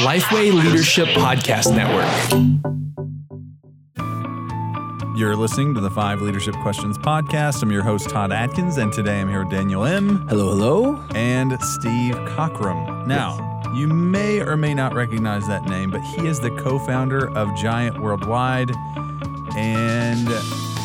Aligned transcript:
Lifeway 0.00 0.52
Leadership 0.52 1.08
Podcast 1.08 1.74
Network. 1.74 2.08
You're 5.16 5.36
listening 5.36 5.74
to 5.74 5.80
the 5.80 5.90
Five 5.90 6.22
Leadership 6.22 6.54
Questions 6.62 6.96
podcast. 6.96 7.62
I'm 7.62 7.70
your 7.70 7.82
host, 7.82 8.08
Todd 8.08 8.32
Adkins, 8.32 8.78
and 8.78 8.90
today 8.90 9.20
I'm 9.20 9.28
here 9.28 9.40
with 9.40 9.50
Daniel 9.50 9.84
Im. 9.84 10.26
Hello, 10.28 10.48
hello. 10.48 11.06
And 11.14 11.62
Steve 11.62 12.14
Cockram. 12.14 13.06
Now, 13.06 13.62
you 13.74 13.86
may 13.86 14.40
or 14.40 14.56
may 14.56 14.72
not 14.72 14.94
recognize 14.94 15.46
that 15.48 15.64
name, 15.66 15.90
but 15.90 16.00
he 16.00 16.26
is 16.26 16.40
the 16.40 16.50
co 16.50 16.78
founder 16.78 17.28
of 17.36 17.54
Giant 17.54 18.00
Worldwide. 18.00 18.72
And 19.56 20.26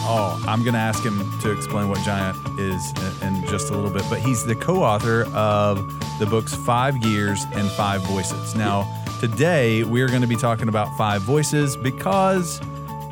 oh, 0.10 0.44
I'm 0.48 0.62
going 0.64 0.74
to 0.74 0.80
ask 0.80 1.04
him 1.04 1.20
to 1.42 1.52
explain 1.52 1.90
what 1.90 2.00
Giant 2.04 2.38
is 2.60 2.92
in 3.22 3.46
just 3.48 3.70
a 3.70 3.76
little 3.76 3.92
bit, 3.92 4.04
but 4.10 4.20
he's 4.20 4.46
the 4.46 4.56
co 4.56 4.84
author 4.84 5.24
of 5.36 5.78
the 6.20 6.26
books 6.26 6.54
Five 6.56 7.02
Gears 7.02 7.44
and 7.54 7.70
Five 7.72 8.02
Voices. 8.04 8.56
Now, 8.56 8.86
today 9.20 9.84
we're 9.84 10.08
going 10.08 10.22
to 10.22 10.28
be 10.28 10.36
talking 10.36 10.68
about 10.70 10.96
Five 10.98 11.22
Voices 11.22 11.76
because 11.78 12.60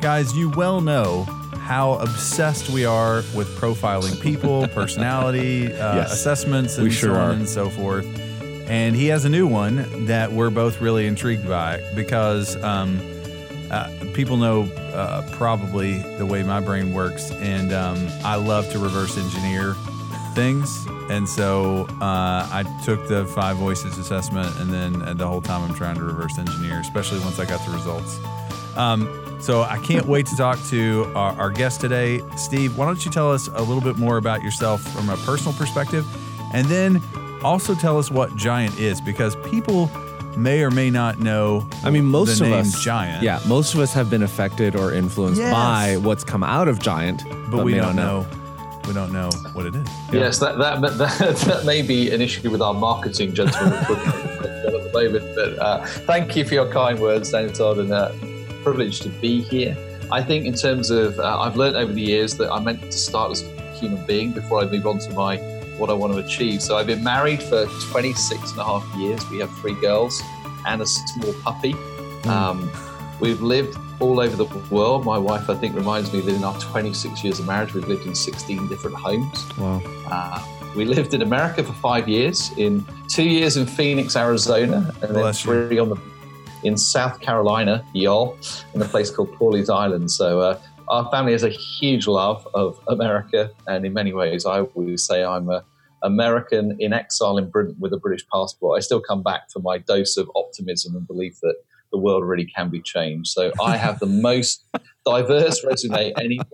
Guys, 0.02 0.36
you 0.36 0.50
well 0.50 0.80
know 0.82 1.24
how 1.58 1.94
obsessed 1.94 2.68
we 2.68 2.84
are 2.84 3.16
with 3.34 3.48
profiling 3.58 4.20
people, 4.20 4.68
personality, 4.74 5.66
uh, 5.74 5.96
Yes. 5.96 6.12
assessments, 6.12 6.76
and 6.78 6.92
sure 6.92 7.14
so 7.14 7.20
on 7.20 7.30
are. 7.30 7.32
and 7.32 7.48
so 7.48 7.70
forth. 7.70 8.04
And 8.68 8.94
he 8.94 9.06
has 9.06 9.24
a 9.24 9.28
new 9.30 9.46
one 9.46 10.04
that 10.06 10.30
we're 10.32 10.50
both 10.50 10.80
really 10.82 11.06
intrigued 11.06 11.48
by 11.48 11.82
because 11.94 12.62
um, 12.62 13.00
uh, 13.70 13.90
people 14.14 14.36
know 14.36 14.62
uh, 14.94 15.28
probably 15.32 15.98
the 16.18 16.26
way 16.26 16.42
my 16.42 16.60
brain 16.60 16.92
works, 16.92 17.30
and 17.32 17.72
um, 17.72 18.08
I 18.24 18.36
love 18.36 18.70
to 18.72 18.78
reverse 18.78 19.16
engineer 19.18 19.74
things. 20.34 20.86
And 21.08 21.28
so 21.28 21.86
uh, 22.00 22.48
I 22.50 22.64
took 22.84 23.08
the 23.08 23.24
five 23.26 23.56
voices 23.56 23.98
assessment, 23.98 24.54
and 24.58 24.72
then 24.72 25.02
uh, 25.02 25.14
the 25.14 25.26
whole 25.26 25.40
time 25.40 25.62
I'm 25.62 25.74
trying 25.74 25.96
to 25.96 26.04
reverse 26.04 26.38
engineer, 26.38 26.80
especially 26.80 27.20
once 27.20 27.38
I 27.38 27.44
got 27.44 27.64
the 27.64 27.72
results. 27.72 28.18
Um, 28.76 29.08
so 29.40 29.62
I 29.62 29.78
can't 29.78 30.06
wait 30.06 30.26
to 30.26 30.36
talk 30.36 30.58
to 30.68 31.10
our, 31.14 31.32
our 31.38 31.50
guest 31.50 31.80
today. 31.80 32.22
Steve, 32.36 32.76
why 32.76 32.86
don't 32.86 33.04
you 33.04 33.10
tell 33.10 33.30
us 33.32 33.48
a 33.48 33.62
little 33.62 33.80
bit 33.80 33.98
more 33.98 34.16
about 34.16 34.42
yourself 34.42 34.82
from 34.82 35.08
a 35.08 35.16
personal 35.18 35.52
perspective? 35.54 36.06
And 36.54 36.66
then 36.66 37.02
also 37.42 37.74
tell 37.74 37.98
us 37.98 38.10
what 38.10 38.34
Giant 38.36 38.78
is, 38.78 39.00
because 39.00 39.36
people 39.50 39.90
may 40.36 40.62
or 40.62 40.70
may 40.70 40.90
not 40.90 41.18
know 41.18 41.66
I 41.84 41.90
mean, 41.90 42.04
most 42.04 42.38
the 42.38 42.44
of 42.44 42.50
name 42.50 42.60
us, 42.60 42.82
Giant. 42.82 43.22
yeah, 43.22 43.40
most 43.46 43.74
of 43.74 43.80
us 43.80 43.92
have 43.94 44.10
been 44.10 44.22
affected 44.22 44.76
or 44.76 44.92
influenced 44.92 45.40
Yes. 45.40 45.52
by 45.52 45.96
what's 45.96 46.24
come 46.24 46.42
out 46.44 46.68
of 46.68 46.78
Giant, 46.80 47.22
But, 47.50 47.64
we 47.64 47.74
don't 47.74 47.96
not 47.96 48.24
know. 48.24 48.26
We 48.86 48.92
don't 48.94 49.12
know 49.12 49.30
what 49.52 49.66
it 49.66 49.74
is. 49.74 49.88
Yes, 50.12 50.38
that, 50.38 50.58
that 50.58 50.80
that 50.80 51.18
that 51.46 51.64
may 51.66 51.82
be 51.82 52.10
an 52.12 52.20
issue 52.20 52.50
with 52.50 52.62
our 52.62 52.72
marketing 52.74 53.34
gentlemen 53.34 53.72
at 53.72 53.88
the 53.88 54.90
moment. 54.92 55.34
But 55.34 55.58
uh, 55.58 55.84
thank 56.06 56.36
you 56.36 56.44
for 56.44 56.54
your 56.54 56.70
kind 56.72 56.98
words, 57.00 57.32
Daniel 57.32 57.52
Todd, 57.52 57.78
and 57.78 57.92
uh, 57.92 58.12
privileged 58.62 59.02
to 59.02 59.08
be 59.08 59.42
here. 59.42 59.76
I 60.12 60.22
think 60.22 60.46
in 60.46 60.54
terms 60.54 60.90
of, 60.90 61.18
uh, 61.18 61.40
I've 61.40 61.56
learned 61.56 61.74
over 61.76 61.92
the 61.92 62.00
years 62.00 62.36
that 62.36 62.48
I'm 62.52 62.62
meant 62.62 62.80
to 62.80 62.92
start 62.92 63.32
as 63.32 63.42
a 63.42 63.72
human 63.72 64.06
being 64.06 64.30
before 64.30 64.60
I 64.60 64.66
move 64.66 64.86
on 64.86 64.98
to 65.00 65.10
my 65.14 65.36
what 65.78 65.90
I 65.90 65.92
want 65.92 66.12
to 66.14 66.18
achieve. 66.18 66.62
So 66.62 66.76
I've 66.76 66.86
been 66.86 67.04
married 67.04 67.42
for 67.42 67.66
26 67.90 68.52
and 68.52 68.60
a 68.60 68.64
half 68.64 68.94
years. 68.96 69.28
We 69.30 69.38
have 69.38 69.50
three 69.58 69.74
girls 69.80 70.22
and 70.66 70.82
a 70.82 70.86
small 70.86 71.32
puppy. 71.42 71.74
Um, 72.24 72.70
we've 73.20 73.40
lived 73.40 73.78
all 74.00 74.20
over 74.20 74.36
the 74.36 74.46
world. 74.70 75.04
My 75.04 75.18
wife, 75.18 75.48
I 75.48 75.54
think, 75.54 75.74
reminds 75.74 76.12
me 76.12 76.20
that 76.20 76.34
in 76.34 76.44
our 76.44 76.58
26 76.58 77.24
years 77.24 77.38
of 77.38 77.46
marriage, 77.46 77.72
we've 77.74 77.88
lived 77.88 78.06
in 78.06 78.14
16 78.14 78.68
different 78.68 78.96
homes. 78.96 79.46
Wow. 79.58 79.82
Uh, 80.10 80.44
we 80.74 80.84
lived 80.84 81.14
in 81.14 81.22
America 81.22 81.64
for 81.64 81.72
five 81.72 82.06
years, 82.08 82.50
in 82.58 82.84
two 83.08 83.26
years 83.26 83.56
in 83.56 83.64
Phoenix, 83.66 84.14
Arizona, 84.16 84.92
and 85.00 85.14
then 85.14 85.22
Bless 85.22 85.44
you. 85.44 85.68
three 85.68 85.78
on 85.78 85.88
the 85.88 85.96
in 86.62 86.76
South 86.76 87.20
Carolina, 87.20 87.84
y'all, 87.92 88.36
in 88.74 88.82
a 88.82 88.84
place 88.84 89.10
called 89.10 89.32
Pawleys 89.34 89.70
Island. 89.70 90.10
So 90.10 90.40
uh, 90.40 90.60
our 90.88 91.08
family 91.10 91.32
has 91.32 91.44
a 91.44 91.48
huge 91.48 92.06
love 92.06 92.46
of 92.54 92.80
America, 92.88 93.50
and 93.66 93.86
in 93.86 93.92
many 93.92 94.12
ways, 94.12 94.44
I 94.46 94.60
always 94.60 95.04
say 95.04 95.24
I'm 95.24 95.48
a 95.48 95.64
American 96.02 96.76
in 96.78 96.92
exile 96.92 97.38
in 97.38 97.50
Britain 97.50 97.76
with 97.78 97.92
a 97.92 97.98
British 97.98 98.26
passport. 98.32 98.78
I 98.78 98.80
still 98.80 99.00
come 99.00 99.22
back 99.22 99.50
for 99.50 99.60
my 99.60 99.78
dose 99.78 100.16
of 100.16 100.30
optimism 100.34 100.94
and 100.94 101.06
belief 101.06 101.38
that 101.42 101.56
the 101.92 101.98
world 101.98 102.24
really 102.24 102.44
can 102.44 102.68
be 102.68 102.80
changed. 102.80 103.28
So 103.30 103.52
I 103.62 103.76
have 103.76 103.98
the 103.98 104.06
most 104.06 104.64
diverse 105.06 105.64
resume 105.64 106.12
anyone 106.18 106.44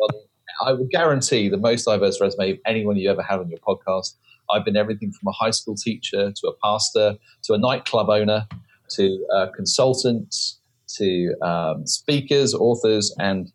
I 0.64 0.72
would 0.72 0.90
guarantee 0.90 1.48
the 1.48 1.56
most 1.56 1.84
diverse 1.84 2.20
resume 2.20 2.52
of 2.52 2.58
anyone 2.66 2.96
you 2.96 3.10
ever 3.10 3.22
had 3.22 3.40
on 3.40 3.48
your 3.48 3.58
podcast. 3.58 4.14
I've 4.50 4.64
been 4.64 4.76
everything 4.76 5.12
from 5.12 5.28
a 5.28 5.32
high 5.32 5.50
school 5.50 5.74
teacher 5.74 6.32
to 6.32 6.46
a 6.48 6.52
pastor 6.62 7.16
to 7.44 7.54
a 7.54 7.58
nightclub 7.58 8.08
owner 8.10 8.46
to 8.90 9.26
uh, 9.34 9.46
consultants 9.54 10.60
to 10.96 11.34
um, 11.42 11.86
speakers, 11.86 12.54
authors, 12.54 13.14
and 13.18 13.50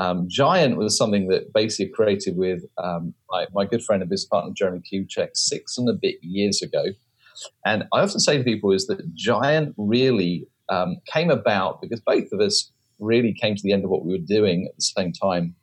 um, 0.00 0.26
Giant 0.28 0.78
was 0.78 0.96
something 0.96 1.28
that 1.28 1.52
basically 1.52 1.92
created 1.92 2.34
with 2.36 2.62
um, 2.82 3.12
my, 3.30 3.46
my 3.52 3.66
good 3.66 3.82
friend 3.82 4.00
and 4.02 4.08
business 4.08 4.28
partner 4.28 4.52
Jeremie 4.56 4.82
Kubicek 4.90 5.30
six 5.34 5.76
and 5.76 5.90
a 5.90 5.92
bit 5.92 6.16
years 6.22 6.62
ago. 6.62 6.84
And 7.66 7.84
I 7.92 8.00
often 8.00 8.18
say 8.18 8.38
to 8.38 8.44
people 8.44 8.72
is 8.72 8.86
that 8.86 9.14
Giant 9.14 9.74
really 9.76 10.46
um, 10.70 10.96
came 11.12 11.30
about 11.30 11.82
because 11.82 12.00
both 12.00 12.32
of 12.32 12.40
us 12.40 12.72
really 12.98 13.34
came 13.34 13.54
to 13.54 13.62
the 13.62 13.72
end 13.74 13.84
of 13.84 13.90
what 13.90 14.04
we 14.06 14.12
were 14.12 14.26
doing 14.26 14.66
at 14.66 14.76
the 14.76 14.82
same 14.82 15.12
time. 15.12 15.54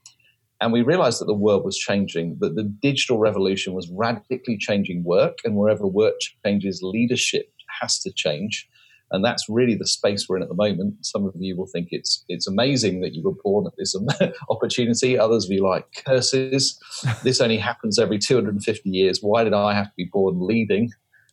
And 0.62 0.72
we 0.72 0.84
realized 0.84 1.20
that 1.20 1.26
the 1.26 1.34
world 1.34 1.66
was 1.66 1.78
changing, 1.78 2.38
that 2.42 2.56
the 2.56 2.64
digital 2.64 3.18
revolution 3.18 3.74
was 3.74 3.90
radically 3.92 4.58
changing 4.60 5.04
work. 5.04 5.38
And 5.46 5.56
wherever 5.56 5.88
work 5.88 6.16
changes, 6.46 6.82
leadership 6.84 7.52
has 7.82 8.00
to 8.02 8.12
change. 8.12 8.68
And 9.12 9.24
that's 9.24 9.48
really 9.48 9.76
the 9.76 9.88
space 9.88 10.28
we're 10.28 10.36
in 10.38 10.44
at 10.44 10.50
the 10.50 10.56
moment. 10.56 11.06
Some 11.06 11.26
of 11.26 11.34
you 11.40 11.56
will 11.56 11.68
think 11.68 11.90
it's 11.92 12.26
it's 12.28 12.48
amazing 12.48 13.00
that 13.02 13.14
you 13.14 13.24
were 13.24 13.36
born 13.44 13.66
at 13.66 13.74
this 13.78 13.96
opportunity. 14.50 15.18
Others 15.18 15.46
of 15.46 15.52
you 15.52 15.64
like 15.64 15.86
curses. 16.06 16.78
This 17.24 17.40
only 17.42 17.58
happens 17.58 18.00
every 18.00 18.18
250 18.20 18.90
years. 18.90 19.20
Why 19.22 19.44
did 19.44 19.54
I 19.54 19.74
have 19.74 19.88
to 19.88 19.94
be 19.96 20.10
born 20.12 20.46
leading 20.46 20.92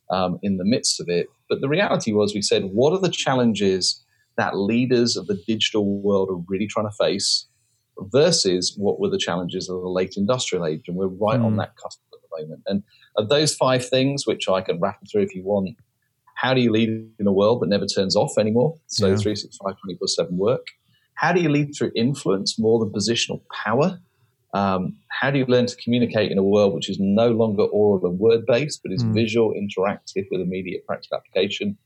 um, 0.09 0.39
in 0.41 0.57
the 0.57 0.65
midst 0.65 0.99
of 1.01 1.09
it? 1.09 1.27
But 1.49 1.61
the 1.61 1.67
reality 1.69 2.11
was, 2.13 2.33
we 2.33 2.41
said, 2.41 2.63
what 2.65 2.91
are 2.93 2.99
the 2.99 3.09
challenges 3.09 4.03
that 4.37 4.55
leaders 4.57 5.15
of 5.17 5.27
the 5.27 5.39
digital 5.47 6.01
world 6.01 6.29
are 6.29 6.41
really 6.47 6.67
trying 6.67 6.87
to 6.89 6.95
face? 6.97 7.47
versus 8.11 8.73
what 8.77 8.99
were 8.99 9.09
the 9.09 9.17
challenges 9.17 9.69
of 9.69 9.81
the 9.81 9.87
late 9.87 10.15
industrial 10.17 10.65
age. 10.65 10.81
And 10.89 10.97
we're 10.97 11.07
right 11.07 11.39
on 11.39 11.53
Mm. 11.53 11.57
that 11.59 11.77
cusp 11.77 12.01
at 12.13 12.19
the 12.21 12.41
moment. 12.43 12.61
And 12.67 12.83
of 13.15 13.29
those 13.29 13.55
five 13.55 13.87
things, 13.87 14.27
which 14.27 14.49
I 14.49 14.59
can 14.59 14.81
rattle 14.81 15.07
through 15.09 15.21
if 15.21 15.33
you 15.33 15.43
want, 15.45 15.77
how 16.35 16.53
do 16.53 16.61
you 16.61 16.71
lead 16.71 16.89
in 17.19 17.27
a 17.27 17.31
world 17.31 17.61
that 17.61 17.67
never 17.67 17.85
turns 17.85 18.15
off 18.15 18.33
anymore? 18.37 18.75
So 18.87 19.07
Yeah. 19.07 19.15
365, 19.17 19.75
24 19.83 20.07
7 20.07 20.37
work. 20.37 20.65
How 21.15 21.31
do 21.33 21.41
you 21.41 21.49
lead 21.49 21.73
through 21.75 21.91
influence 21.95 22.59
more 22.59 22.77
than 22.79 22.89
positional 22.91 23.41
power? 23.65 23.99
Um, 24.53 24.97
how 25.09 25.31
do 25.31 25.37
you 25.39 25.45
learn 25.47 25.65
to 25.65 25.75
communicate 25.77 26.31
in 26.31 26.37
a 26.37 26.43
world 26.43 26.73
which 26.73 26.89
is 26.89 26.97
no 26.99 27.29
longer 27.31 27.63
oral 27.63 28.05
and 28.07 28.19
word 28.19 28.45
based, 28.45 28.81
but 28.83 28.91
is 28.93 29.03
Mm. 29.03 29.13
visual, 29.13 29.53
interactive 29.53 30.25
with 30.31 30.39
immediate 30.41 30.85
practical 30.85 31.17
application? 31.17 31.77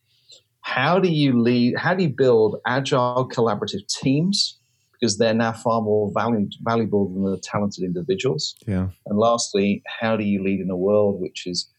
How 0.62 1.00
do 1.00 1.10
you 1.10 1.40
lead? 1.42 1.78
How 1.78 1.94
do 1.96 2.04
you 2.04 2.10
build 2.10 2.58
agile, 2.66 3.28
collaborative 3.34 3.88
teams? 4.02 4.58
Because 4.94 5.18
they're 5.18 5.34
now 5.34 5.54
far 5.54 5.82
more 5.82 6.12
valu- 6.12 6.52
valuable 6.62 7.08
than 7.08 7.24
the 7.24 7.40
talented 7.40 7.84
individuals. 7.86 8.56
Yeah. 8.68 8.90
And 9.08 9.18
lastly, 9.18 9.82
how 10.00 10.18
do 10.18 10.24
you 10.26 10.44
lead 10.44 10.60
in 10.60 10.70
a 10.70 10.76
world 10.78 11.22
which 11.22 11.48
is 11.48 11.70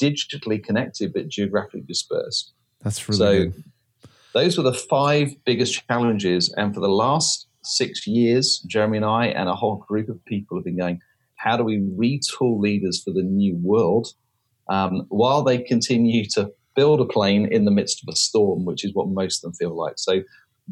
digitally 0.00 0.62
connected 0.62 1.12
but 1.12 1.28
geographically 1.28 1.82
dispersed? 1.82 2.52
That's 2.82 3.08
really 3.08 3.18
so 3.18 3.44
good. 3.44 3.64
those 4.32 4.56
were 4.56 4.64
the 4.64 4.74
five 4.74 5.30
biggest 5.44 5.86
challenges. 5.88 6.52
And 6.56 6.74
for 6.74 6.80
the 6.80 6.88
last 6.88 7.46
six 7.62 8.06
years, 8.06 8.64
Jeremie 8.66 8.98
and 8.98 9.06
I 9.06 9.26
and 9.26 9.48
a 9.48 9.54
whole 9.54 9.76
group 9.76 10.08
of 10.08 10.24
people 10.24 10.56
have 10.56 10.64
been 10.64 10.78
going, 10.78 11.00
how 11.36 11.56
do 11.56 11.64
we 11.64 11.78
retool 11.78 12.60
leaders 12.60 13.02
for 13.02 13.12
the 13.12 13.22
new 13.22 13.56
world 13.62 14.08
um, 14.68 15.06
while 15.08 15.42
they 15.42 15.58
continue 15.58 16.24
to 16.30 16.52
build 16.74 17.00
a 17.00 17.04
plane 17.04 17.46
in 17.50 17.64
the 17.64 17.70
midst 17.70 18.02
of 18.02 18.12
a 18.12 18.16
storm, 18.16 18.64
which 18.64 18.84
is 18.84 18.94
what 18.94 19.08
most 19.08 19.38
of 19.38 19.50
them 19.50 19.54
feel 19.54 19.76
like. 19.76 19.94
So 19.96 20.22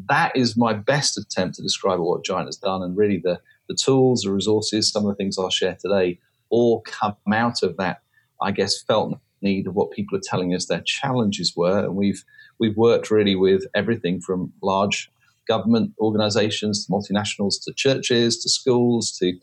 that 0.07 0.35
is 0.35 0.55
my 0.55 0.73
best 0.73 1.17
attempt 1.17 1.55
to 1.55 1.63
describe 1.63 1.99
what 1.99 2.23
Giant 2.23 2.47
has 2.47 2.57
done. 2.57 2.83
And 2.83 2.95
really 2.95 3.21
the, 3.23 3.39
the 3.67 3.75
tools, 3.75 4.21
the 4.21 4.31
resources, 4.31 4.91
some 4.91 5.05
of 5.05 5.09
the 5.09 5.15
things 5.15 5.37
I'll 5.37 5.49
share 5.49 5.77
today 5.79 6.19
all 6.49 6.81
come 6.81 7.15
out 7.33 7.63
of 7.63 7.77
that, 7.77 8.01
I 8.41 8.51
guess, 8.51 8.81
felt 8.83 9.11
the 9.11 9.19
need 9.41 9.67
of 9.67 9.75
what 9.75 9.91
people 9.91 10.17
are 10.17 10.23
telling 10.23 10.53
us 10.53 10.65
their 10.65 10.81
challenges 10.85 11.53
were. 11.55 11.85
And 11.85 11.95
we've 11.95 12.23
we've 12.59 12.77
worked 12.77 13.11
really 13.11 13.35
with 13.35 13.65
everything 13.75 14.21
from 14.21 14.51
large 14.61 15.11
government 15.47 15.93
organizations 15.99 16.85
to 16.85 16.91
multinationals 16.91 17.55
to 17.63 17.73
churches 17.73 18.37
to 18.39 18.49
schools 18.49 19.15
to 19.19 19.33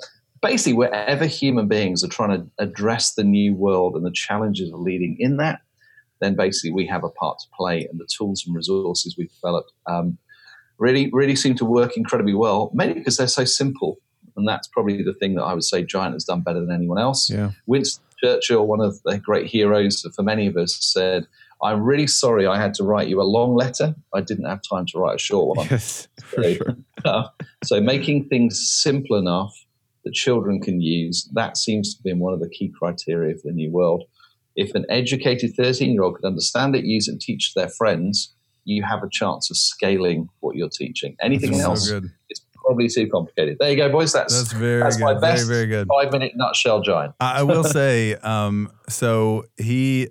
basically 0.42 0.72
wherever 0.72 1.24
human 1.24 1.68
beings 1.68 2.02
are 2.02 2.08
trying 2.08 2.36
to 2.36 2.50
address 2.58 3.14
the 3.14 3.22
new 3.24 3.54
world 3.54 3.94
and 3.94 4.04
the 4.04 4.12
challenges 4.12 4.72
of 4.72 4.80
leading 4.80 5.16
in 5.20 5.36
that, 5.36 5.60
then 6.20 6.34
basically 6.34 6.72
we 6.72 6.86
have 6.86 7.04
a 7.04 7.08
part 7.10 7.38
to 7.38 7.46
play 7.56 7.86
and 7.90 8.00
the 8.00 8.06
tools 8.06 8.42
and 8.44 8.56
resources 8.56 9.16
we've 9.16 9.32
developed 9.32 9.72
um, 9.86 10.18
really, 10.78 11.08
really 11.12 11.36
seem 11.36 11.54
to 11.54 11.64
work 11.64 11.96
incredibly 11.96 12.34
well, 12.34 12.70
mainly 12.74 12.94
because 12.94 13.16
they're 13.16 13.28
so 13.28 13.44
simple. 13.44 13.98
And 14.36 14.48
that's 14.48 14.66
probably 14.66 15.02
the 15.02 15.12
thing 15.12 15.34
that 15.36 15.42
I 15.42 15.54
would 15.54 15.64
say 15.64 15.84
Giant 15.84 16.14
has 16.14 16.24
done 16.24 16.40
better 16.40 16.60
than 16.60 16.72
anyone 16.72 16.98
else. 16.98 17.30
Yeah. 17.30 17.52
Winston 17.66 18.02
Churchill, 18.22 18.66
one 18.66 18.80
of 18.80 19.02
the 19.04 19.18
great 19.18 19.46
heroes 19.46 20.02
for 20.14 20.22
many 20.22 20.46
of 20.46 20.56
us, 20.56 20.76
said, 20.80 21.26
I'm 21.62 21.82
really 21.82 22.06
sorry 22.06 22.46
I 22.46 22.60
had 22.60 22.74
to 22.74 22.84
write 22.84 23.08
you 23.08 23.20
a 23.20 23.24
long 23.24 23.54
letter. 23.54 23.94
I 24.14 24.20
didn't 24.20 24.46
have 24.46 24.60
time 24.68 24.86
to 24.86 24.98
write 24.98 25.16
a 25.16 25.18
short 25.18 25.56
one. 25.56 25.66
Yes, 25.70 26.08
for 26.24 26.42
So- 26.42 26.54
sure. 26.54 26.76
Uh, 27.04 27.24
so 27.64 27.80
making 27.80 28.28
things 28.28 28.70
simple 28.80 29.16
enough 29.16 29.52
that 30.04 30.14
children 30.14 30.60
can 30.60 30.80
use, 30.80 31.28
that 31.32 31.56
seems 31.56 31.96
to 31.96 32.02
be 32.04 32.12
one 32.12 32.32
of 32.32 32.38
the 32.38 32.48
key 32.48 32.72
criteria 32.78 33.34
for 33.34 33.48
the 33.48 33.52
new 33.52 33.72
world. 33.72 34.04
If 34.54 34.72
an 34.76 34.84
educated 34.88 35.54
13 35.56 35.90
year 35.92 36.04
old 36.04 36.14
could 36.14 36.24
understand 36.24 36.76
it, 36.76 36.84
use 36.84 37.08
it, 37.08 37.12
and 37.12 37.20
teach 37.20 37.54
their 37.54 37.68
friends, 37.68 38.32
you 38.64 38.84
have 38.84 39.02
a 39.02 39.08
chance 39.10 39.50
of 39.50 39.56
scaling 39.56 40.28
what 40.38 40.54
you're 40.54 40.68
teaching. 40.68 41.16
Anything 41.20 41.58
else 41.58 41.88
so 41.88 42.02
probably 42.64 42.88
too 42.88 43.08
complicated. 43.08 43.58
There 43.60 43.70
you 43.70 43.76
go, 43.76 43.90
boys. 43.90 44.12
That's, 44.12 44.36
That's 44.36 44.52
very 44.52 44.80
that's 44.80 44.96
good. 44.96 45.04
my 45.04 45.14
best 45.14 45.46
Very, 45.46 45.66
very 45.66 45.68
good. 45.68 45.88
five 45.88 46.12
minute 46.12 46.32
nutshell, 46.36 46.80
giant. 46.80 47.14
I 47.20 47.40
I 47.40 47.42
will 47.42 47.64
say, 47.78 48.14
um, 48.16 48.70
so 48.88 49.44
he 49.56 50.08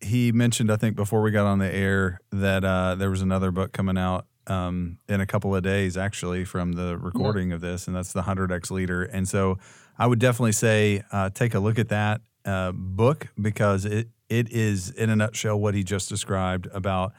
he 0.00 0.32
mentioned, 0.32 0.70
I 0.70 0.76
think, 0.76 0.96
before 0.96 1.22
we 1.22 1.30
got 1.30 1.46
on 1.46 1.58
the 1.58 1.74
air 1.74 2.20
that 2.30 2.64
uh, 2.64 2.94
there 2.94 3.10
was 3.10 3.22
another 3.22 3.50
book 3.50 3.72
coming 3.72 3.96
out 3.96 4.26
um, 4.46 4.98
in 5.08 5.20
a 5.20 5.26
couple 5.26 5.54
of 5.56 5.62
days, 5.62 5.96
actually, 5.96 6.44
from 6.44 6.72
the 6.72 6.98
recording 6.98 7.52
of 7.52 7.60
this, 7.62 7.86
and 7.86 7.96
that's 7.96 8.12
the 8.12 8.22
Hundred 8.22 8.52
X 8.52 8.70
Leader. 8.70 9.02
And 9.04 9.26
so, 9.26 9.58
I 9.98 10.06
would 10.06 10.18
definitely 10.18 10.52
say 10.52 11.02
uh, 11.12 11.30
take 11.30 11.54
a 11.54 11.58
look 11.58 11.78
at 11.78 11.88
that 11.88 12.20
uh, 12.44 12.72
book 12.72 13.28
because 13.40 13.84
it 13.86 14.08
it 14.28 14.50
is, 14.52 14.90
in 14.90 15.10
a 15.10 15.16
nutshell, 15.16 15.58
what 15.58 15.74
he 15.74 15.82
just 15.84 16.08
described 16.08 16.66
about 16.72 17.12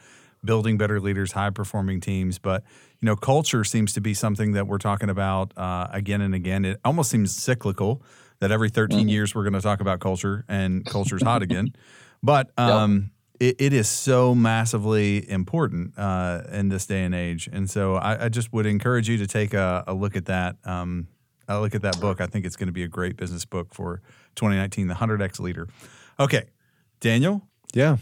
building 0.46 0.78
better 0.78 1.00
leaders, 1.00 1.32
high 1.32 1.50
performing 1.50 2.00
teams. 2.00 2.38
But 2.38 2.62
you 3.00 3.06
know, 3.06 3.16
culture 3.16 3.64
seems 3.64 3.92
to 3.94 4.00
be 4.00 4.14
something 4.14 4.52
that 4.52 4.66
we're 4.66 4.78
talking 4.78 5.10
about 5.10 5.52
uh, 5.58 5.88
again 5.90 6.22
and 6.22 6.34
again. 6.34 6.64
It 6.64 6.80
almost 6.84 7.10
seems 7.10 7.34
cyclical 7.36 8.02
that 8.40 8.50
every 8.50 8.68
13 8.70 9.06
Mhm. 9.06 9.10
years 9.10 9.34
we're 9.34 9.42
going 9.42 9.52
to 9.54 9.60
talk 9.60 9.80
about 9.80 10.00
culture 10.00 10.44
and 10.48 10.84
culture's 10.86 11.22
hot 11.22 11.42
again. 11.42 11.74
But 12.22 12.50
um, 12.58 13.10
it, 13.38 13.56
it 13.60 13.72
is 13.74 13.88
so 13.88 14.34
massively 14.34 15.28
important 15.30 15.96
uh, 15.98 16.42
in 16.50 16.70
this 16.70 16.86
day 16.86 17.04
and 17.04 17.14
age. 17.14 17.48
And 17.52 17.68
so 17.70 17.94
I, 17.96 18.24
I 18.24 18.28
just 18.30 18.52
would 18.54 18.66
encourage 18.66 19.08
you 19.08 19.18
to 19.18 19.26
take 19.26 19.52
a, 19.54 19.84
a 19.86 19.94
look 19.94 20.16
at 20.16 20.24
that. 20.24 20.56
Um, 20.64 21.08
a 21.46 21.60
look 21.60 21.74
at 21.76 21.82
that 21.82 22.00
book. 22.00 22.20
I 22.20 22.26
think 22.26 22.44
it's 22.46 22.56
going 22.56 22.66
to 22.66 22.72
be 22.72 22.82
a 22.82 22.88
great 22.88 23.16
business 23.16 23.44
book 23.44 23.72
for 23.74 24.00
2019, 24.34 24.88
the 24.88 24.94
100X 24.94 25.38
Leader. 25.38 25.68
Okay, 26.18 26.44
Daniel, 27.00 27.46
Yeah. 27.74 27.98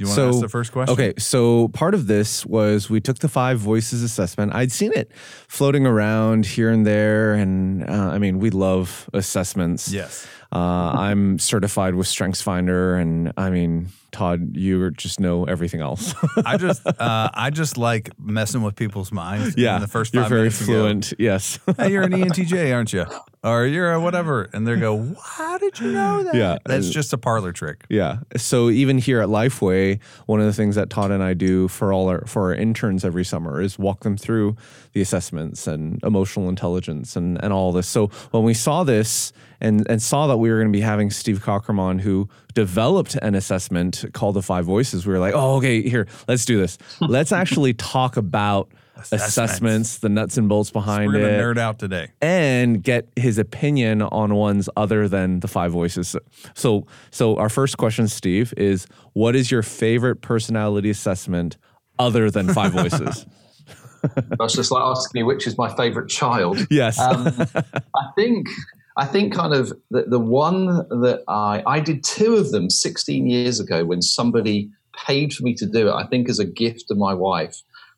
You 0.00 0.06
want 0.06 0.16
So- 0.16 0.30
to 0.30 0.36
ask 0.36 0.40
the 0.40 0.48
first 0.48 0.72
question? 0.72 0.92
Okay, 0.92 1.12
so 1.18 1.68
part 1.68 1.94
of 1.94 2.06
this 2.06 2.44
was 2.46 2.88
we 2.90 3.00
took 3.00 3.18
the 3.18 3.28
five 3.28 3.58
voices 3.58 4.02
assessment. 4.02 4.54
I'd 4.54 4.72
seen 4.72 4.92
it 4.94 5.10
floating 5.48 5.86
around 5.86 6.46
here 6.46 6.70
and 6.70 6.86
there, 6.86 7.34
and 7.34 7.88
uh, 7.88 7.92
I 8.14 8.18
mean, 8.18 8.38
we 8.38 8.50
love 8.50 9.08
assessments. 9.12 9.92
Yes. 9.92 10.26
Uh, 10.52 10.56
I'm 10.58 11.38
certified 11.38 11.94
with 11.94 12.08
StrengthsFinder, 12.08 13.00
and 13.00 13.32
I 13.36 13.50
mean, 13.50 13.88
Todd, 14.10 14.56
you 14.56 14.90
just 14.90 15.20
know 15.20 15.44
everything 15.44 15.80
else. 15.80 16.14
I 16.44 16.56
just 16.56 16.84
uh, 16.84 17.30
I 17.32 17.50
just 17.50 17.78
like 17.78 18.10
messing 18.18 18.62
with 18.62 18.74
people's 18.74 19.12
minds. 19.12 19.56
yeah, 19.56 19.76
In 19.76 19.82
the 19.82 19.88
first 19.88 20.12
you're 20.12 20.24
five 20.24 20.30
very 20.30 20.40
minutes 20.42 20.60
you 20.62 20.66
go, 20.66 20.72
fluent. 20.72 21.12
Yes. 21.18 21.60
hey, 21.76 21.92
you're 21.92 22.02
an 22.02 22.12
ENTJ, 22.12 22.74
aren't 22.74 22.92
you? 22.92 23.06
Or 23.44 23.64
you're 23.64 23.92
a 23.92 24.00
whatever. 24.00 24.48
And 24.52 24.66
they 24.66 24.76
go, 24.76 25.14
how 25.24 25.56
did 25.58 25.78
you 25.78 25.92
know 25.92 26.24
that? 26.24 26.34
Yeah. 26.34 26.58
That's 26.66 26.90
just 26.90 27.12
a 27.12 27.18
parlor 27.18 27.52
trick. 27.52 27.84
Yeah. 27.88 28.18
So 28.36 28.68
even 28.70 28.98
here 28.98 29.20
at 29.20 29.28
Lifeway, 29.28 30.00
one 30.26 30.40
of 30.40 30.46
the 30.46 30.52
things 30.52 30.74
that 30.74 30.90
Todd 30.90 31.10
and 31.10 31.22
I 31.22 31.34
do 31.34 31.68
for 31.68 31.92
all 31.92 32.08
our 32.08 32.26
for 32.26 32.48
our 32.50 32.54
interns 32.54 33.04
every 33.04 33.24
summer 33.24 33.60
is 33.60 33.78
walk 33.78 34.00
them 34.00 34.16
through 34.16 34.56
the 34.92 35.00
assessments 35.00 35.66
and 35.66 36.02
emotional 36.02 36.48
intelligence 36.48 37.14
and, 37.16 37.42
and 37.42 37.52
all 37.52 37.70
this. 37.72 37.86
So 37.86 38.08
when 38.32 38.42
we 38.42 38.54
saw 38.54 38.82
this 38.84 39.32
and 39.60 39.86
and 39.90 40.00
saw 40.02 40.26
that 40.26 40.38
we 40.38 40.50
were 40.50 40.56
going 40.56 40.72
to 40.72 40.76
be 40.76 40.80
having 40.82 41.10
Steve 41.10 41.40
Cockram 41.42 41.78
on 41.78 41.98
who 41.98 42.28
developed 42.54 43.16
an 43.16 43.34
assessment 43.34 44.04
called 44.12 44.34
the 44.36 44.42
Five 44.42 44.64
Voices, 44.64 45.06
we 45.06 45.12
were 45.12 45.18
like, 45.18 45.34
oh, 45.34 45.56
okay, 45.56 45.82
here, 45.82 46.06
let's 46.28 46.44
do 46.44 46.58
this. 46.58 46.78
let's 47.00 47.32
actually 47.32 47.74
talk 47.74 48.16
about 48.16 48.70
Assessments. 48.96 49.26
assessments, 49.28 49.98
the 49.98 50.08
nuts 50.10 50.36
and 50.36 50.46
bolts 50.46 50.70
behind 50.70 51.06
We're 51.06 51.20
going 51.20 51.34
it 51.34 51.36
to 51.38 51.42
nerd 51.42 51.56
out 51.58 51.78
today. 51.78 52.08
and 52.20 52.82
get 52.82 53.08
his 53.16 53.38
opinion 53.38 54.02
on 54.02 54.34
ones 54.34 54.68
other 54.76 55.08
than 55.08 55.40
the 55.40 55.48
five 55.48 55.72
voices. 55.72 56.14
So, 56.54 56.86
so 57.10 57.36
our 57.36 57.48
first 57.48 57.78
question, 57.78 58.08
Steve, 58.08 58.52
is 58.58 58.86
what 59.14 59.34
is 59.34 59.50
your 59.50 59.62
favorite 59.62 60.16
personality 60.16 60.90
assessment 60.90 61.56
other 61.98 62.30
than 62.30 62.52
five 62.52 62.72
voices? 62.72 63.24
That's 64.38 64.54
just 64.54 64.70
like 64.70 64.82
asking 64.82 65.20
me 65.20 65.22
which 65.22 65.46
is 65.46 65.56
my 65.56 65.74
favorite 65.76 66.10
child. 66.10 66.58
yes. 66.70 66.98
Um, 66.98 67.26
I 67.54 68.04
think 68.16 68.48
I 68.96 69.06
think 69.06 69.34
kind 69.34 69.54
of 69.54 69.72
the, 69.90 70.02
the 70.02 70.18
one 70.18 70.66
that 70.66 71.22
I 71.28 71.62
I 71.66 71.80
did 71.80 72.04
two 72.04 72.34
of 72.34 72.50
them 72.50 72.70
16 72.70 73.26
years 73.26 73.60
ago 73.60 73.84
when 73.84 74.02
somebody 74.02 74.70
paid 75.06 75.32
for 75.32 75.44
me 75.44 75.54
to 75.54 75.66
do 75.66 75.88
it. 75.88 75.92
I 75.92 76.06
think 76.06 76.28
as 76.28 76.38
a 76.38 76.44
gift 76.44 76.84
to 76.88 76.94
my 76.94 77.14
wife, 77.14 77.56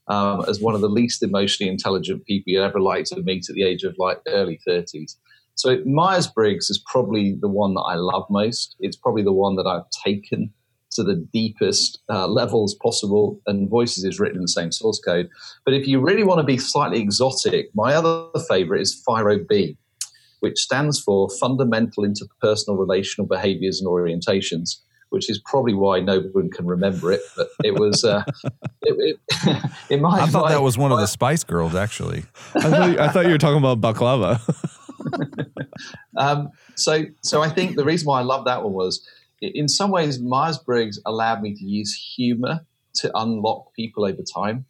um, 0.08 0.44
as 0.48 0.60
one 0.60 0.74
of 0.74 0.80
the 0.80 0.88
least 0.88 1.22
emotionally 1.22 1.70
intelligent 1.70 2.24
people 2.26 2.52
you'd 2.52 2.62
ever 2.62 2.80
like 2.80 3.04
to 3.06 3.22
meet 3.22 3.48
at 3.48 3.54
the 3.54 3.64
age 3.64 3.82
of 3.82 3.94
like 3.98 4.20
early 4.26 4.60
30s. 4.68 5.16
So 5.54 5.78
Myers 5.84 6.26
Briggs 6.26 6.70
is 6.70 6.82
probably 6.86 7.36
the 7.40 7.48
one 7.48 7.74
that 7.74 7.82
I 7.82 7.94
love 7.94 8.24
most. 8.30 8.76
It's 8.80 8.96
probably 8.96 9.22
the 9.22 9.32
one 9.32 9.56
that 9.56 9.66
I've 9.66 9.88
taken 10.04 10.52
to 10.92 11.02
the 11.02 11.14
deepest 11.32 12.00
uh, 12.10 12.26
levels 12.26 12.74
possible, 12.74 13.40
and 13.46 13.68
Voices 13.68 14.04
is 14.04 14.20
written 14.20 14.36
in 14.36 14.42
the 14.42 14.48
same 14.48 14.70
source 14.70 15.00
code. 15.00 15.28
But 15.64 15.74
if 15.74 15.86
you 15.86 16.00
really 16.00 16.24
want 16.24 16.40
to 16.40 16.44
be 16.44 16.58
slightly 16.58 17.00
exotic, 17.00 17.70
my 17.74 17.94
other 17.94 18.26
favorite 18.48 18.82
is 18.82 19.02
FIRO-B, 19.06 19.76
which 20.42 20.58
stands 20.58 21.00
for 21.00 21.28
Fundamental 21.38 22.02
Interpersonal 22.02 22.76
Relational 22.76 23.28
Behaviors 23.28 23.80
and 23.80 23.88
Orientations, 23.88 24.80
which 25.10 25.30
is 25.30 25.40
probably 25.46 25.72
why 25.72 26.00
no 26.00 26.18
one 26.32 26.50
can 26.50 26.66
remember 26.66 27.12
it. 27.12 27.20
But 27.36 27.46
it 27.62 27.78
was, 27.78 28.02
uh, 28.02 28.24
it, 28.82 29.20
it, 29.30 29.62
in 29.90 30.00
my 30.00 30.22
I 30.22 30.26
thought 30.26 30.46
my- 30.46 30.52
that 30.52 30.62
was 30.62 30.76
one 30.76 30.90
of 30.90 30.98
the 30.98 31.06
Spice 31.06 31.44
Girls, 31.44 31.76
actually. 31.76 32.24
I, 32.56 32.60
thought, 32.60 32.98
I 32.98 33.08
thought 33.08 33.26
you 33.26 33.30
were 33.30 33.38
talking 33.38 33.64
about 33.64 33.80
baklava. 33.80 34.40
Um, 36.16 36.50
so, 36.74 37.04
so 37.22 37.40
I 37.40 37.48
think 37.48 37.76
the 37.76 37.84
reason 37.84 38.06
why 38.06 38.18
I 38.18 38.22
love 38.22 38.44
that 38.46 38.64
one 38.64 38.72
was, 38.72 39.06
in 39.40 39.68
some 39.68 39.90
ways, 39.90 40.20
Myers 40.20 40.58
Briggs 40.58 41.00
allowed 41.06 41.40
me 41.40 41.54
to 41.54 41.64
use 41.64 41.94
humor 42.16 42.66
to 42.96 43.10
unlock 43.14 43.74
people 43.74 44.04
over 44.04 44.22
time. 44.34 44.66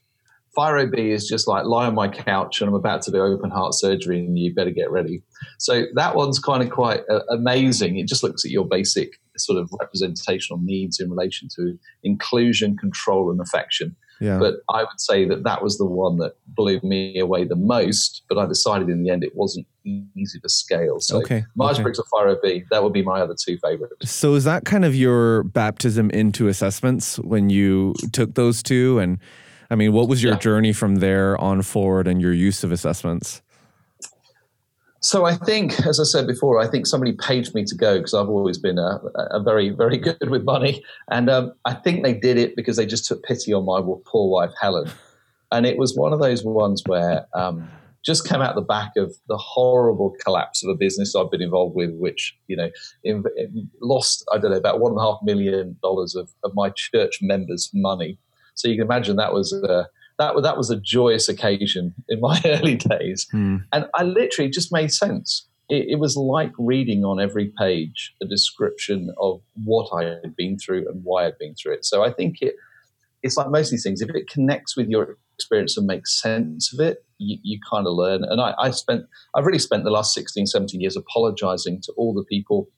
FIRO-B 0.54 1.10
is 1.10 1.26
just 1.26 1.49
like 1.49 1.64
lie 1.64 1.87
on 1.87 1.94
my 1.94 2.08
couch 2.08 2.60
and 2.60 2.69
I'm 2.69 2.75
about 2.75 3.02
to 3.02 3.10
do 3.10 3.19
open 3.19 3.50
heart 3.50 3.75
surgery 3.75 4.19
and 4.19 4.38
you 4.38 4.54
better 4.54 4.70
get 4.70 4.90
ready. 4.90 5.22
So 5.58 5.84
that 5.94 6.14
one's 6.14 6.38
kind 6.38 6.62
of 6.62 6.70
quite 6.70 7.00
uh, 7.10 7.20
amazing. 7.31 7.96
It 7.99 8.06
just 8.06 8.22
looks 8.22 8.44
at 8.44 8.50
your 8.50 8.66
basic 8.66 9.14
sort 9.38 9.58
of 9.58 9.70
representational 9.81 10.60
needs 10.62 11.00
in 11.00 11.10
relation 11.10 11.49
to 11.56 11.78
inclusion, 12.04 12.76
control, 12.76 13.31
and 13.31 13.40
affection. 13.40 13.96
Yeah. 14.20 14.38
But 14.38 14.56
I 14.68 14.82
would 14.82 15.00
say 15.00 15.25
that 15.26 15.42
that 15.44 15.62
was 15.62 15.78
the 15.78 15.87
one 15.87 16.18
that 16.18 16.35
blew 16.47 16.78
me 16.85 17.18
away 17.18 17.44
the 17.44 17.56
most. 17.56 18.23
But 18.28 18.38
I 18.38 18.47
decided 18.47 18.88
in 18.88 19.02
the 19.02 19.11
end 19.11 19.25
it 19.25 19.35
wasn't 19.35 19.66
easy 19.85 20.38
to 20.38 20.49
scale. 20.49 21.00
So 21.00 21.21
Okay, 21.23 21.44
Myers 21.56 21.76
okay. 21.76 21.82
Briggs 21.82 21.99
or 21.99 22.04
FIRO-B, 22.12 22.64
that 22.71 22.85
would 22.85 22.92
be 22.92 23.02
my 23.02 23.21
other 23.21 23.35
two 23.35 23.59
favorites. 23.59 24.11
so 24.12 24.35
is 24.35 24.44
that 24.44 24.64
kind 24.64 24.85
of 24.85 24.94
your 24.94 25.42
baptism 25.44 26.11
into 26.11 26.47
assessments 26.47 27.18
when 27.21 27.50
you 27.50 27.94
took 28.12 28.35
those 28.35 28.62
two? 28.62 28.99
And 29.00 29.18
I 29.73 29.75
mean, 29.75 29.93
what 29.93 30.07
was 30.07 30.23
your 30.23 30.35
Yeah. 30.35 30.38
journey 30.38 30.73
from 30.75 30.97
there 30.97 31.41
on 31.41 31.62
forward 31.62 32.07
and 32.07 32.21
your 32.21 32.33
use 32.35 32.62
of 32.62 32.71
assessments? 32.73 33.41
So 35.00 35.25
I 35.25 35.35
think, 35.35 35.81
as 35.87 35.99
I 35.99 36.05
said 36.05 36.26
before, 36.29 36.61
I 36.61 36.69
think 36.69 36.87
somebody 36.87 37.12
paid 37.12 37.52
me 37.55 37.64
to 37.64 37.75
go 37.75 37.97
because 37.97 38.14
I've 38.14 38.29
always 38.29 38.59
been 38.59 38.79
a, 38.79 39.00
a 39.33 39.43
very, 39.43 39.71
very 39.71 39.97
good 39.99 40.31
with 40.31 40.45
money, 40.45 40.85
and 41.11 41.29
um, 41.29 41.52
I 41.64 41.75
think 41.75 42.05
they 42.05 42.14
did 42.14 42.37
it 42.37 42.55
because 42.55 42.76
they 42.76 42.87
just 42.87 43.07
took 43.07 43.23
pity 43.25 43.52
on 43.52 43.64
my 43.64 43.81
poor 44.07 44.31
wife 44.31 44.52
Helen, 44.61 44.88
and 45.50 45.67
it 45.67 45.76
was 45.76 45.97
one 45.97 46.12
of 46.12 46.21
those 46.21 46.45
ones 46.45 46.83
where 46.87 47.26
um, 47.35 47.69
just 48.05 48.29
came 48.29 48.41
out 48.41 48.55
the 48.55 48.61
back 48.62 48.93
of 48.97 49.12
the 49.26 49.37
horrible 49.37 50.14
collapse 50.25 50.62
of 50.62 50.69
a 50.71 50.76
business 50.76 51.17
I've 51.17 51.31
been 51.33 51.43
involved 51.43 51.75
with, 51.75 51.91
which 51.95 52.37
you 52.47 52.57
know 52.57 52.71
in, 53.02 53.25
in- 53.37 53.71
lost 53.81 54.25
I 54.33 54.38
don't 54.38 54.52
know 54.52 54.57
about 54.57 54.79
one 54.79 54.93
and 54.93 55.00
a 55.00 55.02
half 55.02 55.19
million 55.25 55.79
dollars 55.83 56.14
of, 56.14 56.31
of 56.45 56.52
my 56.55 56.71
church 56.76 57.19
members' 57.23 57.71
money. 57.75 58.19
So 58.54 58.68
you 58.68 58.76
can 58.76 58.85
imagine 58.85 59.16
that 59.16 59.32
was 59.32 59.52
a, 59.52 59.87
that 60.18 60.35
was 60.35 60.44
that 60.44 60.56
was 60.56 60.71
a 60.71 60.76
joyous 60.76 61.28
occasion 61.28 61.94
in 62.09 62.21
my 62.21 62.40
early 62.47 62.76
days. 62.76 63.26
Hmm. 63.30 63.59
And 63.73 63.87
I 63.94 64.04
literally 64.04 64.50
just 64.50 64.73
made 64.73 64.92
sense. 64.92 65.49
It, 65.68 65.87
it 65.90 65.99
was 65.99 66.16
like 66.16 66.52
reading 66.59 67.04
on 67.04 67.21
every 67.21 67.52
page 67.59 68.14
a 68.23 68.26
description 68.26 69.14
of 69.18 69.40
what 69.64 69.88
I 69.97 70.04
had 70.04 70.37
been 70.37 70.59
through 70.59 70.88
and 70.88 71.02
why 71.04 71.26
I'd 71.26 71.38
been 71.38 71.54
through 71.54 71.75
it. 71.75 71.85
So 71.85 72.04
I 72.04 72.12
think 72.12 72.37
it 72.40 72.54
it's 73.23 73.37
like 73.37 73.50
most 73.50 73.68
of 73.68 73.71
these 73.73 73.85
things. 73.85 74.00
If 74.00 74.11
it 74.11 74.28
connects 74.28 74.76
with 74.76 74.88
your 74.88 75.16
experience 75.37 75.76
and 75.76 75.87
makes 75.87 76.21
sense 76.21 76.73
of 76.73 76.80
it, 76.80 77.04
you, 77.18 77.38
you 77.42 77.59
kind 77.71 77.87
of 77.87 77.94
learn. 77.94 78.25
And 78.25 78.40
I, 78.40 78.54
I 78.59 78.71
spent 78.71 79.04
I've 79.35 79.47
really 79.47 79.59
spent 79.59 79.85
the 79.85 79.90
last 79.90 80.14
16, 80.14 80.47
17 80.47 80.80
years 80.80 80.97
apologizing 80.97 81.80
to 81.82 81.92
all 81.97 82.12
the 82.14 82.25
people 82.25 82.68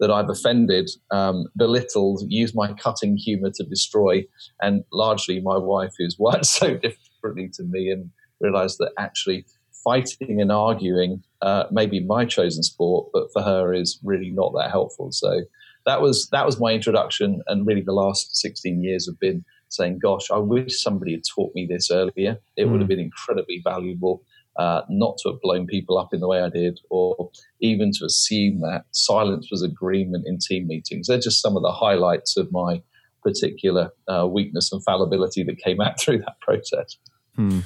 that 0.00 0.10
I've 0.10 0.28
offended, 0.28 0.90
um, 1.10 1.46
belittled, 1.56 2.22
used 2.28 2.54
my 2.54 2.72
cutting 2.72 3.16
humor 3.16 3.50
to 3.54 3.64
destroy, 3.64 4.24
and 4.60 4.84
largely 4.92 5.40
my 5.40 5.56
wife, 5.56 5.92
who's 5.98 6.16
wired 6.18 6.46
so 6.46 6.76
differently 6.76 7.50
to 7.54 7.62
me, 7.64 7.90
and 7.90 8.10
realized 8.40 8.78
that 8.78 8.92
actually 8.98 9.46
fighting 9.84 10.40
and 10.40 10.50
arguing 10.50 11.22
uh, 11.42 11.64
may 11.70 11.86
be 11.86 12.00
my 12.00 12.24
chosen 12.24 12.62
sport, 12.62 13.08
but 13.12 13.28
for 13.32 13.42
her 13.42 13.72
is 13.74 14.00
really 14.02 14.30
not 14.30 14.52
that 14.56 14.70
helpful. 14.70 15.12
So 15.12 15.42
that 15.86 16.00
was 16.00 16.28
that 16.32 16.46
was 16.46 16.58
my 16.58 16.72
introduction, 16.72 17.42
and 17.46 17.66
really 17.66 17.82
the 17.82 17.92
last 17.92 18.36
16 18.36 18.82
years 18.82 19.06
have 19.06 19.20
been 19.20 19.44
saying, 19.68 19.98
"Gosh, 20.02 20.30
I 20.30 20.38
wish 20.38 20.82
somebody 20.82 21.12
had 21.12 21.22
taught 21.34 21.54
me 21.54 21.66
this 21.66 21.90
earlier. 21.90 22.38
It 22.56 22.64
mm. 22.64 22.72
would 22.72 22.80
have 22.80 22.88
been 22.88 23.00
incredibly 23.00 23.60
valuable." 23.62 24.22
Uh, 24.56 24.82
not 24.88 25.18
to 25.18 25.30
have 25.30 25.40
blown 25.40 25.66
people 25.66 25.98
up 25.98 26.14
in 26.14 26.20
the 26.20 26.28
way 26.28 26.40
I 26.40 26.48
did, 26.48 26.78
or 26.90 27.30
even 27.60 27.90
to 27.98 28.04
assume 28.04 28.60
that 28.60 28.84
silence 28.92 29.48
was 29.50 29.62
agreement 29.62 30.26
in 30.26 30.38
team 30.38 30.68
meetings. 30.68 31.08
They're 31.08 31.18
just 31.18 31.42
some 31.42 31.56
of 31.56 31.62
the 31.62 31.72
highlights 31.72 32.36
of 32.36 32.52
my 32.52 32.82
particular 33.22 33.90
uh, 34.06 34.26
weakness 34.26 34.70
and 34.72 34.84
fallibility 34.84 35.42
that 35.42 35.58
came 35.58 35.80
out 35.80 36.00
through 36.00 36.18
that 36.18 36.40
process. 36.40 36.98
Hmm. 37.34 37.60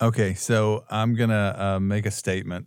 Okay, 0.00 0.32
so 0.32 0.84
I'm 0.90 1.14
gonna 1.14 1.54
uh, 1.58 1.80
make 1.80 2.06
a 2.06 2.10
statement 2.10 2.66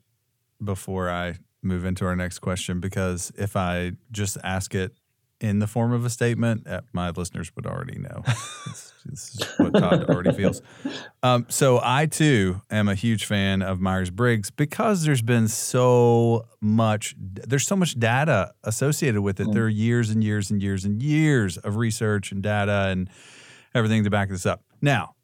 before 0.64 1.10
I 1.10 1.40
move 1.64 1.86
into 1.86 2.06
our 2.06 2.16
next 2.16 2.40
question 2.40 2.80
because 2.80 3.32
if 3.38 3.56
I 3.56 3.94
just 4.12 4.38
ask 4.44 4.76
it 4.76 4.92
in 5.42 5.60
the 5.60 5.68
form 5.68 5.92
of 5.92 6.06
a 6.06 6.10
statement, 6.10 6.68
uh, 6.68 6.82
my 6.94 7.10
listeners 7.10 7.52
would 7.56 7.66
already 7.66 7.98
know. 7.98 8.24
is 8.28 8.94
what 9.06 9.14
Todd 9.74 10.10
already 10.10 10.32
feels. 10.34 10.62
Um, 11.22 11.46
so 11.50 11.80
I 11.82 12.06
too 12.06 12.62
am 12.70 12.88
a 12.88 12.96
huge 12.96 13.26
fan 13.26 13.62
of 13.62 13.80
Myers 13.80 14.10
Briggs 14.10 14.52
because 14.52 15.04
there's 15.04 15.22
been 15.22 15.48
so 15.48 16.46
much, 16.62 17.16
there's 17.18 17.68
so 17.68 17.76
much 17.76 18.00
data 18.00 18.54
associated 18.64 19.22
with 19.22 19.40
it. 19.40 19.48
Mm. 19.48 19.54
There 19.54 19.64
are 19.66 19.70
years 19.70 20.10
and 20.10 20.24
years 20.24 20.52
and 20.52 20.62
years 20.62 20.86
and 20.86 21.02
years 21.02 21.58
of 21.58 21.78
research 21.78 22.32
and 22.32 22.42
data 22.42 22.88
and 22.90 23.10
everything 23.74 24.04
to 24.04 24.10
back 24.10 24.30
this 24.30 24.46
up. 24.46 24.64
Now, 24.82 25.16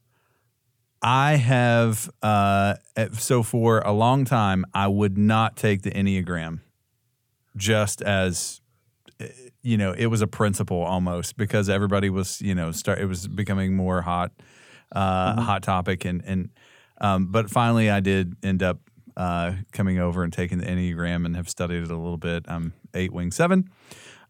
I 1.02 1.36
have 1.36 2.10
uh, 2.22 2.76
so 3.14 3.44
for 3.44 3.80
a 3.80 3.92
long 3.92 4.26
time 4.26 4.66
I 4.74 4.88
would 4.88 5.18
not 5.18 5.56
take 5.56 5.84
the 5.84 5.92
Enneagram 5.92 6.60
just 7.56 8.02
as 8.02 8.62
you 9.62 9.78
know 9.78 9.94
it 9.94 10.08
was 10.08 10.22
a 10.22 10.28
principle 10.28 10.82
almost 10.82 11.38
because 11.38 11.70
everybody 11.70 12.10
was 12.10 12.42
you 12.42 12.56
know 12.56 12.72
start 12.72 13.00
it 13.00 13.06
was 13.06 13.28
becoming 13.28 13.76
more 13.76 14.02
hot 14.02 14.32
uh, 14.92 15.32
mm-hmm. 15.32 15.42
hot 15.42 15.64
topic 15.64 16.06
and 16.06 16.24
and 16.26 16.50
um, 17.02 17.28
but 17.28 17.50
finally 17.50 17.90
I 17.90 18.00
did 18.00 18.36
end 18.44 18.64
up 18.64 18.80
uh, 19.16 19.54
coming 19.72 20.00
over 20.00 20.24
and 20.24 20.32
taking 20.32 20.60
the 20.60 20.66
Enneagram 20.66 21.26
and 21.26 21.36
have 21.36 21.50
studied 21.50 21.84
it 21.84 21.92
a 21.92 21.98
little 21.98 22.18
bit. 22.18 22.46
I'm 22.48 22.74
eight 22.94 23.12
wing 23.12 23.32
seven. 23.32 23.70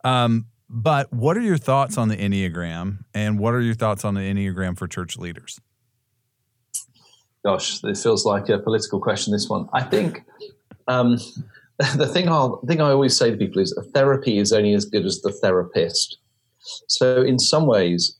Um, 0.03 0.47
but 0.67 1.11
what 1.11 1.37
are 1.37 1.41
your 1.41 1.57
thoughts 1.57 1.97
on 1.97 2.09
the 2.09 2.17
Enneagram 2.17 2.99
and 3.13 3.39
what 3.39 3.53
are 3.53 3.61
your 3.61 3.73
thoughts 3.73 4.05
on 4.05 4.13
the 4.13 4.21
Enneagram 4.21 4.77
for 4.77 4.87
church 4.87 5.17
leaders? 5.17 5.59
gosh, 7.43 7.83
it 7.83 7.97
feels 7.97 8.25
like 8.25 8.49
a 8.49 8.59
political 8.59 8.99
question. 8.99 9.31
This 9.33 9.49
one, 9.49 9.69
I 9.73 9.83
think. 9.83 10.23
Um, 10.87 11.17
the 11.95 12.07
thing 12.07 12.27
I 12.27 12.49
thing 12.67 12.81
I 12.81 12.91
always 12.91 13.15
say 13.15 13.31
to 13.31 13.37
people 13.37 13.61
is, 13.61 13.77
therapy 13.93 14.37
is 14.37 14.51
only 14.51 14.73
as 14.73 14.83
good 14.83 15.05
as 15.05 15.21
the 15.21 15.31
therapist. 15.31 16.17
So, 16.87 17.21
in 17.21 17.39
some 17.39 17.67
ways, 17.67 18.17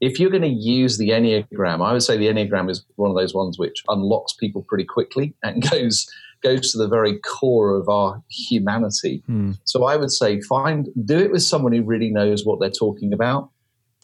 if 0.00 0.18
you're 0.18 0.30
going 0.30 0.42
to 0.42 0.48
use 0.48 0.98
the 0.98 1.10
enneagram, 1.10 1.84
I 1.84 1.92
would 1.92 2.02
say 2.02 2.16
the 2.16 2.26
enneagram 2.26 2.68
is 2.68 2.84
one 2.96 3.10
of 3.10 3.16
those 3.16 3.34
ones 3.34 3.56
which 3.56 3.84
unlocks 3.88 4.32
people 4.32 4.64
pretty 4.68 4.84
quickly 4.84 5.34
and 5.44 5.62
goes 5.70 6.10
goes 6.42 6.72
to 6.72 6.78
the 6.78 6.88
very 6.88 7.18
core 7.20 7.76
of 7.76 7.88
our 7.88 8.22
humanity. 8.30 9.22
Hmm. 9.26 9.52
So, 9.62 9.84
I 9.84 9.96
would 9.96 10.10
say 10.10 10.40
find 10.40 10.88
do 11.04 11.18
it 11.18 11.30
with 11.30 11.42
someone 11.42 11.72
who 11.72 11.82
really 11.82 12.10
knows 12.10 12.44
what 12.44 12.58
they're 12.58 12.68
talking 12.68 13.12
about. 13.12 13.50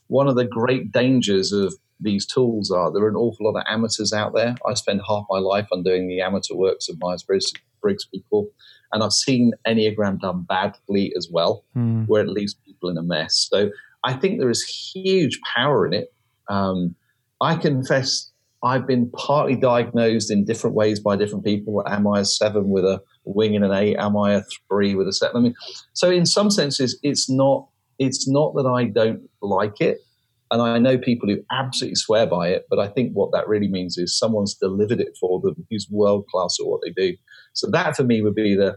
One 0.06 0.28
of 0.28 0.36
the 0.36 0.44
great 0.44 0.92
dangers 0.92 1.50
of 1.50 1.74
these 1.98 2.26
tools 2.26 2.70
are. 2.70 2.92
There 2.92 3.02
are 3.02 3.08
an 3.08 3.16
awful 3.16 3.46
lot 3.46 3.58
of 3.58 3.66
amateurs 3.68 4.12
out 4.12 4.34
there. 4.34 4.54
I 4.64 4.74
spend 4.74 5.00
half 5.08 5.24
my 5.28 5.38
life 5.38 5.66
on 5.72 5.82
doing 5.82 6.06
the 6.06 6.20
amateur 6.20 6.54
works 6.54 6.88
of 6.88 6.98
Myers 7.00 7.24
Briggs 7.24 8.06
people, 8.06 8.48
and 8.94 9.02
I've 9.02 9.12
seen 9.12 9.52
Enneagram 9.66 10.20
done 10.20 10.46
badly 10.48 11.12
as 11.16 11.28
well, 11.30 11.64
mm. 11.76 12.06
where 12.06 12.22
it 12.22 12.28
leaves 12.28 12.54
people 12.54 12.88
in 12.88 12.96
a 12.96 13.02
mess. 13.02 13.48
So 13.50 13.70
I 14.04 14.14
think 14.14 14.38
there 14.38 14.48
is 14.48 14.62
huge 14.62 15.40
power 15.54 15.84
in 15.84 15.92
it. 15.92 16.14
Um, 16.48 16.94
I 17.40 17.56
confess 17.56 18.30
I've 18.62 18.86
been 18.86 19.10
partly 19.10 19.56
diagnosed 19.56 20.30
in 20.30 20.44
different 20.44 20.76
ways 20.76 21.00
by 21.00 21.16
different 21.16 21.44
people. 21.44 21.82
Am 21.86 22.06
I 22.06 22.20
a 22.20 22.24
seven 22.24 22.70
with 22.70 22.84
a 22.84 23.02
wing 23.24 23.56
and 23.56 23.64
an 23.64 23.72
eight? 23.72 23.96
Am 23.96 24.16
I 24.16 24.34
a 24.34 24.42
three 24.68 24.94
with 24.94 25.08
a 25.08 25.12
seven? 25.12 25.36
I 25.36 25.40
mean, 25.40 25.54
so 25.92 26.10
in 26.10 26.24
some 26.24 26.50
senses, 26.50 26.98
it's 27.02 27.28
not. 27.28 27.68
It's 27.98 28.28
not 28.28 28.54
that 28.54 28.66
I 28.66 28.84
don't 28.86 29.28
like 29.40 29.80
it. 29.80 29.98
And 30.50 30.60
I 30.60 30.78
know 30.78 30.98
people 30.98 31.28
who 31.28 31.38
absolutely 31.52 31.94
swear 31.94 32.26
by 32.26 32.48
it, 32.48 32.66
but 32.68 32.78
I 32.78 32.88
think 32.88 33.12
what 33.12 33.30
that 33.32 33.46
really 33.46 33.68
means 33.68 33.96
is 33.98 34.18
someone's 34.18 34.54
delivered 34.54 35.00
it 35.00 35.16
for 35.20 35.40
them 35.40 35.66
who's 35.70 35.88
world 35.90 36.26
class 36.26 36.56
at 36.60 36.66
what 36.66 36.80
they 36.84 36.90
do. 36.90 37.16
So 37.54 37.68
that 37.70 37.96
for 37.96 38.04
me 38.04 38.20
would 38.20 38.34
be 38.34 38.54
the 38.54 38.76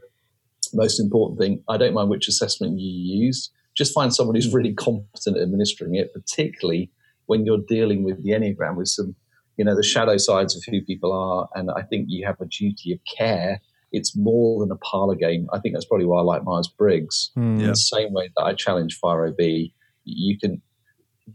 most 0.73 0.99
important 0.99 1.39
thing. 1.39 1.63
I 1.67 1.77
don't 1.77 1.93
mind 1.93 2.09
which 2.09 2.27
assessment 2.27 2.79
you 2.79 2.89
use. 3.25 3.51
Just 3.75 3.93
find 3.93 4.13
someone 4.13 4.35
who's 4.35 4.53
really 4.53 4.73
competent 4.73 5.37
at 5.37 5.43
administering 5.43 5.95
it, 5.95 6.13
particularly 6.13 6.89
when 7.25 7.45
you're 7.45 7.61
dealing 7.67 8.03
with 8.03 8.23
the 8.23 8.31
Enneagram 8.31 8.75
with 8.75 8.87
some, 8.87 9.15
you 9.57 9.65
know, 9.65 9.75
the 9.75 9.83
shadow 9.83 10.17
sides 10.17 10.55
of 10.55 10.63
who 10.69 10.81
people 10.81 11.11
are. 11.11 11.49
And 11.59 11.69
I 11.71 11.81
think 11.81 12.05
you 12.07 12.25
have 12.25 12.39
a 12.39 12.45
duty 12.45 12.93
of 12.93 12.99
care. 13.17 13.59
It's 13.91 14.15
more 14.15 14.59
than 14.59 14.71
a 14.71 14.77
parlor 14.77 15.15
game. 15.15 15.47
I 15.53 15.59
think 15.59 15.75
that's 15.75 15.85
probably 15.85 16.05
why 16.05 16.19
I 16.19 16.23
like 16.23 16.43
Myers 16.43 16.67
Briggs. 16.67 17.31
Mm, 17.37 17.57
yeah. 17.57 17.63
In 17.65 17.69
the 17.69 17.75
same 17.75 18.13
way 18.13 18.29
that 18.35 18.43
I 18.43 18.53
challenge 18.53 18.97
FIRO-B, 19.01 19.73
you 20.05 20.39
can 20.39 20.61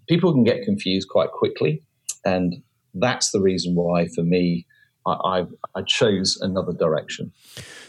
people 0.08 0.32
can 0.32 0.44
get 0.44 0.62
confused 0.62 1.08
quite 1.08 1.30
quickly, 1.30 1.82
and 2.24 2.62
that's 2.94 3.30
the 3.30 3.40
reason 3.40 3.74
why, 3.74 4.08
for 4.08 4.22
me, 4.22 4.66
I, 5.06 5.12
I, 5.12 5.46
I 5.74 5.82
chose 5.82 6.38
another 6.40 6.72
direction. 6.72 7.32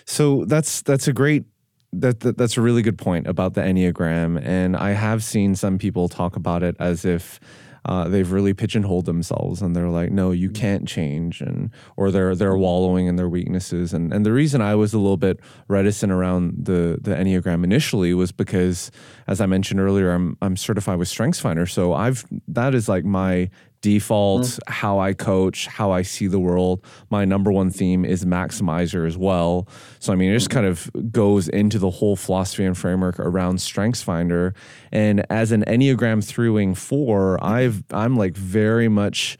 So 0.05 0.46
that's 0.46 0.82
that's 0.82 1.08
a 1.08 1.13
great 1.13 1.46
that, 1.93 2.22
that, 2.22 2.38
that's 2.38 2.58
a 2.58 2.62
really 2.62 2.82
good 2.82 2.98
point 2.98 3.27
about 3.27 3.53
the 3.53 3.62
enneagram, 3.62 4.41
and 4.43 4.75
I 4.75 4.91
have 4.91 5.24
seen 5.24 5.55
some 5.55 5.77
people 5.77 6.10
talk 6.10 6.36
about 6.36 6.63
it 6.63 6.75
as 6.79 7.05
if 7.05 7.39
uh, 7.86 8.08
they've 8.08 8.32
really 8.32 8.53
pigeonholed 8.53 9.05
themselves 9.05 9.62
and 9.62 9.75
they're 9.75 9.89
like, 9.89 10.10
no, 10.10 10.32
you 10.32 10.50
mm. 10.50 10.55
can't 10.55 10.88
change, 10.88 11.41
and 11.41 11.70
or 11.98 12.12
they're 12.12 12.36
they're 12.36 12.58
wallowing 12.58 13.08
in 13.08 13.17
their 13.17 13.29
weaknesses. 13.29 13.93
And 13.93 14.13
and 14.13 14.25
the 14.25 14.32
reason 14.32 14.62
I 14.62 14.75
was 14.75 14.93
a 14.93 15.00
little 15.00 15.17
bit 15.17 15.39
reticent 15.67 16.12
around 16.12 16.65
the 16.65 16.98
the 17.01 17.12
enneagram 17.12 17.63
initially 17.63 18.13
was 18.13 18.32
because, 18.32 18.89
as 19.27 19.41
I 19.41 19.46
mentioned 19.48 19.79
earlier, 19.79 20.12
I'm 20.12 20.38
I'm 20.41 20.55
certified 20.55 20.98
with 20.98 21.10
StrengthsFinder, 21.10 21.70
so 21.70 21.93
I've 21.93 22.25
that 22.48 22.74
is 22.74 22.88
like 22.88 23.03
my 23.03 23.50
default, 23.84 24.44
mm. 24.44 24.60
how 24.68 24.98
I 24.98 25.13
coach, 25.13 25.68
how 25.68 25.92
I 25.92 26.02
see 26.02 26.25
the 26.25 26.40
world. 26.40 26.84
My 27.12 27.25
number 27.25 27.52
one 27.52 27.70
theme 27.70 28.04
is 28.06 28.25
maximizer 28.25 29.06
as 29.06 29.16
well. 29.16 29.68
So, 30.00 30.12
I 30.12 30.16
mean, 30.16 30.32
it 30.32 30.34
just 30.34 30.50
kind 30.50 30.66
of 30.66 30.90
goes 31.12 31.48
into 31.50 31.78
the 31.78 31.92
whole 31.92 32.16
philosophy 32.16 32.66
and 32.66 32.75
framework 32.75 33.20
around 33.20 33.58
StrengthsFinder. 33.58 34.56
And 34.92 35.25
as 35.30 35.52
an 35.52 35.63
Enneagram 35.68 36.25
three 36.25 36.50
wing 36.50 36.74
four, 36.74 37.44
I've, 37.44 37.84
I'm 37.92 38.16
like 38.16 38.36
very 38.36 38.88
much 38.88 39.38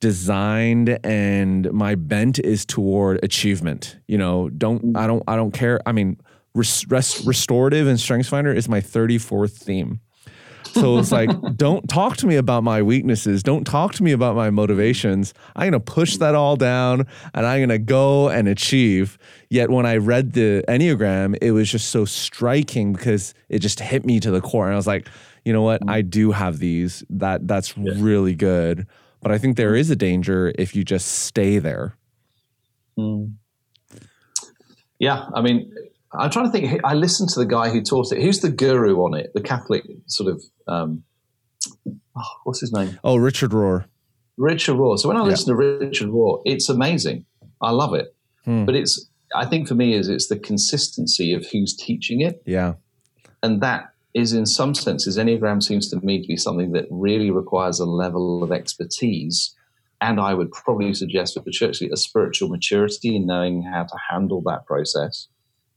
designed 0.00 0.98
and 1.04 1.72
my 1.72 1.94
bent 1.94 2.38
is 2.40 2.66
toward 2.66 3.20
achievement. 3.24 3.96
You 4.08 4.18
know, 4.18 4.48
don't, 4.50 4.96
I 4.96 5.06
don't, 5.06 5.22
I 5.28 5.36
don't 5.36 5.52
care. 5.52 5.80
I 5.86 5.92
mean, 5.92 6.18
rest, 6.52 7.24
restorative 7.24 7.86
and 7.86 7.98
StrengthsFinder 7.98 8.54
is 8.54 8.68
my 8.68 8.80
34th 8.80 9.52
theme. 9.52 10.00
So 10.72 10.98
it's 10.98 11.12
like, 11.12 11.30
don't 11.56 11.88
talk 11.88 12.16
to 12.18 12.26
me 12.26 12.36
about 12.36 12.62
my 12.62 12.82
weaknesses. 12.82 13.42
Don't 13.42 13.64
talk 13.64 13.94
to 13.94 14.02
me 14.02 14.12
about 14.12 14.36
my 14.36 14.50
motivations. 14.50 15.34
I'm 15.56 15.70
going 15.70 15.72
to 15.72 15.80
push 15.80 16.16
that 16.18 16.34
all 16.34 16.56
down 16.56 17.06
and 17.34 17.46
I'm 17.46 17.58
going 17.58 17.68
to 17.70 17.78
go 17.78 18.28
and 18.28 18.48
achieve. 18.48 19.18
Yet 19.50 19.70
when 19.70 19.86
I 19.86 19.96
read 19.96 20.32
the 20.32 20.64
Enneagram, 20.68 21.36
it 21.40 21.52
was 21.52 21.70
just 21.70 21.90
so 21.90 22.04
striking 22.04 22.92
because 22.92 23.34
it 23.48 23.60
just 23.60 23.80
hit 23.80 24.04
me 24.04 24.20
to 24.20 24.30
the 24.30 24.40
core. 24.40 24.66
And 24.66 24.74
I 24.74 24.76
was 24.76 24.86
like, 24.86 25.08
you 25.44 25.52
know 25.52 25.62
what? 25.62 25.80
I 25.88 26.02
do 26.02 26.32
have 26.32 26.58
these. 26.58 27.04
That 27.10 27.48
that's 27.48 27.76
yeah. 27.76 27.92
really 27.96 28.34
good. 28.34 28.86
But 29.22 29.32
I 29.32 29.38
think 29.38 29.56
there 29.56 29.74
is 29.74 29.90
a 29.90 29.96
danger 29.96 30.52
if 30.58 30.76
you 30.76 30.84
just 30.84 31.08
stay 31.08 31.58
there. 31.58 31.96
Mm. 32.98 33.34
Yeah, 34.98 35.26
I 35.34 35.40
mean, 35.40 35.72
I'm 36.12 36.30
trying 36.30 36.46
to 36.46 36.52
think. 36.52 36.80
I 36.84 36.94
listened 36.94 37.28
to 37.30 37.40
the 37.40 37.46
guy 37.46 37.70
who 37.70 37.82
taught 37.82 38.12
it. 38.12 38.22
Who's 38.22 38.40
the 38.40 38.50
guru 38.50 38.96
on 39.04 39.14
it? 39.14 39.30
The 39.34 39.42
Catholic 39.42 39.84
sort 40.06 40.32
of. 40.32 40.42
Um, 40.66 41.02
oh, 41.86 42.36
what's 42.44 42.60
his 42.60 42.72
name? 42.72 42.98
Oh, 43.04 43.16
Richard 43.16 43.50
Rohr. 43.50 43.84
Richard 44.36 44.76
Rohr. 44.76 44.98
So 44.98 45.08
when 45.08 45.16
I 45.16 45.20
yeah. 45.20 45.26
listen 45.26 45.48
to 45.48 45.56
Richard 45.56 46.08
Rohr, 46.08 46.40
it's 46.44 46.68
amazing. 46.68 47.26
I 47.60 47.70
love 47.70 47.94
it. 47.94 48.14
Hmm. 48.44 48.64
But 48.64 48.74
it's. 48.74 49.08
I 49.34 49.44
think 49.44 49.68
for 49.68 49.74
me 49.74 49.92
is 49.92 50.08
it's 50.08 50.28
the 50.28 50.38
consistency 50.38 51.34
of 51.34 51.44
who's 51.46 51.76
teaching 51.76 52.22
it. 52.22 52.42
Yeah. 52.46 52.74
And 53.42 53.60
that 53.60 53.92
is 54.14 54.32
in 54.32 54.46
some 54.46 54.74
senses 54.74 55.18
Enneagram 55.18 55.62
seems 55.62 55.90
to 55.90 56.00
me 56.00 56.22
to 56.22 56.26
be 56.26 56.36
something 56.36 56.72
that 56.72 56.86
really 56.90 57.30
requires 57.30 57.78
a 57.78 57.84
level 57.84 58.42
of 58.42 58.50
expertise. 58.50 59.54
And 60.00 60.18
I 60.18 60.32
would 60.32 60.50
probably 60.50 60.94
suggest 60.94 61.34
for 61.34 61.40
the 61.40 61.50
church 61.50 61.82
a 61.82 61.96
spiritual 61.96 62.48
maturity 62.48 63.14
in 63.14 63.26
knowing 63.26 63.62
how 63.62 63.82
to 63.82 63.96
handle 64.10 64.42
that 64.46 64.64
process 64.64 65.28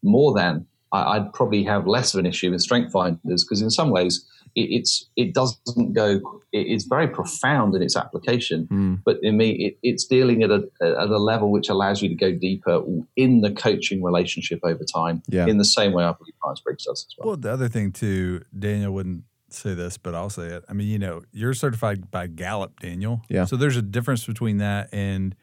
more 0.03 0.33
than 0.33 0.65
I, 0.93 1.19
would 1.19 1.31
probably 1.33 1.63
have 1.63 1.87
less 1.87 2.13
of 2.13 2.19
an 2.19 2.25
issue 2.25 2.51
with 2.51 2.61
strength 2.61 2.91
finders 2.91 3.43
because 3.45 3.61
in 3.61 3.69
some 3.69 3.91
ways 3.91 4.25
it, 4.55 4.63
it's 4.63 5.09
it 5.15 5.33
doesn't 5.33 5.93
go. 5.93 6.15
It, 6.51 6.67
it's 6.67 6.83
very 6.83 7.07
profound 7.07 7.73
in 7.75 7.81
its 7.81 7.95
application, 7.95 8.67
Mm. 8.69 9.01
but 9.05 9.17
in 9.23 9.37
me, 9.37 9.51
it, 9.51 9.77
it's 9.83 10.05
dealing 10.05 10.43
at 10.43 10.51
a 10.51 10.67
at 10.81 11.07
a 11.09 11.17
level 11.17 11.49
which 11.49 11.69
allows 11.69 12.01
you 12.01 12.09
to 12.09 12.15
go 12.15 12.33
deeper 12.33 12.81
in 13.15 13.39
the 13.39 13.51
coaching 13.51 14.03
relationship 14.03 14.59
over 14.63 14.83
time. 14.83 15.23
Yeah. 15.29 15.47
In 15.47 15.57
the 15.57 15.63
same 15.63 15.93
way, 15.93 16.03
I 16.03 16.11
believe 16.11 16.33
Myers 16.43 16.59
Briggs 16.59 16.83
does 16.83 17.05
as 17.07 17.15
well. 17.17 17.27
Well, 17.29 17.37
the 17.37 17.51
other 17.51 17.69
thing 17.69 17.93
too, 17.93 18.41
Daniel 18.57 18.91
wouldn't 18.91 19.23
say 19.47 19.73
this, 19.73 19.97
but 19.97 20.13
I'll 20.13 20.29
say 20.29 20.47
it. 20.47 20.65
I 20.67 20.73
mean, 20.73 20.87
you 20.89 20.99
know, 20.99 21.21
you're 21.31 21.53
certified 21.53 22.11
by 22.11 22.27
Gallup, 22.27 22.81
Daniel. 22.81 23.21
Yeah. 23.29 23.45
So 23.45 23.55
there's 23.55 23.77
a 23.77 23.81
difference 23.81 24.25
between 24.25 24.57
that 24.57 24.89
and 24.91 25.35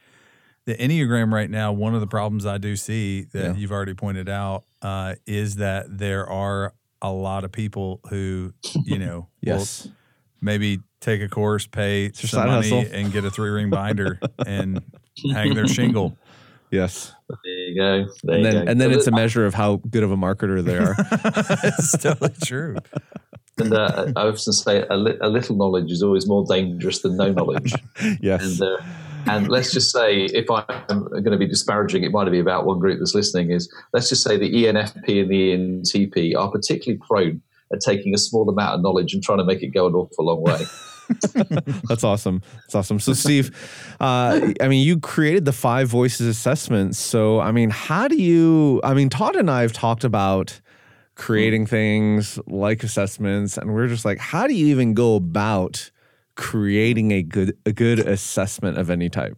the 0.68 0.74
Enneagram 0.76 1.32
right 1.32 1.48
now. 1.50 1.72
One 1.72 1.94
of 1.94 2.00
the 2.02 2.06
problems 2.06 2.44
I 2.44 2.58
do 2.58 2.76
see 2.76 3.22
that 3.32 3.42
Yeah. 3.42 3.54
you've 3.54 3.72
already 3.72 3.94
pointed 3.94 4.28
out 4.28 4.64
uh, 4.82 5.14
is 5.26 5.56
that 5.56 5.86
there 5.88 6.28
are 6.28 6.74
a 7.00 7.10
lot 7.10 7.42
of 7.44 7.50
people 7.52 8.00
who, 8.10 8.52
you 8.84 8.98
know, 9.04 9.28
will 9.42 9.56
Yes. 9.56 9.88
maybe 10.42 10.80
take 11.00 11.22
a 11.22 11.28
course, 11.28 11.66
pay 11.66 12.02
your 12.02 12.12
some 12.12 12.46
money, 12.48 12.68
hustle. 12.68 12.84
and 12.92 13.10
get 13.12 13.24
a 13.24 13.30
three 13.30 13.48
ring 13.50 13.70
binder 13.70 14.20
and 14.46 14.82
hang 15.32 15.54
their 15.54 15.66
shingle. 15.66 16.18
Yes. 16.70 17.14
There 17.44 17.52
you 17.54 17.74
go. 17.76 18.12
There 18.24 18.36
And 18.36 18.44
you 18.44 18.50
then 18.52 18.64
go. 18.66 18.70
and 18.70 18.80
then 18.80 18.92
So 18.92 18.98
it's 18.98 19.06
a 19.06 19.10
measure 19.10 19.46
of 19.46 19.54
how 19.54 19.76
good 19.88 20.02
of 20.02 20.10
a 20.10 20.16
marketer 20.18 20.62
they 20.62 20.76
are. 20.76 20.94
it's 21.64 21.96
totally 21.96 22.34
true. 22.44 22.76
and 23.58 23.72
uh, 23.72 24.12
I 24.16 24.20
often 24.26 24.52
say 24.52 24.84
a, 24.90 24.96
li- 24.98 25.16
a 25.22 25.30
little 25.30 25.56
knowledge 25.56 25.90
is 25.90 26.02
always 26.02 26.26
more 26.28 26.44
dangerous 26.46 26.98
than 27.00 27.16
no 27.16 27.32
knowledge. 27.32 27.72
yes. 28.20 28.60
and 28.60 28.60
uh, 28.68 28.76
and 29.26 29.48
let's 29.48 29.72
just 29.72 29.92
say, 29.92 30.24
if 30.24 30.50
I'm 30.50 31.08
going 31.08 31.32
to 31.32 31.38
be 31.38 31.46
disparaging, 31.46 32.04
it 32.04 32.12
might 32.12 32.30
be 32.30 32.38
about 32.38 32.66
one 32.66 32.78
group 32.78 32.98
that's 32.98 33.14
listening. 33.14 33.50
Is 33.50 33.72
let's 33.92 34.08
just 34.08 34.22
say 34.22 34.36
the 34.36 34.50
ENFP 34.50 35.22
and 35.22 35.30
the 35.30 35.52
ENTP 35.54 36.36
are 36.36 36.50
particularly 36.50 37.00
prone 37.06 37.42
at 37.72 37.80
taking 37.80 38.14
a 38.14 38.18
small 38.18 38.48
amount 38.48 38.76
of 38.76 38.82
knowledge 38.82 39.14
and 39.14 39.22
trying 39.22 39.38
to 39.38 39.44
make 39.44 39.62
it 39.62 39.68
go 39.68 39.86
an 39.86 39.94
awful 39.94 40.24
long 40.24 40.42
way. 40.42 40.64
That's 41.88 42.04
awesome. 42.04 42.42
That's 42.54 42.74
awesome. 42.74 43.00
So, 43.00 43.14
Steve, 43.14 43.50
uh, 44.00 44.52
I 44.60 44.68
mean, 44.68 44.86
you 44.86 45.00
created 45.00 45.44
the 45.44 45.52
five 45.52 45.88
voices 45.88 46.26
assessment. 46.26 46.96
So, 46.96 47.40
I 47.40 47.50
mean, 47.52 47.70
how 47.70 48.08
do 48.08 48.16
you? 48.16 48.80
I 48.84 48.94
mean, 48.94 49.08
Todd 49.08 49.36
and 49.36 49.50
I 49.50 49.62
have 49.62 49.72
talked 49.72 50.04
about 50.04 50.60
creating 51.14 51.66
things 51.66 52.38
like 52.46 52.82
assessments, 52.82 53.56
and 53.56 53.74
we're 53.74 53.88
just 53.88 54.04
like, 54.04 54.18
how 54.18 54.46
do 54.46 54.54
you 54.54 54.66
even 54.66 54.94
go 54.94 55.16
about 55.16 55.90
creating 56.38 57.10
a 57.10 57.20
good 57.20 57.54
a 57.66 57.72
good 57.72 57.98
assessment 57.98 58.78
of 58.78 58.88
any 58.88 59.10
type? 59.10 59.36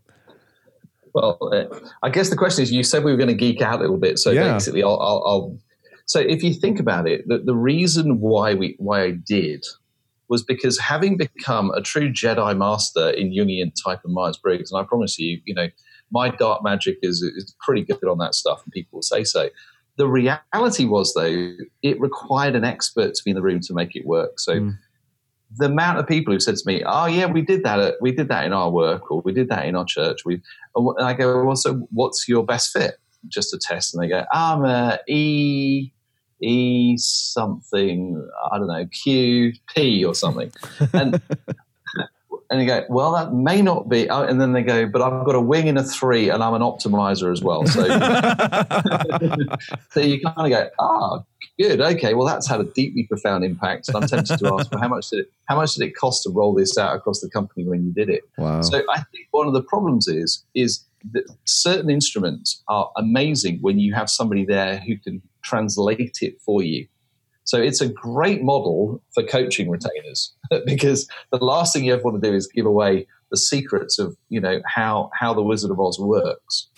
Well, 1.13 1.39
uh, 1.53 1.65
I 2.05 2.11
guess 2.11 2.31
the 2.31 2.37
question 2.37 2.63
is, 2.63 2.71
you 2.71 2.85
said 2.85 3.03
we 3.03 3.11
were 3.11 3.17
going 3.17 3.31
to 3.31 3.35
geek 3.35 3.61
out 3.61 3.81
a 3.81 3.83
little 3.83 3.97
bit, 3.97 4.21
so 4.21 4.31
Yeah. 4.31 4.53
basically, 4.53 4.85
I'll, 4.85 5.01
I'll, 5.01 5.23
I'll. 5.27 5.59
So, 6.07 6.21
if 6.21 6.45
you 6.45 6.55
think 6.55 6.79
about 6.79 7.09
it, 7.09 7.27
the, 7.27 7.39
the 7.39 7.55
reason 7.57 8.21
why 8.21 8.55
we 8.55 8.77
why 8.79 9.03
I 9.03 9.11
did 9.11 9.65
was 10.29 10.45
because 10.45 10.79
having 10.79 11.17
become 11.17 11.73
a 11.73 11.81
true 11.81 12.13
Jedi 12.13 12.57
master 12.57 13.11
in 13.11 13.33
Jungian 13.33 13.73
type 13.83 14.05
of 14.05 14.13
Myers 14.13 14.37
Briggs, 14.37 14.71
and 14.71 14.81
I 14.81 14.85
promise 14.85 15.19
you, 15.19 15.41
you 15.45 15.55
know, 15.55 15.69
my 16.13 16.29
dark 16.29 16.63
magic 16.63 16.99
is 17.03 17.23
is 17.23 17.57
pretty 17.61 17.83
good 17.83 18.05
on 18.05 18.19
that 18.19 18.35
stuff, 18.37 18.63
and 18.63 18.73
people 18.73 18.99
will 18.99 19.03
say 19.03 19.25
so. 19.25 19.49
The 19.97 20.07
reality 20.07 20.85
was, 20.85 21.13
though, 21.15 21.55
it 21.83 22.01
required 22.01 22.55
an 22.55 22.65
expert 22.65 23.15
to 23.15 23.23
be 23.25 23.31
in 23.33 23.35
the 23.35 23.43
room 23.43 23.61
to 23.61 23.75
make 23.75 23.97
it 23.97 24.07
work. 24.07 24.39
So. 24.39 24.61
Mm. 24.61 24.79
The 25.59 25.67
amount 25.67 25.99
of 25.99 26.07
people 26.07 26.33
who 26.33 26.41
said 26.41 26.57
to 26.57 26.63
me, 26.67 26.83
"Oh 26.87 27.07
yeah, 27.07 27.27
we 27.27 27.43
did 27.43 27.65
that. 27.65 27.81
At, 27.81 27.95
we 28.01 28.13
did 28.13 28.29
that 28.29 28.45
in 28.45 28.53
our 28.53 28.71
work, 28.71 29.11
or 29.11 29.21
we 29.23 29.33
did 29.33 29.49
that 29.49 29.67
in 29.67 29.75
our 29.75 29.85
church." 29.85 30.25
We 30.25 30.43
and 30.77 31.07
I 31.07 31.15
go, 31.15 31.45
well, 31.45 31.57
so 31.57 31.87
what's 31.91 32.29
your 32.29 32.45
best 32.45 32.73
fit? 32.73 32.99
Just 33.29 33.55
a 33.55 33.59
test. 33.59 33.95
And 33.95 34.03
they 34.03 34.09
go, 34.09 34.25
I'm 34.33 34.65
a 34.65 34.99
E, 35.09 35.91
E 36.41 36.97
something, 36.97 38.29
I 38.51 38.59
don't 38.59 38.69
know, 38.69 38.87
Q, 38.87 39.53
P 39.75 40.05
or 40.05 40.15
something. 40.15 40.53
And, 40.93 41.21
and 42.51 42.61
you 42.61 42.67
go, 42.67 42.85
well, 42.89 43.13
that 43.13 43.35
may 43.35 43.63
not 43.63 43.89
be. 43.89 44.09
oh, 44.09 44.23
And 44.23 44.41
then 44.41 44.53
they 44.53 44.63
go, 44.63 44.87
but 44.87 45.03
I've 45.03 45.25
got 45.25 45.35
a 45.35 45.41
wing 45.41 45.69
and 45.69 45.79
a 45.79 45.83
three 45.83 46.31
and 46.31 46.43
I'm 46.43 46.55
an 46.55 46.63
optimizer 46.63 47.33
as 47.33 47.43
well. 47.43 47.67
So, 47.67 47.83
so 49.91 50.01
you 50.01 50.21
kind 50.21 50.53
of 50.53 50.59
go, 50.59 50.71
ah, 50.79 51.25
good. 51.61 51.81
Okay. 51.81 52.15
Well, 52.15 52.27
that's 52.27 52.49
had 52.49 52.61
a 52.61 52.65
deeply 52.65 53.05
profound 53.05 53.45
impact. 53.45 53.89
And 53.89 53.97
I'm 53.97 54.09
tempted 54.09 54.39
to 54.39 54.55
ask, 54.55 54.71
well, 54.71 54.81
how 54.81 54.89
much 54.89 55.11
did 55.11 55.21
it, 55.21 55.33
how 55.47 55.57
much 55.57 55.75
did 55.75 55.87
it 55.87 55.97
cost 55.97 56.23
to 56.25 56.31
roll 56.31 56.55
this 56.55 56.79
out 56.79 56.97
across 56.97 57.21
the 57.21 57.29
company 57.29 57.67
when 57.67 57.85
you 57.85 57.93
did 57.93 58.09
it? 58.09 58.23
Wow. 58.39 58.63
So 58.63 58.83
I 58.91 58.97
think 58.97 59.29
one 59.31 59.47
of 59.47 59.53
the 59.53 59.63
problems 59.63 60.09
is 60.09 60.45
is 60.55 60.85
that 61.13 61.25
certain 61.45 61.91
instruments 61.91 62.63
are 62.69 62.91
amazing 62.97 63.59
when 63.61 63.79
you 63.79 63.95
have 63.95 64.11
somebody 64.11 64.45
there 64.45 64.79
who 64.79 64.97
can 64.99 65.23
translate 65.43 66.19
it 66.21 66.41
for 66.41 66.63
you. 66.63 66.87
So 67.45 67.61
it's 67.61 67.81
a 67.81 67.89
great 67.89 68.43
model 68.43 69.03
for 69.15 69.23
coaching 69.23 69.71
retainers 69.71 70.35
because 70.67 71.09
the 71.33 71.45
last 71.45 71.73
thing 71.73 71.85
you 71.85 71.95
ever 71.95 72.03
want 72.03 72.23
to 72.23 72.31
do 72.31 72.35
is 72.35 72.47
give 72.47 72.67
away 72.67 73.07
the 73.31 73.37
secrets 73.37 73.99
of 73.99 74.17
you 74.29 74.41
know 74.41 74.61
how 74.67 75.11
how 75.15 75.33
the 75.35 75.43
Wizard 75.43 75.71
of 75.71 75.81
Oz 75.81 75.99
works. 75.99 76.69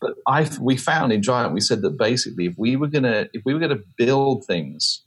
But 0.00 0.14
I 0.26 0.48
we 0.60 0.76
found 0.76 1.12
in 1.12 1.22
Giant 1.22 1.52
we 1.52 1.60
said 1.60 1.82
that 1.82 1.98
basically 1.98 2.46
if 2.46 2.54
we 2.56 2.76
were 2.76 2.88
gonna 2.88 3.26
if 3.32 3.42
we 3.44 3.54
were 3.54 3.60
gonna 3.60 3.80
build 3.96 4.44
things 4.46 5.02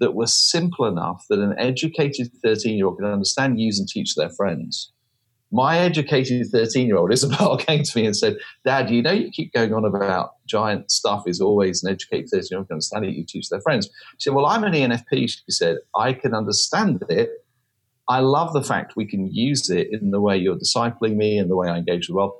that 0.00 0.14
were 0.14 0.26
simple 0.26 0.86
enough 0.86 1.24
that 1.30 1.38
an 1.38 1.54
educated 1.58 2.30
13 2.42 2.76
year 2.76 2.86
old 2.86 2.98
could 2.98 3.10
understand, 3.10 3.60
use, 3.60 3.78
and 3.78 3.88
teach 3.88 4.14
their 4.14 4.30
friends. 4.30 4.92
My 5.52 5.78
educated 5.78 6.46
13 6.50 6.86
year 6.86 6.96
old 6.96 7.12
Isabel 7.12 7.56
came 7.68 7.84
to 7.84 7.98
me 7.98 8.06
and 8.06 8.16
said, 8.16 8.36
Dad, 8.64 8.90
you 8.90 9.02
know, 9.02 9.12
you 9.12 9.30
keep 9.30 9.52
going 9.52 9.72
on 9.72 9.84
about 9.84 10.30
giant 10.46 10.90
stuff 10.90 11.24
is 11.26 11.40
always 11.40 11.82
an 11.82 11.92
educated 11.92 12.28
13 12.30 12.48
year 12.50 12.58
old 12.58 12.68
can 12.68 12.74
understand 12.74 13.04
it, 13.04 13.14
you 13.14 13.24
teach 13.26 13.48
their 13.48 13.60
friends. 13.60 13.88
She 14.18 14.28
said, 14.28 14.34
Well, 14.34 14.46
I'm 14.46 14.64
an 14.64 14.72
ENFP. 14.72 15.30
She 15.30 15.42
said, 15.48 15.76
I 15.96 16.12
can 16.12 16.34
understand 16.34 17.04
it. 17.08 17.30
I 18.06 18.20
love 18.20 18.52
the 18.52 18.62
fact 18.62 18.96
we 18.96 19.06
can 19.06 19.32
use 19.32 19.70
it 19.70 19.88
in 19.90 20.10
the 20.10 20.20
way 20.20 20.36
you're 20.36 20.58
discipling 20.58 21.16
me 21.16 21.38
and 21.38 21.50
the 21.50 21.56
way 21.56 21.68
I 21.68 21.78
engage 21.78 22.08
with 22.08 22.16
well, 22.16 22.38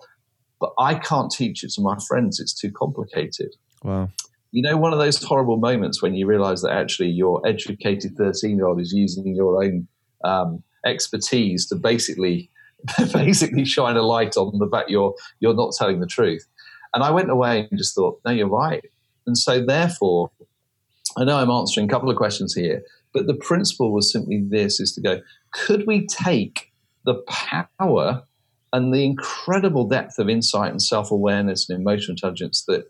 but 0.60 0.72
I 0.78 0.94
can't 0.94 1.30
teach 1.30 1.64
it 1.64 1.72
to 1.72 1.80
my 1.80 1.96
friends. 2.08 2.40
It's 2.40 2.54
too 2.54 2.70
complicated 2.70 3.54
wow. 3.84 4.08
you 4.50 4.62
know, 4.62 4.76
one 4.76 4.92
of 4.92 4.98
those 4.98 5.22
horrible 5.22 5.58
moments 5.58 6.02
when 6.02 6.14
you 6.14 6.26
realize 6.26 6.62
that 6.62 6.72
actually 6.72 7.10
your 7.10 7.46
educated 7.46 8.16
13 8.16 8.56
year 8.56 8.66
old 8.66 8.80
is 8.80 8.92
using 8.92 9.34
your 9.36 9.62
own 9.62 9.86
um, 10.24 10.62
expertise 10.84 11.66
to 11.68 11.76
basically 11.76 12.50
basically 13.12 13.64
shine 13.64 13.96
a 13.96 14.02
light 14.02 14.36
on 14.36 14.58
the 14.58 14.68
fact 14.68 14.90
you're 14.90 15.14
you're 15.40 15.54
not 15.54 15.72
telling 15.78 16.00
the 16.00 16.06
truth. 16.06 16.46
And 16.92 17.02
I 17.02 17.10
went 17.10 17.30
away 17.30 17.66
and 17.70 17.78
just 17.78 17.94
thought, 17.94 18.20
no, 18.24 18.30
you're 18.30 18.48
right. 18.48 18.84
And 19.26 19.36
so 19.36 19.64
therefore, 19.64 20.30
I 21.16 21.24
know 21.24 21.38
I'm 21.38 21.50
answering 21.50 21.86
a 21.86 21.90
couple 21.90 22.10
of 22.10 22.16
questions 22.16 22.54
here, 22.54 22.82
but 23.12 23.26
the 23.26 23.34
principle 23.34 23.92
was 23.92 24.12
simply 24.12 24.44
this 24.48 24.80
is 24.80 24.92
to 24.92 25.00
go, 25.00 25.20
could 25.52 25.86
we 25.86 26.06
take 26.06 26.72
the 27.04 27.22
power 27.26 28.22
and 28.74 28.92
the 28.92 29.04
incredible 29.04 29.86
depth 29.86 30.18
of 30.18 30.28
insight 30.28 30.72
and 30.72 30.82
self-awareness 30.82 31.70
and 31.70 31.80
emotional 31.80 32.14
intelligence 32.14 32.64
that 32.66 32.84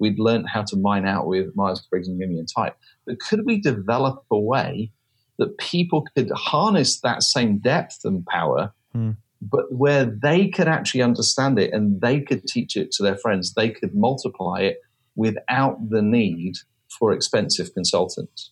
we'd 0.00 0.18
learned 0.18 0.48
how 0.48 0.62
to 0.62 0.76
mine 0.76 1.06
out 1.06 1.28
with 1.28 1.54
Myers-Briggs 1.54 2.08
and 2.08 2.20
Jungian 2.20 2.46
type. 2.52 2.76
But 3.06 3.20
could 3.20 3.46
we 3.46 3.60
develop 3.60 4.24
a 4.32 4.38
way 4.38 4.90
that 5.38 5.56
people 5.58 6.04
could 6.16 6.30
harness 6.32 7.00
that 7.00 7.22
same 7.22 7.58
depth 7.58 8.00
and 8.04 8.26
power, 8.26 8.74
Hmm. 8.92 9.12
but 9.40 9.72
where 9.72 10.04
they 10.04 10.48
could 10.48 10.66
actually 10.66 11.02
understand 11.02 11.56
it 11.58 11.72
and 11.72 12.00
they 12.00 12.20
could 12.20 12.44
teach 12.46 12.76
it 12.76 12.90
to 12.92 13.04
their 13.04 13.16
friends, 13.16 13.54
they 13.54 13.70
could 13.70 13.94
multiply 13.94 14.58
it 14.60 14.78
without 15.14 15.90
the 15.90 16.02
need 16.02 16.54
for 16.98 17.12
expensive 17.12 17.72
consultants. 17.74 18.50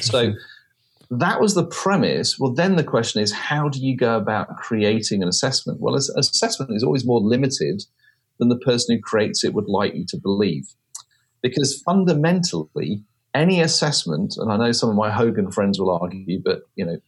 So 0.00 0.32
that 1.10 1.40
was 1.40 1.54
the 1.54 1.66
premise. 1.66 2.38
Well, 2.38 2.52
then 2.52 2.76
the 2.76 2.84
question 2.84 3.22
is, 3.22 3.32
how 3.32 3.68
do 3.68 3.80
you 3.80 3.96
go 3.96 4.16
about 4.16 4.56
creating 4.56 5.22
an 5.22 5.28
assessment? 5.28 5.80
Well, 5.80 5.96
as- 5.96 6.10
assessment 6.10 6.72
is 6.74 6.82
always 6.82 7.04
more 7.04 7.20
limited 7.20 7.84
than 8.38 8.48
the 8.48 8.58
person 8.58 8.96
who 8.96 9.02
creates 9.02 9.44
it 9.44 9.54
would 9.54 9.68
like 9.68 9.94
you 9.94 10.04
to 10.08 10.16
believe. 10.16 10.66
Because 11.42 11.80
fundamentally, 11.82 13.04
any 13.34 13.60
assessment, 13.60 14.36
and 14.38 14.50
I 14.50 14.56
know 14.56 14.72
some 14.72 14.88
of 14.88 14.96
my 14.96 15.10
Hogan 15.10 15.50
friends 15.50 15.78
will 15.78 15.90
argue, 15.90 16.40
but 16.42 16.62
you 16.76 16.84
know, 16.84 16.98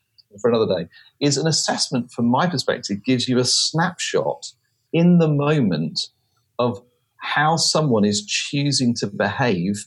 for 0.40 0.50
another 0.50 0.66
day, 0.66 0.88
is 1.20 1.36
an 1.36 1.46
assessment 1.46 2.10
from 2.10 2.26
my 2.26 2.46
perspective 2.46 3.04
gives 3.04 3.28
you 3.28 3.38
a 3.38 3.44
snapshot 3.44 4.52
in 4.92 5.18
the 5.18 5.28
moment 5.28 6.08
of 6.58 6.82
how 7.18 7.56
someone 7.56 8.04
is 8.04 8.24
choosing 8.24 8.94
to 8.94 9.06
behave 9.06 9.84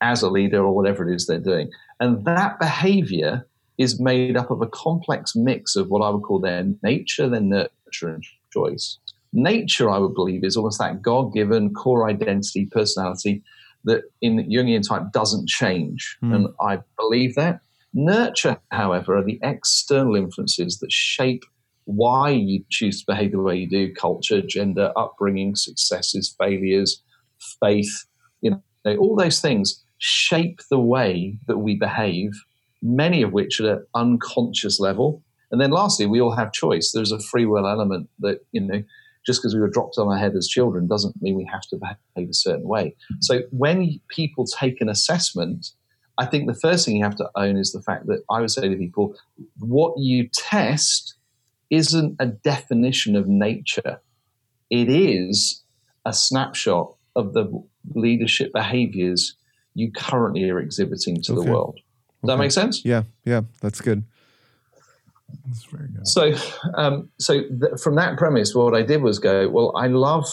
as 0.00 0.22
a 0.22 0.30
leader 0.30 0.64
or 0.64 0.74
whatever 0.74 1.08
it 1.08 1.14
is 1.14 1.26
they're 1.26 1.38
doing. 1.38 1.70
And 2.00 2.24
that 2.24 2.58
behavior 2.58 3.46
is 3.78 4.00
made 4.00 4.36
up 4.36 4.50
of 4.50 4.62
a 4.62 4.66
complex 4.66 5.34
mix 5.34 5.76
of 5.76 5.88
what 5.88 6.00
I 6.00 6.10
would 6.10 6.22
call 6.22 6.40
their 6.40 6.64
nature, 6.82 7.28
their 7.28 7.40
nurture, 7.40 8.08
and 8.08 8.24
choice. 8.52 8.98
Nature, 9.32 9.90
I 9.90 9.98
would 9.98 10.14
believe, 10.14 10.44
is 10.44 10.56
almost 10.56 10.78
that 10.78 11.02
God 11.02 11.32
given 11.32 11.74
core 11.74 12.08
identity, 12.08 12.66
personality 12.66 13.42
that 13.84 14.04
in 14.20 14.48
Jungian 14.48 14.86
type 14.86 15.12
doesn't 15.12 15.48
change. 15.48 16.16
Hmm. 16.20 16.32
And 16.32 16.48
I 16.60 16.78
believe 16.96 17.34
that. 17.34 17.60
Nurture, 17.92 18.58
however, 18.70 19.16
are 19.16 19.24
the 19.24 19.38
external 19.42 20.16
influences 20.16 20.78
that 20.78 20.90
shape 20.90 21.44
why 21.84 22.30
you 22.30 22.64
choose 22.70 23.00
to 23.00 23.06
behave 23.06 23.32
the 23.32 23.40
way 23.40 23.56
you 23.56 23.68
do 23.68 23.92
culture, 23.92 24.40
gender, 24.40 24.92
upbringing, 24.96 25.54
successes, 25.54 26.34
failures, 26.38 27.02
faith, 27.60 28.06
you 28.40 28.50
know, 28.50 28.96
all 28.96 29.16
those 29.16 29.40
things 29.40 29.83
shape 29.98 30.60
the 30.70 30.80
way 30.80 31.38
that 31.46 31.58
we 31.58 31.76
behave 31.76 32.32
many 32.82 33.22
of 33.22 33.32
which 33.32 33.60
at 33.60 33.66
an 33.66 33.86
unconscious 33.94 34.78
level. 34.78 35.22
And 35.50 35.60
then 35.60 35.70
lastly, 35.70 36.06
we 36.06 36.20
all 36.20 36.34
have 36.34 36.52
choice. 36.52 36.92
There's 36.92 37.12
a 37.12 37.18
free 37.18 37.46
will 37.46 37.66
element 37.66 38.08
that, 38.20 38.44
you 38.52 38.60
know, 38.60 38.82
just 39.24 39.40
because 39.40 39.54
we 39.54 39.60
were 39.60 39.70
dropped 39.70 39.96
on 39.96 40.08
our 40.08 40.18
head 40.18 40.34
as 40.36 40.48
children 40.48 40.86
doesn't 40.86 41.20
mean 41.22 41.34
we 41.34 41.48
have 41.50 41.62
to 41.62 41.76
behave 41.76 42.28
a 42.28 42.34
certain 42.34 42.68
way. 42.68 42.94
So 43.20 43.40
when 43.50 43.98
people 44.08 44.44
take 44.44 44.80
an 44.80 44.88
assessment, 44.90 45.70
I 46.18 46.26
think 46.26 46.46
the 46.46 46.54
first 46.54 46.84
thing 46.84 46.96
you 46.96 47.04
have 47.04 47.16
to 47.16 47.30
own 47.34 47.56
is 47.56 47.72
the 47.72 47.80
fact 47.80 48.06
that 48.06 48.22
I 48.30 48.40
would 48.40 48.50
say 48.50 48.68
to 48.68 48.76
people, 48.76 49.16
what 49.58 49.98
you 49.98 50.28
test 50.28 51.14
isn't 51.70 52.16
a 52.18 52.26
definition 52.26 53.16
of 53.16 53.26
nature. 53.26 54.00
It 54.70 54.90
is 54.90 55.62
a 56.04 56.12
snapshot 56.12 56.94
of 57.16 57.32
the 57.32 57.50
leadership 57.94 58.52
behaviors 58.52 59.36
you 59.74 59.90
currently 59.92 60.48
are 60.50 60.58
exhibiting 60.60 61.20
to 61.22 61.32
Okay. 61.32 61.44
the 61.44 61.50
world. 61.50 61.74
Does 62.22 62.28
that 62.28 62.32
Okay. 62.34 62.40
make 62.42 62.52
sense? 62.52 62.84
Yeah, 62.84 63.02
yeah, 63.24 63.42
that's 63.60 63.80
good. 63.80 64.04
That's 65.46 65.64
very 65.64 65.88
good. 65.88 66.06
So, 66.06 66.32
um, 66.76 67.10
so 67.18 67.40
th- 67.42 67.80
from 67.82 67.96
that 67.96 68.16
premise, 68.16 68.54
what 68.54 68.74
I 68.74 68.82
did 68.82 69.02
was 69.02 69.18
go, 69.18 69.48
well, 69.48 69.72
I 69.76 69.88
love 69.88 70.26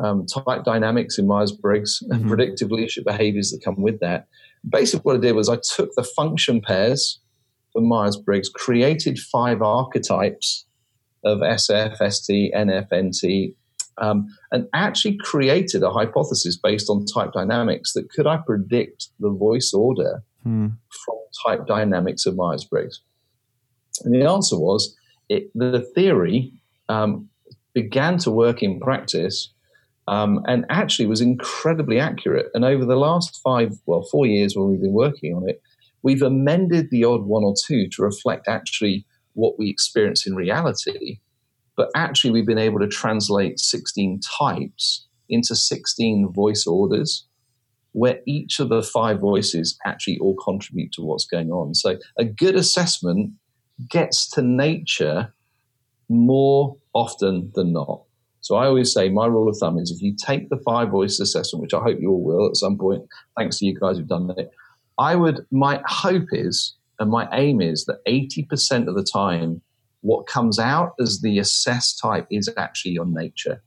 um, 0.00 0.26
type 0.26 0.62
dynamics 0.62 1.18
in 1.18 1.26
Myers 1.26 1.50
Briggs 1.50 2.04
and 2.10 2.24
Mhm. 2.24 2.28
predictive 2.28 2.70
leadership 2.70 3.04
behaviors 3.04 3.50
that 3.50 3.60
come 3.64 3.82
with 3.82 3.98
that. 3.98 4.28
Basically, 4.68 5.00
what 5.02 5.16
I 5.16 5.18
did 5.18 5.32
was 5.34 5.48
I 5.48 5.56
took 5.56 5.92
the 5.96 6.04
function 6.04 6.60
pairs 6.60 7.18
for 7.72 7.82
Myers 7.82 8.16
Briggs, 8.16 8.48
created 8.48 9.18
five 9.18 9.60
archetypes 9.60 10.66
of 11.24 11.42
SF, 11.42 12.00
ST, 12.00 12.52
NF, 12.54 12.92
NT, 12.92 13.56
um, 14.00 14.26
and 14.52 14.66
actually 14.74 15.16
created 15.18 15.82
a 15.82 15.90
hypothesis 15.90 16.56
based 16.56 16.88
on 16.88 17.04
type 17.06 17.32
dynamics 17.32 17.92
that 17.92 18.10
could 18.10 18.26
I 18.26 18.38
predict 18.38 19.08
the 19.20 19.30
voice 19.30 19.72
order 19.72 20.22
Hmm. 20.44 20.68
from 21.04 21.16
type 21.44 21.66
dynamics 21.66 22.24
of 22.26 22.36
Myers 22.36 22.64
Briggs? 22.64 23.00
And 24.04 24.14
the 24.14 24.28
answer 24.28 24.58
was 24.58 24.96
it, 25.28 25.50
the 25.54 25.80
theory 25.94 26.52
um, 26.88 27.28
began 27.74 28.18
to 28.18 28.30
work 28.30 28.62
in 28.62 28.80
practice 28.80 29.52
um, 30.06 30.40
and 30.46 30.64
actually 30.70 31.06
was 31.06 31.20
incredibly 31.20 32.00
accurate. 32.00 32.46
And 32.54 32.64
over 32.64 32.84
the 32.84 32.96
last 32.96 33.40
five, 33.42 33.74
well, 33.86 34.08
four 34.10 34.26
years 34.26 34.56
when 34.56 34.70
we've 34.70 34.80
been 34.80 34.92
working 34.92 35.34
on 35.34 35.48
it, 35.48 35.60
we've 36.02 36.22
amended 36.22 36.90
the 36.90 37.04
odd 37.04 37.24
one 37.24 37.42
or 37.44 37.54
two 37.66 37.88
to 37.90 38.02
reflect 38.02 38.48
actually 38.48 39.04
what 39.34 39.58
we 39.58 39.68
experience 39.68 40.26
in 40.26 40.34
reality. 40.34 41.20
But 41.78 41.90
actually, 41.94 42.32
we've 42.32 42.44
been 42.44 42.58
able 42.58 42.80
to 42.80 42.88
translate 42.88 43.60
16 43.60 44.18
types 44.38 45.06
into 45.28 45.54
16 45.54 46.32
voice 46.32 46.66
orders 46.66 47.24
where 47.92 48.18
each 48.26 48.58
of 48.58 48.68
the 48.68 48.82
five 48.82 49.20
voices 49.20 49.78
actually 49.86 50.18
all 50.18 50.34
contribute 50.34 50.90
to 50.92 51.02
what's 51.02 51.24
going 51.24 51.50
on. 51.50 51.76
So 51.76 51.96
a 52.18 52.24
good 52.24 52.56
assessment 52.56 53.30
gets 53.88 54.28
to 54.30 54.42
nature 54.42 55.32
more 56.08 56.76
often 56.94 57.52
than 57.54 57.72
not. 57.72 58.02
So 58.40 58.56
I 58.56 58.66
always 58.66 58.92
say 58.92 59.08
my 59.08 59.26
rule 59.26 59.48
of 59.48 59.56
thumb 59.58 59.78
is 59.78 59.92
if 59.92 60.02
you 60.02 60.16
take 60.16 60.48
the 60.48 60.60
five 60.64 60.88
voice 60.88 61.20
assessment, 61.20 61.62
which 61.62 61.74
I 61.74 61.80
hope 61.80 62.00
you 62.00 62.10
all 62.10 62.24
will 62.24 62.48
at 62.48 62.56
some 62.56 62.76
point, 62.76 63.04
thanks 63.36 63.58
to 63.58 63.66
you 63.66 63.78
guys 63.78 63.98
who've 63.98 64.08
done 64.08 64.34
it, 64.36 64.50
I 64.98 65.14
would 65.14 65.46
my 65.52 65.80
hope 65.86 66.26
is 66.32 66.74
and 66.98 67.08
my 67.08 67.28
aim 67.32 67.60
is 67.60 67.84
that 67.84 68.04
80% 68.08 68.88
of 68.88 68.96
the 68.96 69.04
time 69.04 69.62
what 70.00 70.26
comes 70.26 70.58
out 70.58 70.94
as 71.00 71.20
the 71.20 71.38
assessed 71.38 71.98
type 72.00 72.26
is 72.30 72.48
actually 72.56 72.92
your 72.92 73.06
nature. 73.06 73.62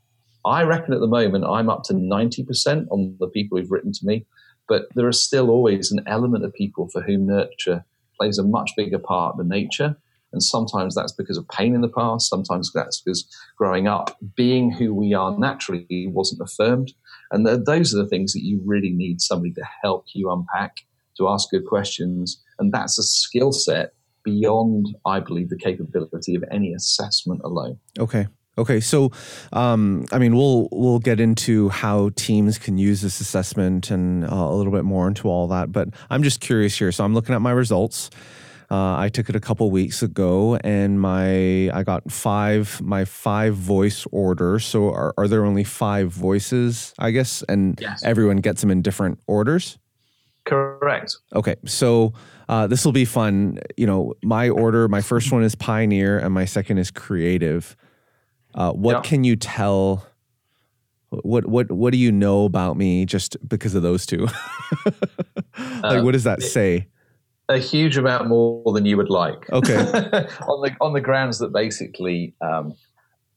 I 0.46 0.64
reckon 0.64 0.94
at 0.94 1.00
the 1.00 1.08
moment 1.08 1.46
I'm 1.46 1.70
up 1.70 1.84
to 1.84 1.94
90% 1.94 2.88
on 2.90 3.16
the 3.20 3.28
people 3.28 3.58
who've 3.58 3.72
written 3.72 3.92
to 3.92 4.06
me, 4.06 4.26
but 4.68 4.88
there 4.96 5.10
is 5.10 5.24
still 5.24 5.50
always 5.50 5.92
an 5.92 6.04
element 6.08 6.46
of 6.46 6.54
people 6.54 6.88
for 6.90 7.02
whom 7.02 7.28
nurture 7.28 7.86
plays 8.18 8.38
a 8.38 8.44
much 8.44 8.72
bigger 8.76 9.00
part 9.00 9.38
than 9.38 9.50
nature. 9.50 9.98
And 10.34 10.42
sometimes 10.42 10.96
that's 10.96 11.12
because 11.12 11.38
of 11.38 11.48
pain 11.50 11.76
in 11.76 11.82
the 11.82 11.90
past. 11.90 12.30
Sometimes 12.30 12.72
that's 12.74 13.02
because 13.02 13.28
growing 13.58 13.88
up, 13.88 14.18
being 14.36 14.72
who 14.72 14.94
we 14.94 15.14
are 15.14 15.38
naturally 15.38 16.08
wasn't 16.08 16.42
affirmed. 16.42 16.94
And 17.32 17.46
th- 17.46 17.62
those 17.66 17.94
are 17.94 17.98
the 17.98 18.08
things 18.08 18.32
that 18.34 18.44
you 18.44 18.62
really 18.64 18.92
need 18.92 19.20
somebody 19.20 19.54
to 19.54 19.66
help 19.84 20.06
you 20.14 20.32
unpack, 20.32 20.78
to 21.18 21.28
ask 21.28 21.50
good 21.50 21.66
questions. 21.66 22.42
And 22.60 22.72
that's 22.72 22.98
a 22.98 23.04
skill 23.04 23.52
set 23.52 23.94
beyond, 24.24 24.96
I 25.06 25.20
believe, 25.20 25.50
the 25.50 25.58
capability 25.58 26.36
of 26.36 26.44
any 26.52 26.74
assessment 26.74 27.42
alone. 27.44 27.78
Okay. 28.00 28.28
Okay. 28.58 28.80
So, 28.82 29.12
um, 29.54 30.06
I 30.12 30.20
mean, 30.20 30.36
we'll 30.36 30.68
we'll 30.72 31.00
get 31.00 31.20
into 31.20 31.70
how 31.70 32.10
teams 32.16 32.58
can 32.58 32.78
use 32.78 33.02
this 33.02 33.22
assessment 33.22 33.90
and 33.92 34.26
uh, 34.26 34.28
a 34.36 34.54
little 34.56 34.74
bit 34.74 34.84
more 34.84 35.08
into 35.08 35.30
all 35.30 35.48
that. 35.48 35.72
But 35.72 35.90
I'm 36.10 36.22
just 36.22 36.42
curious 36.42 36.78
here. 36.78 36.92
So 36.92 37.04
I'm 37.06 37.14
looking 37.14 37.34
at 37.34 37.42
my 37.42 37.52
results. 37.52 38.10
Uh, 38.70 38.98
I 38.98 39.10
took 39.10 39.28
it 39.30 39.36
a 39.36 39.40
couple 39.42 39.70
weeks 39.70 40.02
ago, 40.02 40.58
and 40.64 41.00
my 41.00 41.70
I 41.72 41.84
got 41.84 42.10
five 42.10 42.80
my 42.82 43.04
five 43.06 43.54
voice 43.56 44.06
orders. 44.14 44.66
So 44.66 44.90
are, 44.94 45.14
are 45.18 45.28
there 45.28 45.44
only 45.46 45.66
five 45.66 46.10
voices? 46.12 46.94
I 46.98 47.12
guess, 47.12 47.44
and 47.50 47.78
Yes. 47.82 48.02
everyone 48.04 48.38
gets 48.38 48.62
them 48.62 48.72
in 48.72 48.82
different 48.82 49.20
orders. 49.28 49.78
Correct. 50.46 51.18
Okay, 51.34 51.56
so 51.66 52.14
uh, 52.50 52.68
this 52.68 52.84
will 52.84 52.92
be 52.92 53.06
fun. 53.06 53.60
You 53.78 53.86
know, 53.88 54.14
my 54.24 54.50
order, 54.50 54.88
my 54.88 55.02
first 55.02 55.32
one 55.32 55.44
is 55.44 55.56
Pioneer, 55.56 56.20
and 56.20 56.34
my 56.34 56.46
second 56.46 56.78
is 56.78 56.92
Creative. 56.92 57.76
Uh, 58.54 58.72
what 58.72 59.04
can 59.04 59.24
you 59.24 59.36
tell? 59.36 60.06
What 61.10 61.46
what 61.46 61.72
what 61.72 61.92
do 61.92 61.98
you 61.98 62.12
know 62.12 62.46
about 62.46 62.78
me 62.78 63.06
just 63.06 63.38
because 63.48 63.76
of 63.76 63.84
those 63.84 64.06
two? 64.06 64.28
like, 64.86 65.84
Um, 65.84 66.06
what 66.06 66.14
does 66.14 66.24
that 66.24 66.42
say? 66.42 66.88
a 67.50 67.58
huge 67.58 67.98
amount 67.98 68.28
more 68.28 68.72
than 68.74 68.86
you 68.86 68.98
would 68.98 69.10
like. 69.10 69.50
Okay. 69.52 69.76
on 70.48 70.62
the 70.62 70.76
on 70.80 70.94
the 70.94 71.02
grounds 71.02 71.40
that 71.40 71.52
basically, 71.52 72.34
um, 72.42 72.74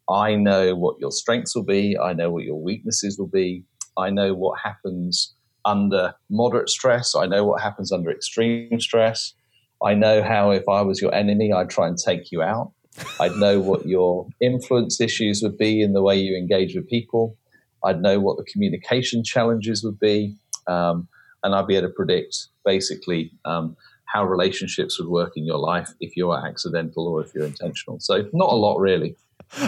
I 0.08 0.36
know 0.36 0.74
what 0.74 0.96
your 1.00 1.10
strengths 1.10 1.54
will 1.54 1.64
be. 1.64 1.96
I 1.98 2.12
know 2.12 2.30
what 2.30 2.44
your 2.44 2.60
weaknesses 2.60 3.18
will 3.18 3.26
be. 3.28 3.64
I 3.96 4.10
know 4.10 4.34
what 4.34 4.60
happens 4.60 5.34
under 5.64 6.14
moderate 6.30 6.68
stress. 6.68 7.14
I 7.14 7.26
know 7.26 7.44
what 7.44 7.62
happens 7.62 7.92
under 7.92 8.10
extreme 8.10 8.80
stress. 8.80 9.34
I 9.82 9.94
know 9.94 10.22
how 10.22 10.50
if 10.50 10.68
I 10.68 10.82
was 10.82 11.00
your 11.00 11.14
enemy, 11.14 11.52
I'd 11.52 11.70
try 11.70 11.88
and 11.88 11.98
take 11.98 12.32
you 12.32 12.42
out. 12.42 12.72
I'd 13.20 13.36
know 13.36 13.60
what 13.60 13.86
your 13.86 14.26
influence 14.40 15.00
issues 15.00 15.42
would 15.42 15.58
be 15.58 15.82
in 15.82 15.92
the 15.92 16.02
way 16.02 16.16
you 16.16 16.36
engage 16.36 16.74
with 16.74 16.88
people. 16.88 17.36
I'd 17.84 18.00
know 18.00 18.20
what 18.20 18.36
the 18.36 18.44
communication 18.44 19.24
challenges 19.24 19.84
would 19.84 19.98
be, 19.98 20.36
um, 20.66 21.08
and 21.42 21.54
I'd 21.54 21.66
be 21.66 21.76
able 21.76 21.88
to 21.88 21.94
predict 21.94 22.48
basically 22.64 23.32
um, 23.44 23.76
how 24.06 24.24
relationships 24.24 24.98
would 24.98 25.08
work 25.08 25.36
in 25.36 25.44
your 25.44 25.58
life 25.58 25.92
if 26.00 26.16
you're 26.16 26.38
accidental 26.46 27.06
or 27.08 27.22
if 27.22 27.34
you're 27.34 27.44
intentional. 27.44 27.98
So 28.00 28.28
not 28.32 28.52
a 28.52 28.56
lot 28.56 28.78
really. 28.78 29.16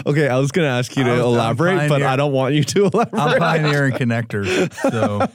Okay, 0.05 0.27
I 0.27 0.37
was 0.37 0.51
going 0.51 0.65
to 0.65 0.71
ask 0.71 0.95
you 0.97 1.03
to 1.05 1.09
I'm- 1.11 1.19
I'm 1.19 1.25
elaborate, 1.25 1.89
but 1.89 2.01
I 2.03 2.15
don't 2.15 2.33
want 2.33 2.55
you 2.55 2.63
to 2.63 2.85
elaborate. 2.85 3.21
I'm 3.21 3.39
pioneer 3.39 3.85
and 3.85 3.93
connector. 3.95 4.45
So 4.91 5.27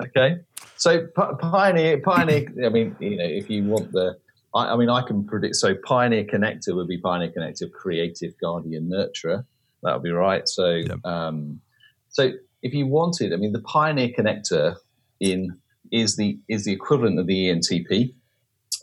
Okay. 0.00 0.36
So 0.76 1.06
Pi- 1.14 1.34
pioneer, 1.40 2.00
pioneer. 2.00 2.46
I 2.64 2.68
mean, 2.70 2.96
you 2.98 3.16
know, 3.16 3.24
if 3.24 3.48
you 3.48 3.64
want 3.64 3.92
the, 3.92 4.16
I, 4.54 4.72
I 4.72 4.76
mean, 4.76 4.88
I 4.90 5.02
can 5.02 5.24
predict. 5.24 5.54
So 5.56 5.74
pioneer 5.84 6.24
connector 6.24 6.74
would 6.74 6.88
be 6.88 6.98
pioneer 6.98 7.30
connector, 7.36 7.70
creative 7.70 8.32
guardian 8.40 8.90
nurturer. 8.92 9.44
That 9.84 9.94
would 9.94 10.02
be 10.02 10.10
right. 10.10 10.46
So, 10.48 10.70
Yep. 10.70 11.04
um, 11.04 11.60
so 12.08 12.32
if 12.62 12.74
you 12.74 12.86
wanted, 12.86 13.32
I 13.32 13.36
mean, 13.36 13.52
the 13.52 13.62
pioneer 13.62 14.08
connector 14.08 14.76
in 15.20 15.56
is 15.92 16.16
the 16.16 16.38
is 16.48 16.64
the 16.64 16.72
equivalent 16.72 17.18
of 17.20 17.26
the 17.26 17.48
ENTP. 17.48 18.14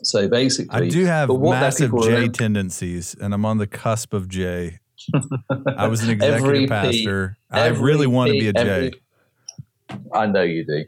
So 0.02 0.28
basically, 0.28 0.86
I 0.86 0.88
do 0.88 1.04
have 1.04 1.28
massive 1.30 1.92
J 2.02 2.28
tendencies, 2.28 3.14
and 3.20 3.34
I'm 3.34 3.44
on 3.44 3.58
the 3.58 3.66
cusp 3.66 4.12
of 4.14 4.28
J. 4.28 4.78
I 5.76 5.88
was 5.88 6.02
an 6.02 6.10
executive 6.10 6.68
pastor. 6.68 7.36
I 7.50 7.62
every 7.68 7.82
really 7.82 8.06
want 8.06 8.28
to 8.32 8.38
be 8.38 8.48
a 8.48 8.52
J. 8.52 8.60
every- 8.60 8.92
I 10.14 10.26
know 10.26 10.42
you 10.42 10.64
do. 10.64 10.84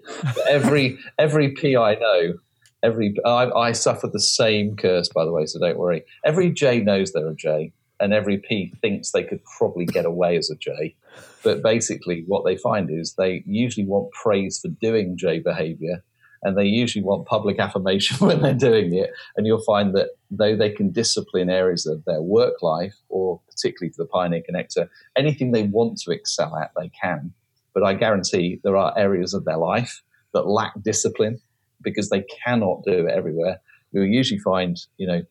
Every 0.49 0.97
every 1.19 1.51
P 1.53 1.77
I 1.77 1.97
know, 1.97 2.35
every 2.83 3.15
I, 3.25 3.51
I 3.51 3.73
suffer 3.73 4.07
the 4.07 4.21
same 4.21 4.77
curse, 4.77 5.09
by 5.09 5.25
the 5.25 5.33
way. 5.33 5.47
So 5.47 5.59
don't 5.59 5.79
worry. 5.79 6.05
Every 6.25 6.51
J 6.51 6.81
knows 6.81 7.13
they're 7.13 7.29
a 7.29 7.35
J, 7.35 7.73
and 7.99 8.13
every 8.13 8.39
P 8.39 8.73
thinks 8.81 9.11
they 9.11 9.25
could 9.25 9.41
probably 9.59 9.87
get 9.87 10.05
away 10.05 10.37
as 10.37 10.51
a 10.51 10.57
J. 10.57 10.95
But 11.43 11.63
basically, 11.63 12.23
what 12.29 12.45
they 12.45 12.57
find 12.57 12.91
is 12.91 13.15
they 13.15 13.43
usually 13.45 13.87
want 13.87 14.13
praise 14.13 14.61
for 14.61 14.69
doing 14.69 15.17
J 15.17 15.41
behavior, 15.41 16.05
and 16.43 16.57
they 16.57 16.65
usually 16.65 17.05
want 17.05 17.27
public 17.27 17.59
affirmation 17.59 18.17
when 18.27 18.43
they're 18.43 18.55
doing 18.55 18.95
it. 18.95 19.11
And 19.37 19.47
you'll 19.47 19.63
find 19.63 19.95
that 19.95 20.11
though 20.31 20.57
they 20.57 20.71
can 20.71 20.91
discipline 20.91 21.51
areas 21.51 21.87
of 21.87 22.05
their 22.05 22.23
work 22.23 22.63
life, 22.63 22.95
or 23.09 23.41
particularly 23.49 23.93
for 23.93 24.03
the 24.03 24.09
Pioneer 24.09 24.43
Connector, 24.49 24.89
anything 25.17 25.53
they 25.53 25.65
want 25.65 25.99
to 25.99 26.11
excel 26.11 26.57
at, 26.57 26.73
they 26.77 26.91
can. 26.91 27.33
But 27.75 27.85
I 27.85 27.95
guarantee 27.95 28.61
there 28.63 28.77
are 28.77 28.97
areas 28.99 29.35
of 29.35 29.45
their 29.45 29.57
life 29.57 30.03
that 30.35 30.47
lack 30.47 30.73
discipline 30.83 31.41
because 31.83 32.11
they 32.11 32.25
cannot 32.45 32.83
do 32.85 33.07
it 33.07 33.13
everywhere. 33.13 33.61
You'll 33.93 34.07
usually 34.07 34.41
find, 34.41 34.79
you 34.99 35.07
know, 35.07 35.23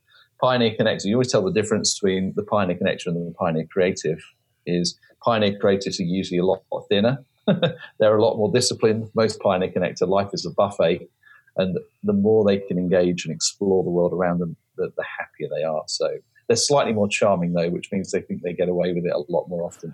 Pioneer 0.42 0.76
Connector, 0.80 1.06
you 1.06 1.16
always 1.16 1.32
tell 1.32 1.44
the 1.44 1.52
difference 1.52 2.00
between 2.00 2.34
the 2.36 2.44
Pioneer 2.44 2.78
Connector 2.78 3.08
and 3.08 3.28
the 3.28 3.34
Pioneer 3.38 3.66
Creative 3.72 4.20
is 4.66 4.98
Pioneer 5.24 5.58
Creatives 5.60 6.00
are 6.00 6.04
usually 6.04 6.40
a 6.40 6.46
lot 6.46 6.64
thinner. 6.90 7.24
They're 8.00 8.18
a 8.18 8.24
lot 8.24 8.38
more 8.38 8.52
disciplined. 8.52 9.10
Most 9.16 9.40
Pioneer 9.40 9.70
Connector 9.70 10.08
life 10.08 10.30
is 10.34 10.46
a 10.46 10.52
buffet. 10.52 11.10
And 11.58 11.78
the 12.04 12.14
more 12.14 12.46
they 12.46 12.60
can 12.60 12.78
engage 12.78 13.26
and 13.26 13.34
explore 13.34 13.84
the 13.84 13.90
world 13.90 14.14
around 14.14 14.40
them, 14.40 14.56
the, 14.78 14.92
the 14.96 15.04
happier 15.04 15.50
they 15.54 15.64
are. 15.64 15.84
So 15.88 16.10
they're 16.48 16.56
slightly 16.56 16.94
more 16.94 17.10
charming, 17.10 17.54
though, 17.54 17.70
which 17.70 17.92
means 17.92 18.12
they 18.12 18.22
think 18.22 18.42
they 18.42 18.54
get 18.54 18.70
away 18.70 18.94
with 18.94 19.06
it 19.06 19.14
a 19.14 19.24
lot 19.30 19.50
more 19.50 19.66
often. 19.66 19.94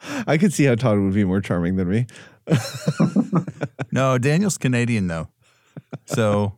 I 0.26 0.38
could 0.38 0.52
see 0.52 0.64
how 0.64 0.74
Todd 0.76 0.98
would 0.98 1.14
be 1.14 1.24
more 1.24 1.40
charming 1.40 1.76
than 1.76 1.88
me. 1.88 2.06
No, 3.92 4.16
Daniel's 4.16 4.56
Canadian 4.56 5.06
though, 5.06 5.28
so 6.06 6.54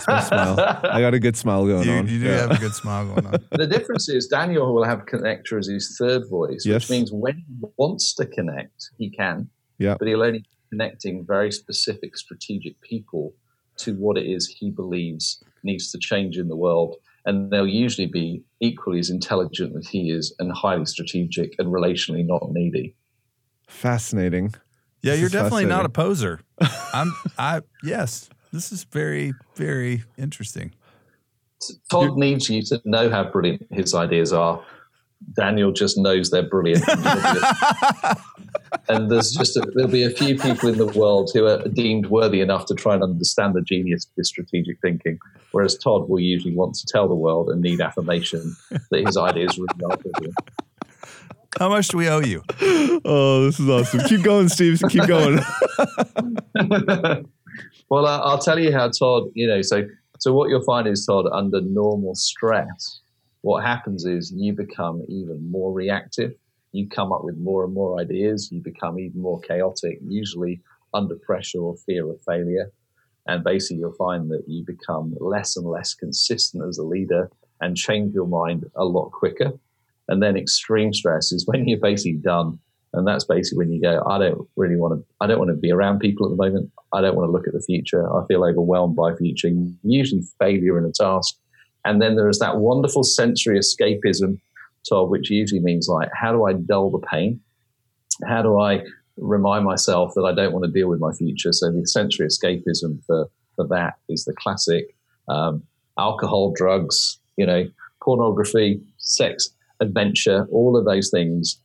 Smile. 0.00 0.56
I 0.84 1.00
got 1.00 1.14
a 1.14 1.18
good 1.18 1.36
smile 1.36 1.66
going 1.66 1.86
you, 1.86 1.92
on. 1.94 2.08
you 2.08 2.18
do 2.20 2.26
Yeah. 2.26 2.40
have 2.42 2.50
a 2.52 2.58
good 2.58 2.74
smile 2.74 3.06
going 3.06 3.26
on. 3.26 3.34
the 3.52 3.66
difference 3.66 4.08
is 4.08 4.26
Daniel 4.26 4.72
will 4.74 4.84
have 4.84 5.06
connector 5.06 5.58
as 5.58 5.66
his 5.66 5.96
third 5.98 6.22
voice, 6.30 6.64
Yes. 6.64 6.82
which 6.82 6.90
means 6.90 7.12
when 7.12 7.36
he 7.38 7.44
wants 7.76 8.14
to 8.14 8.26
connect, 8.26 8.90
he 8.98 9.10
can. 9.10 9.48
Yeah. 9.78 9.96
But 9.98 10.08
he'll 10.08 10.22
only 10.22 10.40
be 10.40 10.48
connecting 10.70 11.24
very 11.26 11.50
specific 11.50 12.16
strategic 12.16 12.80
people 12.80 13.34
to 13.78 13.94
what 13.94 14.16
it 14.18 14.26
is 14.26 14.46
he 14.46 14.70
believes 14.70 15.42
needs 15.64 15.90
to 15.92 15.98
change 15.98 16.38
in 16.38 16.48
the 16.48 16.56
world. 16.56 16.96
And 17.26 17.50
they'll 17.50 17.66
usually 17.66 18.06
be 18.06 18.42
equally 18.60 18.98
as 18.98 19.10
intelligent 19.10 19.76
as 19.76 19.88
he 19.88 20.10
is 20.10 20.34
and 20.38 20.52
highly 20.52 20.86
strategic 20.86 21.54
and 21.58 21.68
relationally 21.68 22.24
not 22.24 22.50
needy. 22.52 22.94
Fascinating. 23.68 24.54
Yeah, 25.02 25.12
This 25.12 25.20
you're 25.20 25.28
definitely 25.30 25.66
not 25.66 25.86
a 25.86 25.88
poser. 25.88 26.40
I'm. 26.92 27.12
I 27.38 27.62
yes. 27.82 28.28
This 28.52 28.72
is 28.72 28.84
very 28.84 29.34
very 29.56 30.04
interesting. 30.18 30.72
Todd 31.90 32.16
needs 32.16 32.48
you 32.48 32.62
to 32.62 32.80
know 32.84 33.10
how 33.10 33.24
brilliant 33.24 33.66
his 33.70 33.94
ideas 33.94 34.32
are. 34.32 34.64
Daniel 35.36 35.70
just 35.70 35.98
knows 35.98 36.30
they're 36.30 36.48
brilliant. 36.48 36.82
and 38.88 39.10
there's 39.10 39.32
just 39.32 39.56
a, 39.56 39.60
there'll 39.74 39.90
be 39.90 40.02
a 40.02 40.10
few 40.10 40.38
people 40.38 40.70
in 40.70 40.78
the 40.78 40.86
world 40.86 41.30
who 41.34 41.46
are 41.46 41.62
deemed 41.68 42.06
worthy 42.06 42.40
enough 42.40 42.64
to 42.66 42.74
try 42.74 42.94
and 42.94 43.02
understand 43.02 43.54
the 43.54 43.60
genius 43.60 44.06
of 44.06 44.12
his 44.16 44.28
strategic 44.28 44.80
thinking, 44.80 45.18
whereas 45.52 45.76
Todd 45.76 46.08
will 46.08 46.20
usually 46.20 46.54
want 46.54 46.74
to 46.76 46.86
tell 46.86 47.06
the 47.06 47.14
world 47.14 47.50
and 47.50 47.60
need 47.60 47.80
affirmation 47.80 48.56
that 48.90 49.06
his 49.06 49.16
ideas 49.18 49.58
really 49.58 49.84
are 49.84 49.98
brilliant. 49.98 50.34
How 51.58 51.68
much 51.68 51.88
do 51.88 51.98
we 51.98 52.08
owe 52.08 52.20
you? 52.20 52.42
Oh, 53.04 53.44
this 53.44 53.58
is 53.58 53.68
awesome. 53.68 54.00
Keep 54.08 54.22
going, 54.22 54.48
Steve. 54.48 54.80
Keep 54.88 55.06
going. 55.06 55.40
well, 57.88 58.06
I'll 58.06 58.38
tell 58.38 58.58
you 58.58 58.72
how 58.72 58.88
Todd, 58.90 59.30
you 59.34 59.46
know, 59.46 59.62
so 59.62 59.86
so 60.18 60.34
what 60.34 60.50
you'll 60.50 60.62
find 60.62 60.86
is 60.86 61.06
Todd 61.06 61.26
under 61.32 61.60
normal 61.62 62.14
stress, 62.14 63.00
what 63.40 63.64
happens 63.64 64.04
is 64.04 64.32
you 64.36 64.52
become 64.52 65.02
even 65.08 65.50
more 65.50 65.72
reactive. 65.72 66.34
You 66.72 66.88
come 66.88 67.10
up 67.10 67.24
with 67.24 67.38
more 67.38 67.64
and 67.64 67.72
more 67.72 67.98
ideas. 67.98 68.50
You 68.52 68.60
become 68.60 68.98
even 68.98 69.20
more 69.20 69.40
chaotic, 69.40 69.98
usually 70.06 70.60
under 70.92 71.16
pressure 71.16 71.60
or 71.60 71.76
fear 71.86 72.08
of 72.10 72.20
failure. 72.26 72.70
And 73.26 73.42
basically, 73.42 73.78
you'll 73.78 73.92
find 73.92 74.30
that 74.30 74.44
you 74.46 74.64
become 74.64 75.14
less 75.20 75.56
and 75.56 75.66
less 75.66 75.94
consistent 75.94 76.64
as 76.68 76.78
a 76.78 76.84
leader 76.84 77.30
and 77.60 77.76
change 77.76 78.12
your 78.14 78.26
mind 78.26 78.66
a 78.76 78.84
lot 78.84 79.10
quicker. 79.12 79.52
And 80.08 80.22
then 80.22 80.36
extreme 80.36 80.92
stress 80.92 81.32
is 81.32 81.46
when 81.46 81.66
you're 81.66 81.80
basically 81.80 82.18
done 82.18 82.58
and 82.92 83.06
that's 83.06 83.24
basically 83.24 83.58
when 83.58 83.72
you 83.72 83.80
go, 83.80 84.02
I 84.06 84.18
don't 84.18 84.48
really 84.56 84.76
want 84.76 84.98
to, 84.98 85.06
I 85.20 85.26
don't 85.26 85.38
want 85.38 85.50
to 85.50 85.56
be 85.56 85.70
around 85.70 86.00
people 86.00 86.26
at 86.26 86.30
the 86.30 86.36
moment. 86.36 86.70
I 86.92 87.00
don't 87.00 87.16
want 87.16 87.28
to 87.28 87.32
look 87.32 87.46
at 87.46 87.52
the 87.52 87.62
future. 87.62 88.10
I 88.12 88.26
feel 88.26 88.44
overwhelmed 88.44 88.96
by 88.96 89.14
future, 89.14 89.50
usually 89.82 90.22
failure 90.38 90.78
in 90.78 90.84
a 90.84 90.92
task. 90.92 91.36
And 91.84 92.02
then 92.02 92.16
there 92.16 92.28
is 92.28 92.38
that 92.40 92.58
wonderful 92.58 93.04
sensory 93.04 93.58
escapism, 93.58 94.40
Todd, 94.88 95.08
which 95.08 95.30
usually 95.30 95.60
means 95.60 95.88
like, 95.88 96.08
how 96.14 96.32
do 96.32 96.46
I 96.46 96.54
dull 96.54 96.90
the 96.90 97.06
pain? 97.06 97.40
How 98.26 98.42
do 98.42 98.58
I 98.58 98.82
remind 99.16 99.64
myself 99.64 100.12
that 100.14 100.24
I 100.24 100.34
don't 100.34 100.52
want 100.52 100.64
to 100.64 100.70
deal 100.70 100.88
with 100.88 101.00
my 101.00 101.12
future? 101.12 101.52
So 101.52 101.70
the 101.70 101.86
sensory 101.86 102.26
escapism 102.26 103.04
for, 103.06 103.28
for 103.56 103.66
that 103.68 103.94
is 104.08 104.24
the 104.24 104.34
classic 104.34 104.94
um, 105.28 105.62
alcohol, 105.98 106.52
drugs, 106.54 107.18
you 107.36 107.46
know, 107.46 107.64
pornography, 108.02 108.80
sex, 108.98 109.50
adventure, 109.80 110.46
all 110.50 110.76
of 110.76 110.84
those 110.84 111.10
things 111.10 111.60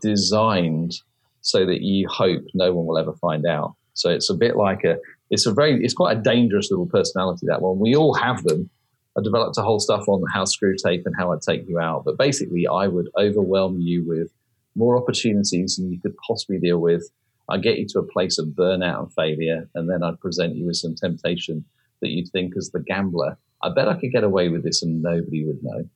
designed 0.00 0.94
so 1.40 1.64
that 1.66 1.82
you 1.82 2.06
hope 2.08 2.42
no 2.54 2.72
one 2.72 2.86
will 2.86 2.98
ever 2.98 3.14
find 3.14 3.46
out. 3.46 3.74
So 3.98 4.10
it's 4.10 4.30
a 4.30 4.34
bit 4.34 4.56
like 4.56 4.84
a, 4.84 4.96
it's 5.30 5.44
a 5.44 5.52
very, 5.52 5.82
it's 5.84 5.92
quite 5.94 6.16
a 6.16 6.20
dangerous 6.20 6.70
little 6.70 6.86
personality, 6.86 7.46
that 7.48 7.60
one. 7.60 7.80
We 7.80 7.96
all 7.96 8.14
have 8.14 8.44
them. 8.44 8.70
I 9.18 9.22
developed 9.22 9.58
a 9.58 9.62
whole 9.62 9.80
stuff 9.80 10.08
on 10.08 10.22
how 10.32 10.44
Screwtape 10.44 11.02
and 11.04 11.14
how 11.18 11.32
I'd 11.32 11.42
take 11.42 11.68
you 11.68 11.80
out. 11.80 12.04
But 12.04 12.16
basically, 12.16 12.68
I 12.68 12.86
would 12.86 13.08
overwhelm 13.18 13.80
you 13.80 14.04
with 14.06 14.30
more 14.76 14.96
opportunities 14.96 15.74
than 15.76 15.90
you 15.90 16.00
could 16.00 16.16
possibly 16.24 16.58
deal 16.58 16.78
with. 16.78 17.10
I'd 17.48 17.64
get 17.64 17.78
you 17.78 17.86
to 17.88 17.98
a 17.98 18.04
place 18.04 18.38
of 18.38 18.48
burnout 18.48 19.00
and 19.00 19.12
failure. 19.12 19.68
And 19.74 19.90
then 19.90 20.04
I'd 20.04 20.20
present 20.20 20.54
you 20.54 20.66
with 20.66 20.76
some 20.76 20.94
temptation 20.94 21.64
that 22.00 22.10
you'd 22.10 22.28
think, 22.28 22.54
as 22.56 22.70
the 22.70 22.78
gambler, 22.78 23.36
I 23.60 23.70
bet 23.70 23.88
I 23.88 23.94
could 23.94 24.12
get 24.12 24.22
away 24.22 24.48
with 24.50 24.62
this 24.62 24.82
and 24.84 25.02
nobody 25.02 25.44
would 25.44 25.58
know. 25.64 25.88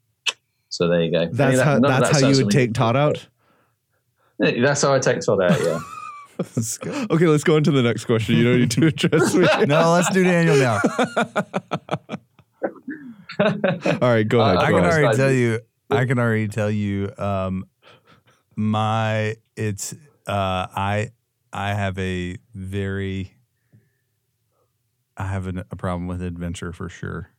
So 0.70 0.88
there 0.88 1.02
you 1.04 1.12
go. 1.12 1.20
I 1.20 1.26
mean, 1.26 1.36
That's 1.36 1.56
that- 1.58 1.64
how. 1.64 1.78
That's 1.78 2.10
that 2.10 2.22
how 2.22 2.28
you 2.28 2.44
would 2.44 2.52
take 2.52 2.74
Todd 2.74 2.96
out. 2.96 3.24
That's 4.40 4.82
how 4.82 4.92
I 4.92 4.98
take 4.98 5.20
Todd 5.20 5.40
out, 5.40 5.60
yeah. 5.60 5.78
Let's. 6.56 6.78
Okay, 7.10 7.26
let's 7.26 7.44
go 7.44 7.56
into 7.56 7.70
the 7.70 7.82
next 7.82 8.04
question. 8.06 8.36
You 8.36 8.44
don't 8.44 8.60
need 8.60 8.70
to 8.72 8.86
address 8.88 9.34
me. 9.34 9.46
No, 9.66 9.92
let's 9.92 10.10
do 10.10 10.22
Daniel 10.24 10.56
now. 10.56 10.80
All 13.40 13.98
right, 14.00 14.26
go 14.28 14.40
ahead. 14.40 14.56
I 14.56 14.62
I 14.64 14.66
can 14.70 14.78
ahead. 14.84 14.92
already 14.92 15.16
tell 15.16 15.32
you. 15.32 15.60
I 15.90 16.04
can 16.04 16.18
already 16.18 16.48
tell 16.48 16.70
you. 16.70 17.12
Um, 17.18 17.64
my 18.56 19.36
it's 19.56 19.92
uh, 20.26 20.66
I 20.74 21.10
I 21.52 21.74
have 21.74 21.98
a 21.98 22.36
very 22.54 23.36
I 25.16 25.26
have 25.26 25.46
an, 25.46 25.64
a 25.70 25.76
problem 25.76 26.06
with 26.06 26.22
adventure 26.22 26.72
for 26.72 26.88
sure, 26.88 27.30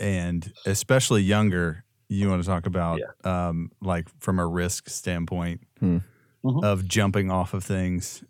and 0.00 0.52
especially 0.66 1.22
younger. 1.22 1.84
You 2.08 2.28
want 2.28 2.42
to 2.42 2.48
talk 2.48 2.66
about 2.66 3.00
um, 3.24 3.70
like 3.80 4.06
from 4.20 4.38
a 4.38 4.46
risk 4.46 4.88
standpoint 4.90 5.62
Hmm. 5.80 5.98
Mhm. 6.44 6.64
of 6.64 6.86
jumping 6.88 7.30
off 7.30 7.54
of 7.54 7.62
things, 7.64 8.24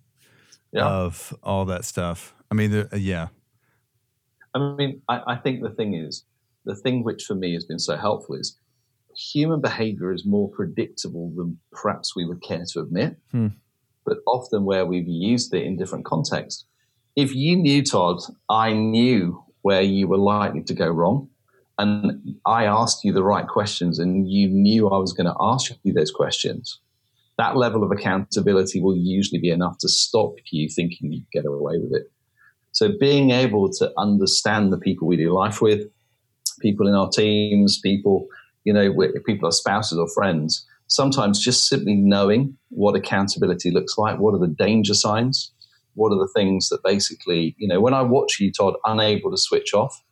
Yeah. 0.73 0.87
of 0.89 1.35
all 1.43 1.65
that 1.67 1.85
stuff. 1.85 2.35
I 2.51 2.55
mean, 2.55 2.71
the, 2.71 2.89
yeah, 2.99 3.29
I 4.55 4.75
mean, 4.77 5.01
I, 5.09 5.23
I 5.35 5.37
think 5.37 5.63
the 5.63 5.71
thing 5.71 5.95
is, 5.95 6.25
the 6.65 6.77
thing 6.77 7.03
which 7.05 7.25
for 7.25 7.35
me 7.35 7.55
has 7.55 7.65
been 7.65 7.79
so 7.79 7.97
helpful 7.97 8.35
is 8.37 8.59
human 9.17 9.61
behavior 9.61 10.13
is 10.13 10.25
more 10.27 10.49
predictable 10.51 11.31
than 11.37 11.59
perhaps 11.71 12.15
we 12.17 12.25
would 12.27 12.43
care 12.43 12.65
to 12.73 12.81
admit, 12.81 13.17
Hmm. 13.31 13.49
but 14.05 14.19
often 14.27 14.65
where 14.65 14.85
we've 14.87 15.09
used 15.09 15.55
it 15.55 15.63
in 15.65 15.77
different 15.77 16.05
contexts. 16.05 16.67
If 17.17 17.35
you 17.35 17.57
knew, 17.57 17.83
Todd, 17.83 18.21
I 18.49 18.73
knew 18.75 19.43
where 19.63 19.83
you 19.83 20.09
were 20.09 20.19
likely 20.19 20.63
to 20.65 20.75
go 20.75 20.89
wrong, 20.89 21.29
and 21.79 22.37
I 22.47 22.65
asked 22.65 23.05
you 23.05 23.13
the 23.13 23.23
right 23.25 23.47
questions, 23.47 23.99
and 23.99 24.31
you 24.31 24.49
knew 24.49 24.89
I 24.89 24.99
was 24.99 25.13
going 25.13 25.27
to 25.27 25.37
ask 25.41 25.73
you 25.83 25.93
those 25.95 26.11
questions. 26.11 26.79
That 27.39 27.57
level 27.57 27.83
of 27.83 27.91
accountability 27.91 28.81
will 28.81 28.97
usually 28.97 29.41
be 29.41 29.51
enough 29.51 29.79
to 29.79 29.89
stop 29.89 30.35
you 30.51 30.69
thinking 30.69 31.13
you 31.13 31.23
get 31.33 31.47
away 31.47 31.79
with 31.79 31.93
it. 31.95 32.11
So 32.73 32.91
being 32.99 33.31
able 33.31 33.71
to 33.73 33.93
understand 33.99 34.73
the 34.73 34.79
people 34.79 35.07
we 35.07 35.17
do 35.17 35.33
life 35.33 35.61
with, 35.61 35.87
people 36.61 36.87
in 36.89 36.95
our 36.95 37.09
teams, 37.11 37.81
people, 37.81 38.27
you 38.65 38.73
know, 38.73 38.95
people 39.27 39.49
are 39.49 39.53
spouses 39.53 39.99
or 39.99 40.09
friends, 40.09 40.67
sometimes 40.87 41.43
just 41.43 41.69
simply 41.69 41.95
knowing 41.95 42.57
what 42.69 42.97
accountability 42.97 43.71
looks 43.71 43.97
like, 43.99 44.19
what 44.19 44.35
are 44.35 44.39
the 44.39 44.55
danger 44.59 44.95
signs, 44.95 45.53
what 45.95 46.13
are 46.13 46.19
the 46.19 46.33
things 46.35 46.69
that 46.69 46.83
basically, 46.85 47.55
you 47.59 47.69
know, 47.69 47.81
when 47.81 47.95
I 47.95 48.03
watch 48.03 48.41
you, 48.41 48.53
Todd, 48.53 48.75
unable 48.85 49.31
to 49.31 49.37
switch 49.39 49.75
off, 49.75 50.03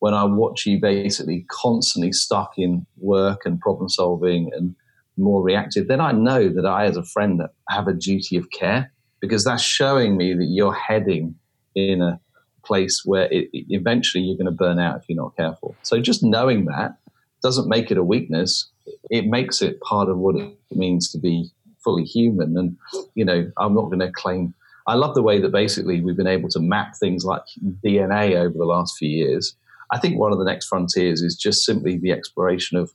when 0.00 0.14
I 0.14 0.24
watch 0.24 0.66
you 0.66 0.80
basically 0.80 1.46
constantly 1.48 2.12
stuck 2.12 2.52
in 2.56 2.86
work 2.96 3.42
and 3.44 3.60
problem 3.60 3.88
solving 3.88 4.50
and 4.54 4.74
more 5.20 5.42
reactive, 5.42 5.88
then 5.88 6.00
I 6.00 6.12
know 6.12 6.48
that 6.48 6.66
I, 6.66 6.86
as 6.86 6.96
a 6.96 7.04
friend, 7.04 7.42
have 7.68 7.86
a 7.86 7.92
duty 7.92 8.36
of 8.36 8.50
care 8.50 8.92
because 9.20 9.44
that's 9.44 9.62
showing 9.62 10.16
me 10.16 10.34
that 10.34 10.46
you're 10.46 10.74
heading 10.74 11.34
in 11.74 12.02
a 12.02 12.18
place 12.64 13.02
where 13.04 13.28
it, 13.30 13.48
eventually 13.52 14.24
you're 14.24 14.36
going 14.36 14.46
to 14.46 14.52
burn 14.52 14.78
out 14.78 14.96
if 14.96 15.04
you're 15.08 15.22
not 15.22 15.36
careful. 15.36 15.76
So 15.82 16.00
just 16.00 16.22
knowing 16.22 16.64
that 16.66 16.96
doesn't 17.42 17.68
make 17.68 17.90
it 17.90 17.98
a 17.98 18.04
weakness. 18.04 18.70
It 19.10 19.26
makes 19.26 19.62
it 19.62 19.80
part 19.80 20.08
of 20.08 20.18
what 20.18 20.36
it 20.36 20.56
means 20.70 21.10
to 21.12 21.18
be 21.18 21.50
fully 21.82 22.04
human. 22.04 22.56
And, 22.56 22.76
you 23.14 23.24
know, 23.24 23.50
I'm 23.56 23.74
not 23.74 23.86
going 23.86 24.00
to 24.00 24.10
claim. 24.10 24.54
I 24.86 24.94
love 24.94 25.14
the 25.14 25.22
way 25.22 25.40
that 25.40 25.52
basically 25.52 26.00
we've 26.00 26.16
been 26.16 26.26
able 26.26 26.48
to 26.50 26.60
map 26.60 26.94
things 26.96 27.24
like 27.24 27.42
DNA 27.84 28.36
over 28.36 28.56
the 28.56 28.64
last 28.64 28.96
few 28.98 29.08
years. 29.08 29.54
I 29.92 29.98
think 29.98 30.18
one 30.18 30.32
of 30.32 30.38
the 30.38 30.44
next 30.44 30.66
frontiers 30.66 31.22
is 31.22 31.36
just 31.36 31.64
simply 31.64 31.98
the 31.98 32.12
exploration 32.12 32.76
of 32.76 32.92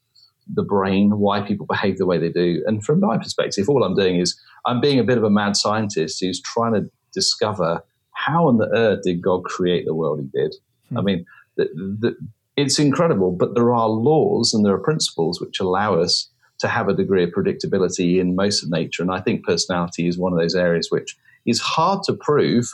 the 0.54 0.64
brain, 0.64 1.18
why 1.20 1.42
people 1.42 1.66
behave 1.66 1.98
the 1.98 2.06
way 2.06 2.18
they 2.18 2.30
do. 2.30 2.64
And 2.68 2.84
from 2.84 3.00
my 3.00 3.18
perspective, 3.18 3.68
all 3.70 3.84
I'm 3.84 3.96
doing 3.96 4.18
is 4.18 4.40
I'm 4.66 4.82
being 4.82 5.00
a 5.00 5.04
bit 5.04 5.18
of 5.18 5.24
a 5.24 5.30
mad 5.30 5.56
scientist 5.56 6.20
who's 6.22 6.42
trying 6.42 6.74
to 6.74 6.90
discover 7.14 7.84
how 8.12 8.48
on 8.48 8.58
the 8.58 8.70
earth 8.76 9.02
did 9.04 9.22
God 9.22 9.44
create 9.44 9.86
the 9.86 9.96
world 9.96 10.20
he 10.20 10.40
did. 10.40 10.56
Hmm. 10.90 10.98
I 10.98 11.02
mean, 11.02 11.26
the, 11.58 11.66
the, 12.00 12.16
it's 12.58 12.80
incredible, 12.80 13.32
but 13.32 13.56
there 13.56 13.74
are 13.74 13.90
laws 13.90 14.54
and 14.54 14.66
there 14.66 14.74
are 14.74 14.80
principles 14.80 15.42
which 15.42 15.60
allow 15.60 16.00
us 16.00 16.30
to 16.60 16.68
have 16.68 16.88
a 16.88 16.94
degree 16.94 17.24
of 17.24 17.32
predictability 17.32 18.20
in 18.20 18.36
most 18.36 18.64
of 18.64 18.70
nature. 18.70 19.04
And 19.04 19.12
I 19.12 19.20
think 19.20 19.44
personality 19.44 20.08
is 20.08 20.18
one 20.18 20.32
of 20.32 20.40
those 20.40 20.56
areas 20.56 20.90
which 20.90 21.18
is 21.46 21.60
hard 21.60 22.04
to 22.04 22.14
prove, 22.14 22.74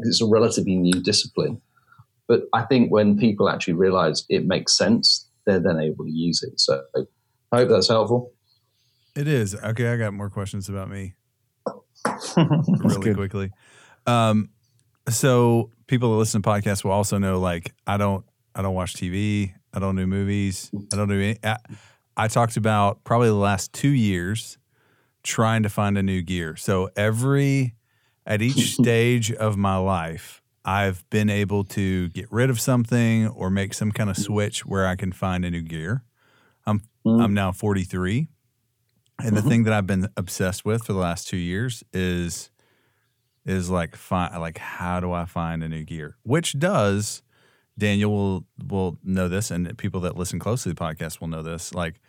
It's 0.00 0.22
a 0.22 0.26
relatively 0.26 0.76
new 0.76 1.02
discipline. 1.02 1.60
But 2.28 2.42
I 2.52 2.62
think 2.62 2.90
when 2.90 3.18
people 3.18 3.48
actually 3.48 3.74
realize 3.74 4.24
it 4.28 4.46
makes 4.46 4.76
sense, 4.76 5.27
they're 5.48 5.60
then 5.60 5.80
able 5.80 6.04
to 6.04 6.10
use 6.10 6.42
it. 6.42 6.60
So 6.60 6.82
I 7.50 7.56
hope 7.56 7.70
that's 7.70 7.88
helpful. 7.88 8.32
It 9.16 9.26
is. 9.26 9.54
Okay, 9.54 9.88
I 9.88 9.96
got 9.96 10.12
more 10.12 10.30
questions 10.30 10.68
about 10.68 10.90
me 10.90 11.14
really 12.36 13.00
good. 13.00 13.16
quickly. 13.16 13.50
Um, 14.06 14.50
so 15.08 15.70
people 15.86 16.12
that 16.12 16.16
listen 16.18 16.42
to 16.42 16.48
podcasts 16.48 16.84
will 16.84 16.92
also 16.92 17.18
know 17.18 17.40
like 17.40 17.72
I 17.86 17.96
don't 17.96 18.24
I 18.54 18.62
don't 18.62 18.74
watch 18.74 18.94
TV. 18.94 19.54
I 19.72 19.78
don't 19.78 19.96
do 19.96 20.06
movies. 20.06 20.70
I 20.92 20.96
don't 20.96 21.08
do 21.08 21.14
any. 21.20 21.38
I, 21.42 21.56
I 22.16 22.28
talked 22.28 22.56
about 22.56 23.04
probably 23.04 23.28
the 23.28 23.34
last 23.34 23.72
two 23.72 23.88
years 23.88 24.58
trying 25.22 25.62
to 25.62 25.68
find 25.68 25.96
a 25.96 26.02
new 26.02 26.22
gear. 26.22 26.56
So 26.56 26.90
every 26.96 27.74
at 28.26 28.42
each 28.42 28.74
stage 28.74 29.32
of 29.32 29.56
my 29.56 29.76
life, 29.78 30.42
I've 30.68 31.08
been 31.08 31.30
able 31.30 31.64
to 31.64 32.10
get 32.10 32.30
rid 32.30 32.50
of 32.50 32.60
something 32.60 33.26
or 33.28 33.48
make 33.50 33.72
some 33.72 33.90
kind 33.90 34.10
of 34.10 34.18
switch 34.18 34.66
where 34.66 34.86
I 34.86 34.96
can 34.96 35.12
find 35.12 35.44
a 35.44 35.50
new 35.50 35.62
gear. 35.62 36.04
I'm 36.66 36.82
Mm. 37.06 37.22
I'm 37.22 37.32
now 37.32 37.52
43. 37.52 38.28
And 39.24 39.34
the 39.36 39.40
Mhm. 39.40 39.48
thing 39.48 39.62
that 39.64 39.72
I've 39.72 39.86
been 39.86 40.08
obsessed 40.16 40.64
with 40.66 40.84
for 40.84 40.92
the 40.92 40.98
last 40.98 41.26
2 41.28 41.38
years 41.38 41.82
is 41.94 42.50
is 43.46 43.70
like 43.70 43.96
find 43.96 44.38
like 44.40 44.58
how 44.58 45.00
do 45.00 45.10
I 45.12 45.24
find 45.24 45.62
a 45.64 45.68
new 45.68 45.84
gear? 45.84 46.18
Which 46.22 46.58
does 46.58 47.22
Daniel 47.78 48.12
will 48.12 48.46
will 48.68 48.98
know 49.02 49.28
this 49.28 49.50
and 49.50 49.76
people 49.78 50.00
that 50.02 50.16
listen 50.16 50.38
closely 50.38 50.70
to 50.72 50.74
the 50.74 50.84
podcast 50.84 51.20
will 51.20 51.28
know 51.28 51.42
this. 51.42 51.72
Like 51.72 52.00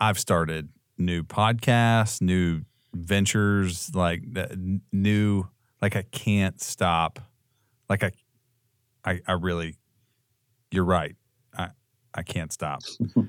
I've 0.00 0.18
started 0.18 0.70
new 0.96 1.22
podcasts, 1.22 2.22
new 2.22 2.62
ventures, 2.94 3.94
like 3.94 4.22
new 4.92 5.44
like 5.82 5.96
I 5.96 6.02
can't 6.02 6.60
stop. 6.62 7.20
Like 7.88 8.02
I 8.04 8.12
I 9.04 9.20
I 9.26 9.32
really 9.32 9.76
you're 10.70 10.84
right. 10.84 11.16
I 11.56 11.68
I 12.14 12.22
can't 12.22 12.52
stop. 12.52 12.82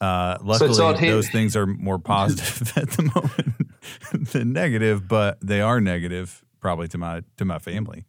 Uh, 0.00 0.38
luckily, 0.42 0.96
here- 0.98 1.10
those 1.10 1.28
things 1.28 1.56
are 1.56 1.66
more 1.66 1.98
positive 2.16 2.72
at 2.76 2.90
the 2.90 3.02
moment 3.02 4.30
than 4.30 4.52
negative, 4.52 5.08
but 5.08 5.38
they 5.40 5.60
are 5.60 5.80
negative 5.80 6.44
probably 6.60 6.86
to 6.86 6.96
my 6.98 7.22
to 7.36 7.44
my 7.44 7.58
family. 7.58 8.04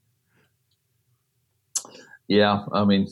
Yeah, 2.28 2.64
I 2.72 2.86
mean, 2.86 3.08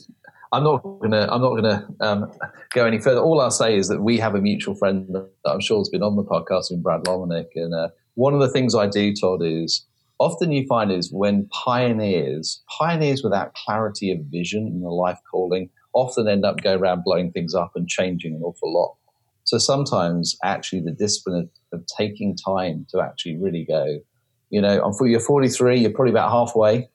I'm 0.52 0.62
not 0.62 0.82
gonna 0.82 1.26
I'm 1.28 1.40
not 1.40 1.56
gonna 1.56 1.88
um, 2.00 2.32
go 2.70 2.86
any 2.86 3.00
further. 3.00 3.20
All 3.20 3.40
I'll 3.40 3.50
say 3.50 3.76
is 3.76 3.88
that 3.88 4.00
we 4.00 4.18
have 4.18 4.36
a 4.36 4.40
mutual 4.40 4.76
friend 4.76 5.08
that 5.12 5.28
I'm 5.44 5.60
sure 5.60 5.78
has 5.78 5.88
been 5.88 6.02
on 6.02 6.14
the 6.14 6.22
podcast 6.22 6.70
with 6.70 6.82
Brad 6.82 7.02
Lomenick, 7.02 7.48
and 7.56 7.74
uh, 7.74 7.88
one 8.14 8.32
of 8.32 8.38
the 8.40 8.48
things 8.48 8.74
I 8.76 8.86
do, 8.86 9.12
Todd, 9.12 9.40
is 9.42 9.84
often 10.18 10.52
you 10.52 10.66
find 10.66 10.90
is 10.90 11.12
when 11.12 11.48
pioneers 11.48 12.62
pioneers 12.78 13.22
without 13.22 13.54
clarity 13.54 14.10
of 14.10 14.18
vision 14.30 14.66
and 14.66 14.84
a 14.84 14.88
life 14.88 15.18
calling 15.30 15.70
often 15.94 16.28
end 16.28 16.44
up 16.44 16.62
going 16.62 16.80
around 16.80 17.04
blowing 17.04 17.32
things 17.32 17.54
up 17.54 17.72
and 17.74 17.88
changing 17.88 18.34
an 18.34 18.42
awful 18.42 18.72
lot. 18.72 18.94
So 19.44 19.58
sometimes 19.58 20.36
actually 20.44 20.82
the 20.82 20.92
discipline 20.92 21.48
of, 21.72 21.80
of 21.80 21.86
taking 21.98 22.36
time 22.36 22.86
to 22.90 23.00
actually 23.00 23.38
really 23.38 23.64
go, 23.64 23.98
you 24.50 24.60
know, 24.60 24.92
you're 25.02 25.20
43, 25.20 25.78
you're 25.78 25.90
probably 25.90 26.12
about 26.12 26.30
halfway 26.30 26.88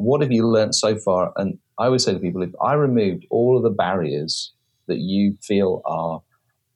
what 0.00 0.20
have 0.22 0.32
you 0.32 0.46
learned 0.46 0.74
so 0.74 0.96
far? 0.96 1.32
And 1.36 1.58
I 1.78 1.86
always 1.86 2.04
say 2.04 2.12
to 2.12 2.18
people, 2.18 2.42
if 2.42 2.50
I 2.62 2.74
removed 2.74 3.26
all 3.30 3.56
of 3.56 3.62
the 3.62 3.70
barriers 3.70 4.52
that 4.86 4.98
you 4.98 5.36
feel 5.42 5.82
are 5.84 6.22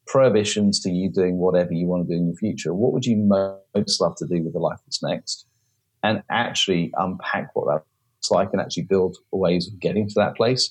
prohibitions 0.06 0.80
to 0.80 0.90
you 0.90 1.10
doing 1.10 1.38
whatever 1.38 1.72
you 1.72 1.86
want 1.86 2.06
to 2.06 2.14
do 2.14 2.18
in 2.18 2.26
your 2.26 2.36
future, 2.36 2.74
what 2.74 2.92
would 2.92 3.06
you 3.06 3.16
most 3.16 4.00
love 4.00 4.16
to 4.16 4.26
do 4.26 4.42
with 4.42 4.52
the 4.52 4.58
life 4.58 4.78
that's 4.84 5.02
next? 5.02 5.46
And 6.04 6.22
actually 6.30 6.92
unpack 6.98 7.50
what 7.56 7.64
that 7.64 7.82
looks 8.24 8.30
like 8.30 8.50
and 8.52 8.60
actually 8.60 8.84
build 8.84 9.16
ways 9.32 9.66
of 9.66 9.80
getting 9.80 10.06
to 10.06 10.14
that 10.16 10.36
place. 10.36 10.70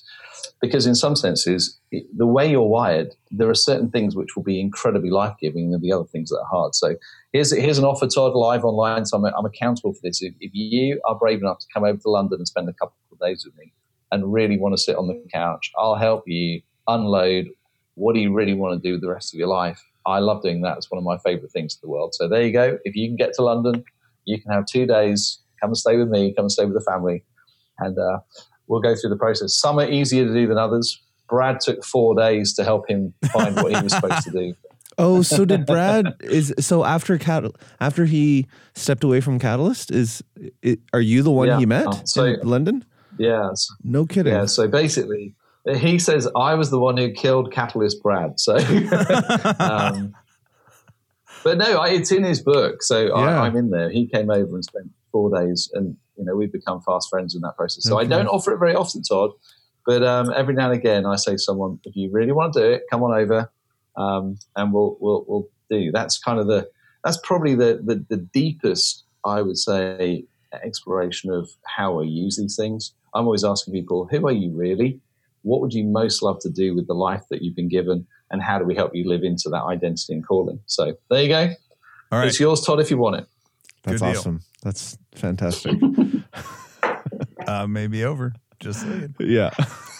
Because 0.62 0.86
in 0.86 0.94
some 0.94 1.16
senses, 1.16 1.78
the 1.90 2.26
way 2.26 2.50
you're 2.50 2.62
wired, 2.62 3.08
there 3.30 3.50
are 3.50 3.54
certain 3.54 3.90
things 3.90 4.14
which 4.14 4.36
will 4.36 4.44
be 4.44 4.60
incredibly 4.60 5.10
life 5.10 5.34
giving 5.40 5.74
and 5.74 5.82
the 5.82 5.92
other 5.92 6.04
things 6.04 6.30
that 6.30 6.38
are 6.38 6.48
hard. 6.48 6.74
So 6.74 6.94
here's 7.32 7.52
here's 7.52 7.78
an 7.78 7.84
offer, 7.84 8.06
Todd, 8.06 8.34
live 8.34 8.64
online. 8.64 9.06
So 9.06 9.18
I'm, 9.18 9.24
I'm 9.24 9.44
accountable 9.44 9.92
for 9.92 10.00
this. 10.02 10.22
If, 10.22 10.34
if 10.40 10.52
you 10.54 11.00
are 11.06 11.16
brave 11.16 11.40
enough 11.40 11.58
to 11.58 11.66
come 11.74 11.84
over 11.84 11.98
to 11.98 12.10
London 12.10 12.38
and 12.38 12.46
spend 12.48 12.68
a 12.68 12.72
couple 12.72 12.94
of 13.12 13.18
days 13.18 13.44
with 13.44 13.56
me 13.58 13.72
and 14.12 14.32
really 14.32 14.56
want 14.56 14.74
to 14.76 14.80
sit 14.80 14.96
on 14.96 15.08
the 15.08 15.20
couch, 15.32 15.72
I'll 15.76 15.96
help 15.96 16.24
you 16.26 16.62
unload. 16.86 17.48
What 17.96 18.14
do 18.14 18.20
you 18.20 18.32
really 18.32 18.54
want 18.54 18.80
to 18.80 18.88
do 18.88 18.98
the 18.98 19.08
rest 19.08 19.34
of 19.34 19.38
your 19.38 19.48
life? 19.48 19.82
I 20.06 20.18
love 20.18 20.42
doing 20.42 20.60
that. 20.62 20.76
It's 20.76 20.90
one 20.90 20.98
of 20.98 21.04
my 21.04 21.18
favorite 21.18 21.50
things 21.50 21.74
in 21.74 21.80
the 21.82 21.90
world. 21.90 22.14
So 22.14 22.28
there 22.28 22.42
you 22.42 22.52
go. 22.52 22.78
If 22.84 22.94
you 22.94 23.08
can 23.08 23.16
get 23.16 23.32
to 23.34 23.42
London, 23.42 23.84
you 24.24 24.40
can 24.40 24.52
have 24.52 24.66
two 24.66 24.86
days. 24.86 25.40
Come 25.60 25.70
and 25.70 25.76
stay 25.76 25.96
with 25.96 26.08
me. 26.08 26.32
Come 26.34 26.44
and 26.44 26.52
stay 26.52 26.64
with 26.64 26.74
the 26.74 26.84
family, 26.90 27.24
and 27.78 27.98
uh, 27.98 28.18
we'll 28.66 28.80
go 28.80 28.94
through 28.94 29.10
the 29.10 29.16
process. 29.16 29.54
Some 29.54 29.78
are 29.78 29.88
easier 29.88 30.26
to 30.26 30.32
do 30.32 30.46
than 30.46 30.58
others. 30.58 31.00
Brad 31.28 31.60
took 31.60 31.84
four 31.84 32.14
days 32.14 32.54
to 32.54 32.64
help 32.64 32.88
him 32.88 33.14
find 33.32 33.56
what 33.56 33.74
he 33.74 33.82
was 33.82 33.92
supposed 33.94 34.24
to 34.24 34.30
do. 34.30 34.54
Oh, 34.96 35.22
so 35.22 35.44
did 35.44 35.66
Brad? 35.66 36.14
Is 36.20 36.54
so 36.60 36.84
after 36.84 37.18
Cat 37.18 37.42
after 37.80 38.04
he 38.04 38.46
stepped 38.76 39.02
away 39.02 39.20
from 39.20 39.40
Catalyst? 39.40 39.90
Is 39.90 40.22
i 40.64 40.76
are 40.92 41.00
you 41.00 41.24
the 41.24 41.32
one 41.32 41.48
Yeah. 41.48 41.58
he 41.58 41.66
met 41.66 41.86
Oh, 41.88 42.00
so- 42.04 42.24
in 42.26 42.40
London? 42.48 42.84
Yeah. 43.18 43.50
No 43.82 44.06
kidding. 44.06 44.32
Yeah, 44.32 44.46
so 44.46 44.68
basically, 44.68 45.34
he 45.78 45.98
says 45.98 46.28
I 46.36 46.54
was 46.54 46.70
the 46.70 46.78
one 46.78 46.96
who 46.96 47.10
killed 47.10 47.52
Catalyst 47.52 48.04
Brad. 48.04 48.38
So, 48.38 48.54
um, 49.58 50.14
but 51.44 51.58
no, 51.58 51.76
I, 51.78 51.90
it's 51.90 52.10
in 52.10 52.24
his 52.24 52.42
book. 52.42 52.82
So 52.82 53.06
Yeah. 53.06 53.12
I, 53.14 53.46
I'm 53.46 53.56
in 53.56 53.70
there. 53.70 53.90
He 53.90 54.06
came 54.06 54.30
over 54.30 54.54
and 54.54 54.64
spent 54.64 54.90
four 55.12 55.30
days, 55.38 55.70
and 55.74 55.96
you 56.16 56.24
know 56.24 56.34
we've 56.34 56.52
become 56.52 56.80
fast 56.80 57.08
friends 57.10 57.34
in 57.34 57.42
that 57.42 57.56
process. 57.56 57.84
So 57.84 57.98
I 57.98 58.04
don't 58.04 58.26
offer 58.26 58.52
it 58.52 58.58
very 58.58 58.74
often, 58.74 59.02
Todd, 59.02 59.30
but 59.86 60.02
um, 60.02 60.32
every 60.34 60.54
now 60.54 60.70
and 60.70 60.78
again 60.78 61.06
I 61.06 61.16
say 61.16 61.32
to 61.32 61.38
someone, 61.38 61.78
if 61.84 61.94
you 61.94 62.10
really 62.10 62.32
want 62.32 62.54
to 62.54 62.60
do 62.60 62.66
it, 62.66 62.82
come 62.90 63.02
on 63.02 63.16
over, 63.16 63.50
um, 63.96 64.38
and 64.56 64.72
we'll 64.72 64.96
we'll 65.00 65.24
we'll 65.28 65.48
do. 65.70 65.92
That's 65.92 66.18
kind 66.18 66.40
of 66.40 66.46
the 66.46 66.68
that's 67.04 67.18
probably 67.22 67.54
the 67.54 67.80
the, 67.84 68.04
the 68.08 68.16
deepest 68.16 69.04
I 69.24 69.42
would 69.42 69.58
say 69.58 70.24
exploration 70.62 71.30
of 71.30 71.50
how 71.66 72.00
I 72.00 72.04
use 72.04 72.36
these 72.36 72.56
things. 72.56 72.94
I'm 73.14 73.24
always 73.24 73.44
asking 73.44 73.74
people, 73.74 74.06
who 74.10 74.26
are 74.26 74.32
you 74.32 74.50
really? 74.50 75.00
What 75.42 75.60
would 75.60 75.72
you 75.72 75.84
most 75.84 76.22
love 76.22 76.38
to 76.40 76.50
do 76.50 76.74
with 76.74 76.86
the 76.86 76.94
life 76.94 77.22
that 77.30 77.42
you've 77.42 77.56
been 77.56 77.68
given? 77.68 78.06
And 78.34 78.42
how 78.42 78.58
do 78.58 78.64
we 78.64 78.74
help 78.74 78.94
you 78.94 79.08
live 79.08 79.22
into 79.22 79.48
that 79.50 79.62
identity 79.62 80.12
and 80.12 80.26
calling? 80.26 80.58
So 80.66 80.94
there 81.08 81.22
you 81.22 81.28
go. 81.28 81.50
All 82.10 82.18
right. 82.18 82.28
It's 82.28 82.40
yours, 82.40 82.62
Todd, 82.62 82.80
if 82.80 82.90
you 82.90 82.98
want 82.98 83.16
it. 83.16 83.26
That's 83.84 84.00
Good 84.00 84.10
deal. 84.10 84.18
awesome. 84.18 84.40
That's 84.62 84.98
fantastic. 85.14 85.76
Uh, 87.46 87.66
maybe 87.66 88.04
over. 88.04 88.32
Just 88.58 88.80
saying. 88.80 89.14
yeah. 89.20 89.50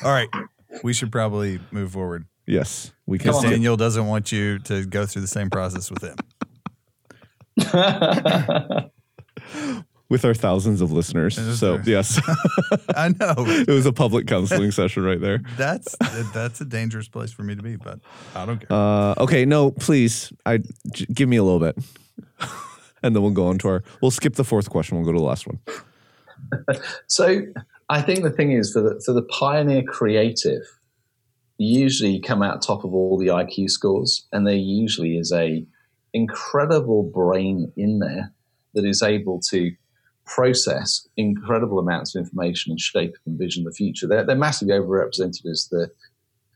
All 0.03 0.11
right. 0.11 0.31
We 0.83 0.94
should 0.94 1.12
probably 1.12 1.61
move 1.73 1.92
forward 1.92 2.25
Yes, 2.47 2.92
we 3.07 3.18
can. 3.18 3.29
Because 3.29 3.42
Daniel 3.42 3.77
doesn't 3.77 4.07
want 4.07 4.31
you 4.31 4.59
to 4.61 4.85
go 4.85 5.07
through 5.07 5.23
the 5.23 5.29
same 5.29 5.51
process 5.51 5.90
with 5.90 6.03
him. 6.03 6.16
with 10.14 10.24
our 10.24 10.33
thousands 10.33 10.81
of 10.81 10.92
listeners. 10.92 11.37
Yes, 11.37 11.59
So 11.59 11.79
sir. 11.79 11.83
yes, 11.87 12.20
I 12.94 13.09
know. 13.09 13.35
it 13.38 13.68
was 13.68 13.85
a 13.85 13.92
public 13.92 14.29
counseling 14.29 14.70
session 14.81 15.03
right 15.03 15.20
there. 15.20 15.40
That's 15.57 15.96
that's 16.33 16.61
a 16.61 16.64
dangerous 16.64 17.09
place 17.09 17.33
for 17.33 17.42
me 17.42 17.57
to 17.57 17.62
be, 17.62 17.74
but 17.74 17.98
I 18.33 18.46
don't 18.46 18.61
care. 18.61 18.68
Uh, 18.70 19.14
okay, 19.18 19.44
no, 19.44 19.72
please, 19.72 20.33
I 20.46 20.59
j- 20.92 21.07
give 21.12 21.29
me 21.29 21.37
a 21.37 21.42
little 21.42 21.59
bit, 21.59 21.77
and 23.03 23.14
then 23.16 23.22
we'll 23.24 23.33
go 23.33 23.48
on 23.48 23.59
to 23.59 23.68
our. 23.68 23.83
We'll 24.00 24.12
skip 24.12 24.35
the 24.37 24.44
fourth 24.44 24.70
question. 24.70 24.96
We'll 24.96 25.05
go 25.07 25.12
to 25.12 25.18
the 25.18 25.24
last 25.24 25.48
one. 25.48 25.59
So 27.09 27.40
I 27.88 28.00
think 28.03 28.22
the 28.22 28.31
thing 28.31 28.53
is 28.53 28.72
for 28.72 28.83
the 28.83 29.03
for 29.05 29.12
the 29.12 29.22
pioneer 29.22 29.83
creative, 29.83 30.62
usually 31.59 32.20
come 32.20 32.40
out 32.40 32.62
top 32.62 32.85
of 32.85 32.94
all 32.94 33.18
the 33.18 33.27
IQ 33.27 33.68
scores, 33.70 34.29
and 34.33 34.46
there 34.46 34.55
usually 34.55 35.16
is 35.18 35.33
a 35.33 35.66
incredible 36.12 37.03
brain 37.03 37.72
in 37.77 37.98
there 37.98 38.33
that 38.74 38.85
is 38.85 39.03
able 39.03 39.40
to 39.50 39.72
process 40.27 41.07
incredible 41.17 41.79
amounts 41.79 42.15
of 42.15 42.21
information 42.21 42.73
and 42.73 42.81
shape 42.81 43.15
and 43.27 43.39
vision 43.39 43.65
the 43.65 43.73
future. 43.73 44.07
They're, 44.07 44.25
they're 44.25 44.37
massively 44.37 44.75
overrepresented 44.75 45.47
as 45.51 45.69
the 45.71 45.91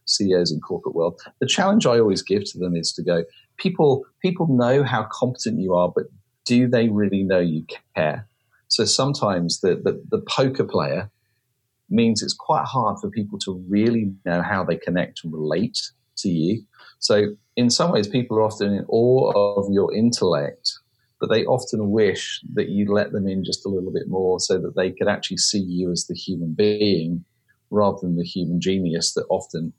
CEOs 0.06 0.52
in 0.52 0.60
corporate 0.60 0.94
world. 0.94 1.20
The 1.40 1.46
challenge 1.46 1.86
I 1.86 1.98
always 1.98 2.22
give 2.22 2.44
to 2.52 2.58
them 2.58 2.74
is 2.74 2.92
to 2.92 3.02
go, 3.02 3.24
people 3.58 4.06
people 4.22 4.46
know 4.48 4.82
how 4.82 5.06
competent 5.12 5.60
you 5.60 5.74
are, 5.74 5.92
but 5.94 6.04
do 6.44 6.66
they 6.66 6.88
really 6.88 7.22
know 7.22 7.40
you 7.40 7.64
care? 7.94 8.26
So 8.68 8.84
sometimes 8.84 9.60
the, 9.60 9.76
the, 9.76 10.02
the 10.10 10.22
poker 10.28 10.64
player 10.64 11.10
means 11.90 12.22
it's 12.22 12.34
quite 12.34 12.64
hard 12.64 12.98
for 13.00 13.10
people 13.10 13.38
to 13.40 13.62
really 13.68 14.12
know 14.24 14.42
how 14.42 14.64
they 14.64 14.76
connect 14.76 15.20
and 15.24 15.32
relate 15.32 15.78
to 16.18 16.28
you. 16.28 16.62
So 16.98 17.36
in 17.56 17.70
some 17.70 17.92
ways, 17.92 18.08
people 18.08 18.38
are 18.38 18.42
often 18.42 18.72
in 18.72 18.84
awe 18.88 19.58
of 19.58 19.66
your 19.70 19.94
intellect, 19.94 20.72
but 21.20 21.30
they 21.30 21.44
often 21.44 21.90
wish 21.90 22.40
that 22.54 22.68
you 22.68 22.92
let 22.92 23.12
them 23.12 23.26
in 23.26 23.44
just 23.44 23.66
a 23.66 23.68
little 23.68 23.92
bit 23.92 24.08
more 24.08 24.38
so 24.40 24.58
that 24.58 24.76
they 24.76 24.90
could 24.92 25.08
actually 25.08 25.36
see 25.38 25.58
you 25.60 25.90
as 25.90 26.06
the 26.06 26.14
human 26.14 26.54
being 26.54 27.24
rather 27.70 27.98
than 28.02 28.16
the 28.16 28.24
human 28.24 28.60
genius 28.60 29.12
that 29.14 29.26
often 29.28 29.72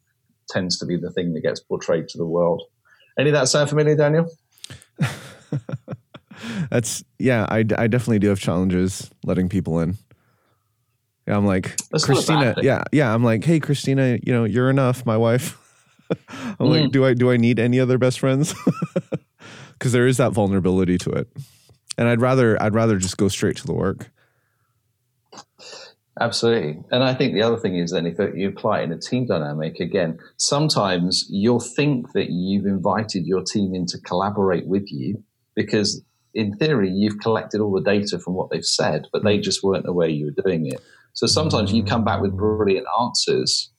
tends 0.50 0.78
to 0.80 0.86
be 0.86 0.98
the 0.98 1.12
thing 1.12 1.34
that 1.34 1.42
gets 1.42 1.60
portrayed 1.60 2.08
to 2.10 2.18
the 2.18 2.26
world. 2.26 2.64
Any 3.18 3.30
of 3.30 3.34
that 3.34 3.48
sound 3.48 3.70
familiar, 3.70 3.96
Daniel? 3.96 4.30
That's 6.70 7.04
yeah. 7.18 7.46
I, 7.50 7.60
I 7.78 7.88
definitely 7.88 8.20
do 8.20 8.30
have 8.30 8.40
challenges 8.40 9.10
letting 9.24 9.50
people 9.50 9.80
in. 9.80 9.98
Yeah, 11.28 11.36
I'm 11.38 11.46
like 11.46 11.78
That's 11.92 12.06
Christina. 12.06 12.56
Yeah, 12.62 12.84
yeah. 12.92 13.14
I'm 13.14 13.24
like, 13.24 13.44
hey, 13.44 13.60
Christina. 13.60 14.20
You 14.24 14.34
know, 14.34 14.44
you're 14.46 14.70
enough, 14.70 15.06
my 15.06 15.18
wife. 15.18 15.58
I'm 16.60 16.68
like, 16.70 16.84
Mm. 16.86 16.92
do 16.92 17.06
I 17.06 17.14
do 17.14 17.30
I 17.32 17.38
need 17.38 17.60
any 17.60 17.80
other 17.80 17.98
best 17.98 18.20
friends? 18.20 18.56
Because 19.80 19.94
there 19.94 20.08
is 20.08 20.18
that 20.18 20.34
vulnerability 20.34 20.98
to 21.00 21.10
it, 21.12 21.28
and 21.98 22.08
I'd 22.08 22.22
rather 22.22 22.62
I'd 22.62 22.74
rather 22.74 22.98
just 22.98 23.18
go 23.18 23.30
straight 23.30 23.58
to 23.58 23.66
the 23.66 23.74
work. 23.74 24.12
Absolutely. 26.22 26.84
And 26.92 27.04
I 27.04 27.14
think 27.14 27.34
the 27.34 27.42
other 27.42 27.56
thing 27.56 27.78
is 27.78 27.92
then 27.92 28.06
if 28.06 28.18
you 28.36 28.50
apply 28.50 28.82
it 28.82 28.84
in 28.84 28.92
a 28.92 29.00
team 29.00 29.26
dynamic, 29.26 29.80
again, 29.80 30.20
sometimes 30.36 31.26
you'll 31.30 31.62
think 31.62 32.12
that 32.12 32.30
you've 32.30 32.66
invited 32.66 33.26
your 33.26 33.42
team 33.42 33.74
in 33.74 33.86
to 33.88 34.00
collaborate 34.02 34.68
with 34.68 34.92
you 34.92 35.24
because 35.56 36.04
in 36.34 36.58
theory 36.58 36.90
you've 36.90 37.20
collected 37.20 37.62
all 37.62 37.72
the 37.72 37.82
data 37.82 38.20
from 38.20 38.34
what 38.34 38.50
they've 38.50 38.66
said, 38.66 39.06
but 39.14 39.24
they 39.24 39.38
mm. 39.38 39.44
just 39.44 39.64
weren't 39.64 39.88
aware 39.88 40.10
you 40.10 40.26
were 40.26 40.44
doing 40.44 40.66
it. 40.66 40.82
So 41.14 41.26
sometimes 41.26 41.72
you 41.72 41.84
mm. 41.84 41.88
come 41.88 42.04
back 42.04 42.22
with 42.22 42.36
brilliant 42.36 42.88
answers 43.02 43.72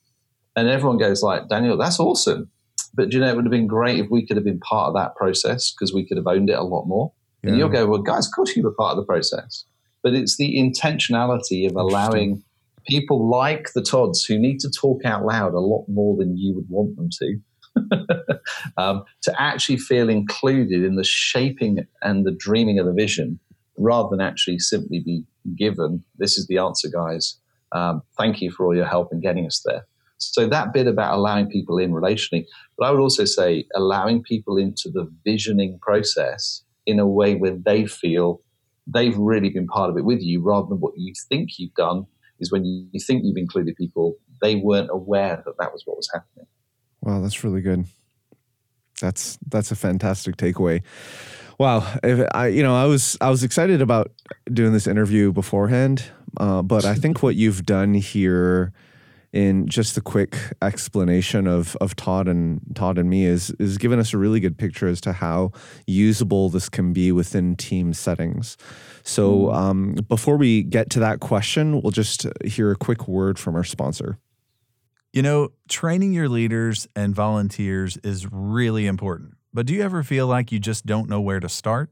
and 0.55 0.67
everyone 0.67 0.97
goes 0.97 1.21
like, 1.21 1.47
Daniel, 1.47 1.77
that's 1.77 1.99
awesome. 1.99 2.49
But 2.93 3.13
you 3.13 3.19
know, 3.19 3.27
it 3.27 3.35
would 3.35 3.45
have 3.45 3.51
been 3.51 3.67
great 3.67 3.99
if 3.99 4.09
we 4.09 4.25
could 4.25 4.37
have 4.37 4.43
been 4.43 4.59
part 4.59 4.89
of 4.89 4.95
that 4.95 5.15
process 5.15 5.71
because 5.71 5.93
we 5.93 6.05
could 6.05 6.17
have 6.17 6.27
owned 6.27 6.49
it 6.49 6.57
a 6.57 6.63
lot 6.63 6.85
more. 6.85 7.13
And 7.43 7.57
you'll 7.57 7.69
go, 7.69 7.87
well, 7.87 8.01
guys, 8.01 8.27
of 8.27 8.33
course 8.35 8.55
you 8.55 8.63
were 8.63 8.73
part 8.73 8.91
of 8.91 8.97
the 8.97 9.05
process. 9.05 9.65
But 10.03 10.13
it's 10.13 10.37
the 10.37 10.57
intentionality 10.57 11.67
of 11.67 11.75
allowing 11.75 12.43
people 12.87 13.29
like 13.29 13.73
the 13.73 13.81
Todds 13.81 14.23
who 14.25 14.37
need 14.37 14.59
to 14.59 14.69
talk 14.69 15.05
out 15.05 15.25
loud 15.25 15.53
a 15.53 15.59
lot 15.59 15.85
more 15.87 16.15
than 16.17 16.37
you 16.37 16.53
would 16.55 16.69
want 16.69 16.95
them 16.95 17.09
to, 17.19 18.39
um, 18.77 19.03
to 19.23 19.41
actually 19.41 19.77
feel 19.77 20.09
included 20.09 20.83
in 20.83 20.95
the 20.95 21.03
shaping 21.03 21.85
and 22.01 22.25
the 22.25 22.31
dreaming 22.31 22.79
of 22.79 22.85
the 22.85 22.93
vision 22.93 23.39
rather 23.77 24.09
than 24.09 24.21
actually 24.21 24.59
simply 24.59 24.99
be 24.99 25.23
given, 25.57 26.03
this 26.17 26.37
is 26.37 26.47
the 26.47 26.57
answer, 26.57 26.89
guys. 26.89 27.37
Um, 27.71 28.03
thank 28.17 28.41
you 28.41 28.51
for 28.51 28.65
all 28.65 28.75
your 28.75 28.85
help 28.85 29.11
in 29.11 29.21
getting 29.21 29.45
us 29.45 29.61
there. 29.65 29.85
So 30.21 30.47
that 30.47 30.71
bit 30.71 30.87
about 30.87 31.15
allowing 31.15 31.49
people 31.49 31.77
in 31.77 31.91
relationally, 31.91 32.45
but 32.77 32.85
I 32.85 32.91
would 32.91 32.99
also 32.99 33.25
say 33.25 33.65
allowing 33.75 34.21
people 34.21 34.57
into 34.57 34.89
the 34.89 35.11
visioning 35.25 35.79
process 35.81 36.63
in 36.85 36.99
a 36.99 37.07
way 37.07 37.35
where 37.35 37.57
they 37.57 37.85
feel 37.85 38.41
they've 38.87 39.17
really 39.17 39.49
been 39.49 39.67
part 39.67 39.89
of 39.89 39.97
it 39.97 40.05
with 40.05 40.21
you 40.21 40.41
rather 40.41 40.67
than 40.67 40.79
what 40.79 40.93
you 40.95 41.13
think 41.29 41.51
you've 41.57 41.73
done 41.73 42.05
is 42.39 42.51
when 42.51 42.65
you, 42.65 42.99
think 42.99 43.23
you've 43.23 43.37
included 43.37 43.75
people, 43.75 44.15
they 44.41 44.55
weren't 44.55 44.89
aware 44.91 45.41
that 45.45 45.57
that 45.59 45.71
was 45.71 45.83
what 45.85 45.97
was 45.97 46.09
happening. 46.13 46.47
Wow, 47.01 47.21
that's 47.21 47.43
really 47.43 47.61
good. 47.61 47.85
That's 48.99 49.39
that's 49.47 49.71
a 49.71 49.75
fantastic 49.75 50.37
takeaway. 50.37 50.83
Wow, 51.57 51.91
if 52.03 52.27
I 52.35 52.47
you 52.47 52.61
know 52.61 52.75
I 52.75 52.85
was 52.85 53.17
I 53.19 53.31
was 53.31 53.43
excited 53.43 53.81
about 53.81 54.11
doing 54.53 54.73
this 54.73 54.85
interview 54.85 55.31
beforehand, 55.31 56.03
uh, 56.37 56.61
but 56.61 56.85
I 56.85 56.93
think 56.93 57.23
what 57.23 57.35
you've 57.35 57.65
done 57.65 57.95
here 57.95 58.73
in 59.33 59.67
just 59.67 59.95
the 59.95 60.01
quick 60.01 60.37
explanation 60.61 61.47
of 61.47 61.75
of 61.77 61.95
Todd 61.95 62.27
and 62.27 62.61
Todd 62.75 62.97
and 62.97 63.09
me 63.09 63.25
is 63.25 63.49
is 63.51 63.77
given 63.77 63.99
us 63.99 64.13
a 64.13 64.17
really 64.17 64.39
good 64.39 64.57
picture 64.57 64.87
as 64.87 64.99
to 65.01 65.13
how 65.13 65.51
usable 65.87 66.49
this 66.49 66.69
can 66.69 66.93
be 66.93 67.11
within 67.11 67.55
team 67.55 67.93
settings. 67.93 68.57
So 69.03 69.51
um, 69.51 69.95
before 70.07 70.37
we 70.37 70.63
get 70.63 70.89
to 70.91 70.99
that 70.99 71.19
question, 71.19 71.81
we'll 71.81 71.91
just 71.91 72.27
hear 72.45 72.71
a 72.71 72.75
quick 72.75 73.07
word 73.07 73.39
from 73.39 73.55
our 73.55 73.63
sponsor. 73.63 74.17
You 75.13 75.21
know, 75.21 75.49
training 75.67 76.13
your 76.13 76.29
leaders 76.29 76.87
and 76.95 77.13
volunteers 77.13 77.97
is 77.97 78.31
really 78.31 78.85
important. 78.85 79.35
But 79.53 79.65
do 79.65 79.73
you 79.73 79.81
ever 79.81 80.03
feel 80.03 80.27
like 80.27 80.51
you 80.51 80.59
just 80.59 80.85
don't 80.85 81.09
know 81.09 81.19
where 81.19 81.39
to 81.39 81.49
start? 81.49 81.89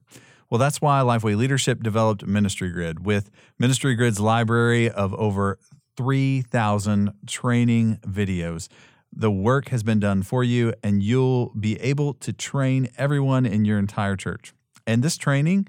Well, 0.49 0.57
that's 0.57 0.81
why 0.81 1.01
Lifeway 1.01 1.35
Leadership 1.35 1.83
developed 1.83 2.25
Ministry 2.25 2.71
Grid 2.71 3.05
with 3.05 3.29
Ministry 3.59 3.93
Grid's 3.95 4.19
library 4.19 4.89
of 4.89 5.13
over 5.13 5.59
3,000 5.99 7.11
training 7.27 7.99
videos. 8.07 8.69
The 9.11 9.29
work 9.29 9.67
has 9.67 9.83
been 9.83 9.99
done 9.99 10.23
for 10.23 10.45
you, 10.45 10.73
and 10.81 11.03
you'll 11.03 11.47
be 11.59 11.77
able 11.81 12.13
to 12.13 12.31
train 12.31 12.87
everyone 12.97 13.45
in 13.45 13.65
your 13.65 13.77
entire 13.77 14.15
church. 14.15 14.53
And 14.87 15.03
this 15.03 15.17
training, 15.17 15.67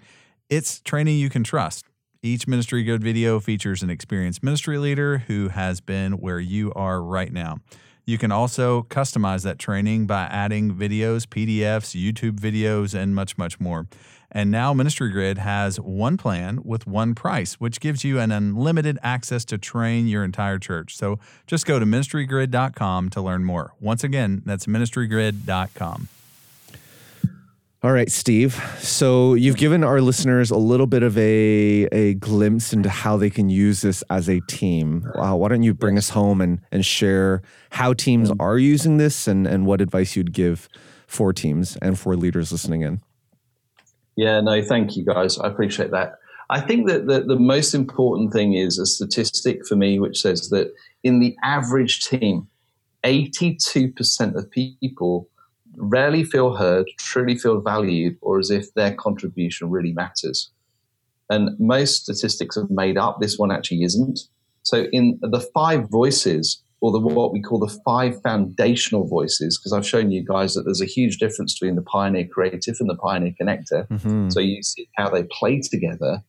it's 0.49 0.81
training 0.83 1.19
you 1.19 1.31
can 1.31 1.43
trust. 1.43 1.85
Each 2.23 2.47
Ministry 2.47 2.85
Grid 2.85 3.03
video 3.03 3.41
features 3.41 3.83
an 3.83 3.91
experienced 3.91 4.45
ministry 4.45 4.79
leader 4.79 5.19
who 5.27 5.49
has 5.49 5.81
been 5.81 6.13
where 6.13 6.39
you 6.39 6.73
are 6.75 7.03
right 7.03 7.33
now. 7.33 7.57
You 8.07 8.17
can 8.17 8.31
also 8.31 8.85
customize 8.85 9.43
that 9.43 9.59
training 9.59 10.07
by 10.07 10.27
adding 10.27 10.73
videos, 10.73 11.27
PDFs, 11.27 12.01
YouTube 12.01 12.39
videos, 12.39 12.95
and 12.95 13.17
much, 13.17 13.37
much 13.37 13.59
more. 13.59 13.89
And 14.33 14.51
now 14.51 14.73
Ministry 14.73 15.11
Grid 15.11 15.39
has 15.39 15.81
one 15.81 16.17
plan 16.17 16.61
with 16.65 16.87
one 16.87 17.15
price, 17.15 17.55
which 17.55 17.81
gives 17.81 18.05
you 18.05 18.21
an 18.21 18.31
unlimited 18.31 18.99
access 19.03 19.45
to 19.47 19.59
train 19.59 20.07
your 20.07 20.25
entire 20.25 20.59
church. 20.59 20.97
So 20.97 21.19
just 21.47 21.67
go 21.67 21.79
to 21.79 21.87
ministrygrid.com 21.87 23.11
to 23.11 23.21
learn 23.21 23.45
more. 23.45 23.75
Once 23.81 24.05
again, 24.05 24.43
that's 24.45 24.67
ministrygrid.com. 24.67 26.09
All 27.83 27.93
right, 27.93 28.11
Steve. 28.11 28.63
So 28.79 29.33
you've 29.33 29.57
given 29.57 29.83
our 29.83 30.03
listeners 30.03 30.51
a 30.51 30.57
little 30.59 30.87
bit 30.87 31.03
of 31.03 31.17
a, 31.17 31.89
a 31.91 32.13
glimpse 32.15 32.75
into 32.75 32.91
how 32.91 33.17
they 33.17 33.31
can 33.31 33.49
use 33.49 33.81
this 33.81 34.05
as 34.11 34.29
a 34.29 34.41
team. 34.41 35.11
Wow, 35.15 35.37
why 35.37 35.49
don't 35.49 35.63
you 35.63 35.73
bring 35.73 35.97
us 35.97 36.11
home 36.11 36.43
and, 36.43 36.61
and 36.71 36.85
share 36.85 37.41
how 37.71 37.95
teams 37.95 38.31
mm. 38.31 38.37
are 38.39 38.59
using 38.59 38.99
this 38.99 39.27
and, 39.27 39.47
and 39.47 39.65
what 39.65 39.81
advice 39.81 40.15
you'd 40.15 40.35
give 40.35 40.69
for 41.07 41.33
teams 41.33 41.79
and 41.81 41.99
for 41.99 42.17
leaders 42.17 42.53
listening 42.53 42.83
in? 42.83 43.01
Yeah, 44.21 44.43
no, 44.43 44.63
thank 44.63 44.99
you 44.99 45.05
guys. 45.07 45.39
I 45.39 45.49
appreciate 45.49 45.93
that. 45.93 46.19
I 46.51 46.61
think 46.61 46.87
that 46.89 47.07
the, 47.07 47.23
the 47.23 47.39
most 47.39 47.73
important 47.73 48.35
thing 48.35 48.53
is 48.53 48.79
a 48.79 48.85
statistic 48.85 49.67
for 49.67 49.77
me, 49.77 49.99
which 49.99 50.21
says 50.21 50.51
that 50.51 50.75
in 51.03 51.21
the 51.21 51.35
average 51.43 52.05
team, 52.07 52.47
82% 53.03 54.35
of 54.35 54.51
people 54.51 55.27
rarely 55.75 56.23
feel 56.23 56.55
heard, 56.55 56.87
truly 56.99 57.35
feel 57.35 57.63
valued, 57.63 58.19
or 58.21 58.39
as 58.39 58.51
if 58.51 58.75
their 58.75 58.93
contribution 58.93 59.71
really 59.71 59.95
matters. 59.95 60.51
And 61.31 61.59
most 61.59 62.03
statistics 62.03 62.59
are 62.59 62.67
made 62.69 62.99
up. 62.99 63.23
This 63.23 63.39
one 63.39 63.51
actually 63.51 63.85
isn't. 63.85 64.21
So, 64.65 64.85
in 64.93 65.19
the 65.23 65.41
five 65.55 65.89
voices, 65.89 66.63
or 66.81 66.91
the 66.93 66.99
what 66.99 67.33
we 67.33 67.43
call 67.43 67.59
the 67.59 67.81
five 67.85 68.21
foundational 68.23 69.07
voices, 69.07 69.59
because 69.59 69.73
I've 69.73 69.87
shown 69.87 70.11
you 70.11 70.25
guys 70.25 70.55
that 70.55 70.63
there's 70.63 70.81
a 70.81 70.87
huge 70.87 71.19
difference 71.19 71.59
between 71.59 71.77
the 71.77 71.83
Pioneer 71.83 72.27
Creative 72.27 72.77
and 72.81 72.89
the 72.89 72.97
Pioneer 72.97 73.35
Connector. 73.41 73.87
Mm-hmm. 73.89 74.31
So 74.31 74.41
you 74.41 74.63
see 74.63 74.89
how 74.97 75.11
they 75.11 75.25
play 75.25 75.61
together. 75.61 76.23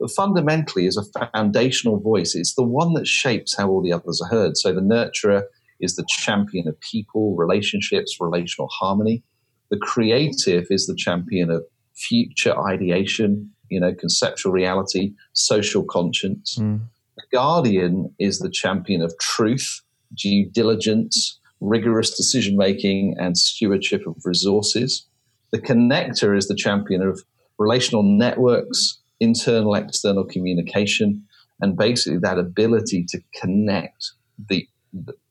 But 0.00 0.10
fundamentally, 0.12 0.86
as 0.86 0.96
a 0.96 1.28
foundational 1.34 1.98
voice, 1.98 2.34
it's 2.34 2.54
the 2.54 2.62
one 2.62 2.94
that 2.94 3.06
shapes 3.06 3.56
how 3.56 3.68
all 3.68 3.82
the 3.82 3.92
others 3.92 4.20
are 4.22 4.28
heard. 4.28 4.56
So 4.56 4.72
the 4.72 4.80
nurturer 4.80 5.42
is 5.80 5.96
the 5.96 6.06
champion 6.08 6.68
of 6.68 6.80
people, 6.80 7.36
relationships, 7.36 8.16
relational 8.20 8.68
harmony. 8.68 9.22
The 9.70 9.76
creative 9.76 10.66
is 10.70 10.86
the 10.86 10.94
champion 10.96 11.50
of 11.50 11.64
future 11.94 12.56
ideation, 12.58 13.50
you 13.70 13.80
know, 13.80 13.92
conceptual 13.92 14.52
reality, 14.52 15.12
social 15.34 15.84
conscience. 15.84 16.56
Mm. 16.58 16.80
The 17.16 17.36
guardian 17.36 18.14
is 18.18 18.38
the 18.38 18.50
champion 18.50 19.02
of 19.02 19.12
truth, 19.20 19.82
due 20.14 20.48
diligence, 20.50 21.38
rigorous 21.60 22.16
decision 22.16 22.56
making, 22.56 23.16
and 23.18 23.36
stewardship 23.36 24.06
of 24.06 24.16
resources. 24.24 25.06
The 25.50 25.58
connector 25.58 26.36
is 26.36 26.48
the 26.48 26.54
champion 26.54 27.02
of 27.02 27.22
relational 27.58 28.02
networks, 28.02 28.98
internal, 29.20 29.74
external 29.74 30.24
communication, 30.24 31.24
and 31.60 31.76
basically 31.76 32.18
that 32.18 32.38
ability 32.38 33.04
to 33.08 33.20
connect 33.34 34.12
the, 34.48 34.68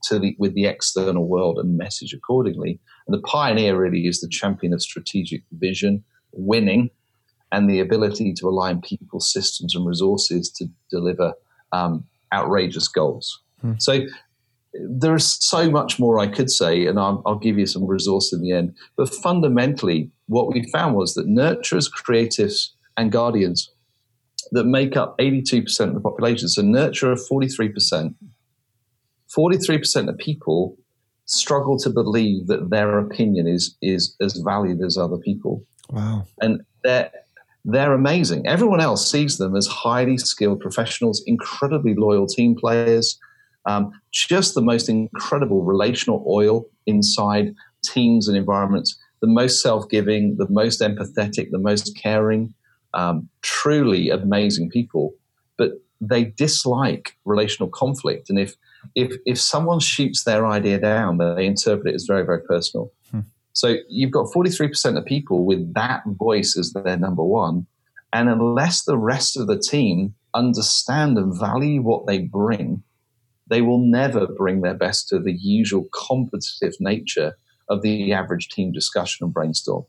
to 0.03 0.19
the 0.19 0.35
with 0.37 0.53
the 0.53 0.65
external 0.65 1.27
world 1.27 1.57
and 1.57 1.77
message 1.77 2.13
accordingly. 2.13 2.79
And 3.07 3.13
the 3.13 3.21
pioneer 3.21 3.79
really 3.79 4.07
is 4.07 4.19
the 4.19 4.27
champion 4.27 4.73
of 4.73 4.81
strategic 4.81 5.43
vision, 5.51 6.03
winning, 6.33 6.89
and 7.51 7.69
the 7.69 7.79
ability 7.79 8.33
to 8.33 8.49
align 8.49 8.81
people, 8.81 9.19
systems, 9.19 9.73
and 9.75 9.85
resources 9.85 10.49
to 10.51 10.67
deliver 10.91 11.33
um, 11.71 12.03
outrageous 12.33 12.87
goals. 12.87 13.39
Hmm. 13.61 13.73
So 13.79 14.01
there 14.81 15.15
is 15.15 15.37
so 15.39 15.69
much 15.69 15.99
more 15.99 16.19
I 16.19 16.27
could 16.27 16.49
say, 16.49 16.85
and 16.85 16.99
I'll, 16.99 17.21
I'll, 17.25 17.37
give 17.37 17.57
you 17.57 17.65
some 17.65 17.85
resource 17.85 18.33
in 18.33 18.41
the 18.41 18.51
end. 18.51 18.75
But 18.95 19.13
fundamentally, 19.13 20.11
what 20.27 20.53
we 20.53 20.69
found 20.71 20.95
was 20.95 21.13
that 21.15 21.27
nurturers, 21.27 21.89
creatives, 21.91 22.71
and 22.97 23.11
guardians 23.11 23.71
that 24.51 24.65
make 24.65 24.95
up 24.95 25.17
82% 25.17 25.79
of 25.79 25.93
the 25.93 25.99
population, 25.99 26.47
so 26.47 26.61
nurturer 26.61 27.19
43%, 27.29 28.15
43% 29.35 30.09
of 30.09 30.17
people 30.17 30.77
struggle 31.25 31.77
to 31.79 31.89
believe 31.89 32.47
that 32.47 32.69
their 32.69 32.99
opinion 32.99 33.47
is, 33.47 33.75
is 33.81 34.15
as 34.21 34.37
valued 34.37 34.81
as 34.81 34.97
other 34.97 35.17
people. 35.17 35.63
Wow. 35.89 36.25
And 36.41 36.61
they're, 36.83 37.11
they're 37.65 37.93
amazing. 37.93 38.47
Everyone 38.47 38.79
else 38.79 39.11
sees 39.11 39.37
them 39.37 39.55
as 39.55 39.67
highly 39.67 40.17
skilled 40.17 40.61
professionals, 40.61 41.21
incredibly 41.25 41.95
loyal 41.95 42.25
team 42.25 42.55
players, 42.55 43.19
um, 43.67 43.91
just 44.11 44.55
the 44.55 44.61
most 44.61 44.89
incredible 44.89 45.61
relational 45.61 46.25
oil 46.27 46.65
inside 46.85 47.53
teams 47.83 48.27
and 48.27 48.37
environments, 48.37 48.97
the 49.21 49.27
most 49.27 49.61
self 49.61 49.87
giving, 49.89 50.37
the 50.37 50.47
most 50.49 50.81
empathetic, 50.81 51.51
the 51.51 51.59
most 51.59 51.95
caring, 52.01 52.53
um, 52.93 53.29
truly 53.41 54.09
amazing 54.09 54.69
people. 54.69 55.13
But 55.57 55.71
they 55.99 56.23
dislike 56.23 57.17
relational 57.25 57.69
conflict. 57.69 58.29
And 58.29 58.39
if, 58.39 58.55
if, 58.95 59.13
if 59.25 59.39
someone 59.39 59.79
shoots 59.79 60.23
their 60.23 60.47
idea 60.47 60.79
down, 60.79 61.17
they 61.17 61.45
interpret 61.45 61.87
it 61.87 61.95
as 61.95 62.05
very, 62.05 62.25
very 62.25 62.41
personal. 62.43 62.91
Hmm. 63.11 63.21
So 63.51 63.75
you've 63.89 64.11
got 64.11 64.27
43% 64.27 64.97
of 64.97 65.05
people 65.05 65.45
with 65.45 65.73
that 65.73 66.03
voice 66.05 66.57
as 66.57 66.71
their 66.73 66.97
number 66.97 67.23
one. 67.23 67.67
And 68.13 68.29
unless 68.29 68.83
the 68.83 68.97
rest 68.97 69.35
of 69.35 69.47
the 69.47 69.59
team 69.59 70.13
understand 70.33 71.17
and 71.17 71.37
value 71.37 71.81
what 71.81 72.07
they 72.07 72.19
bring, 72.19 72.83
they 73.49 73.61
will 73.61 73.79
never 73.79 74.27
bring 74.27 74.61
their 74.61 74.73
best 74.73 75.07
to 75.09 75.19
the 75.19 75.33
usual 75.33 75.85
competitive 76.07 76.73
nature 76.79 77.37
of 77.69 77.81
the 77.81 78.13
average 78.13 78.49
team 78.49 78.71
discussion 78.71 79.25
and 79.25 79.33
brainstorm. 79.33 79.85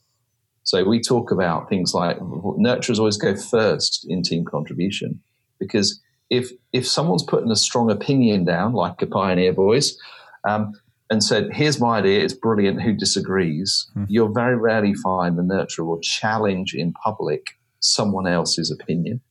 So 0.63 0.85
we 0.85 1.01
talk 1.01 1.31
about 1.31 1.69
things 1.69 1.95
like 1.95 2.19
nurturers 2.19 2.99
always 2.99 3.17
go 3.17 3.35
first 3.35 4.07
in 4.09 4.23
team 4.23 4.45
contribution 4.45 5.21
because 5.59 6.01
if 6.31 6.51
if 6.73 6.87
someone's 6.87 7.23
putting 7.23 7.51
a 7.51 7.57
strong 7.57 7.91
opinion 7.91 8.45
down, 8.45 8.75
like 8.75 9.01
a 9.01 9.07
pioneer 9.07 9.53
voice, 9.53 9.99
um, 10.47 10.73
and 11.11 11.25
said, 11.25 11.51
"Here's 11.55 11.81
my 11.81 11.99
idea, 11.99 12.23
it's 12.23 12.35
brilliant," 12.35 12.83
who 12.83 12.93
disagrees, 12.93 13.91
hmm. 13.95 14.05
you'll 14.09 14.33
very 14.33 14.57
rarely 14.57 14.95
find 14.95 15.39
the 15.39 15.43
nurturer 15.43 15.87
will 15.87 16.01
challenge 16.01 16.75
in 16.75 16.93
public 16.93 17.59
someone 17.81 18.27
else's 18.27 18.71
opinion, 18.71 19.23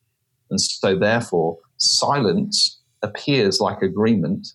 and 0.50 0.60
so 0.60 0.98
therefore 0.98 1.60
silence 1.78 2.77
appears 3.02 3.60
like 3.60 3.82
agreement, 3.82 4.48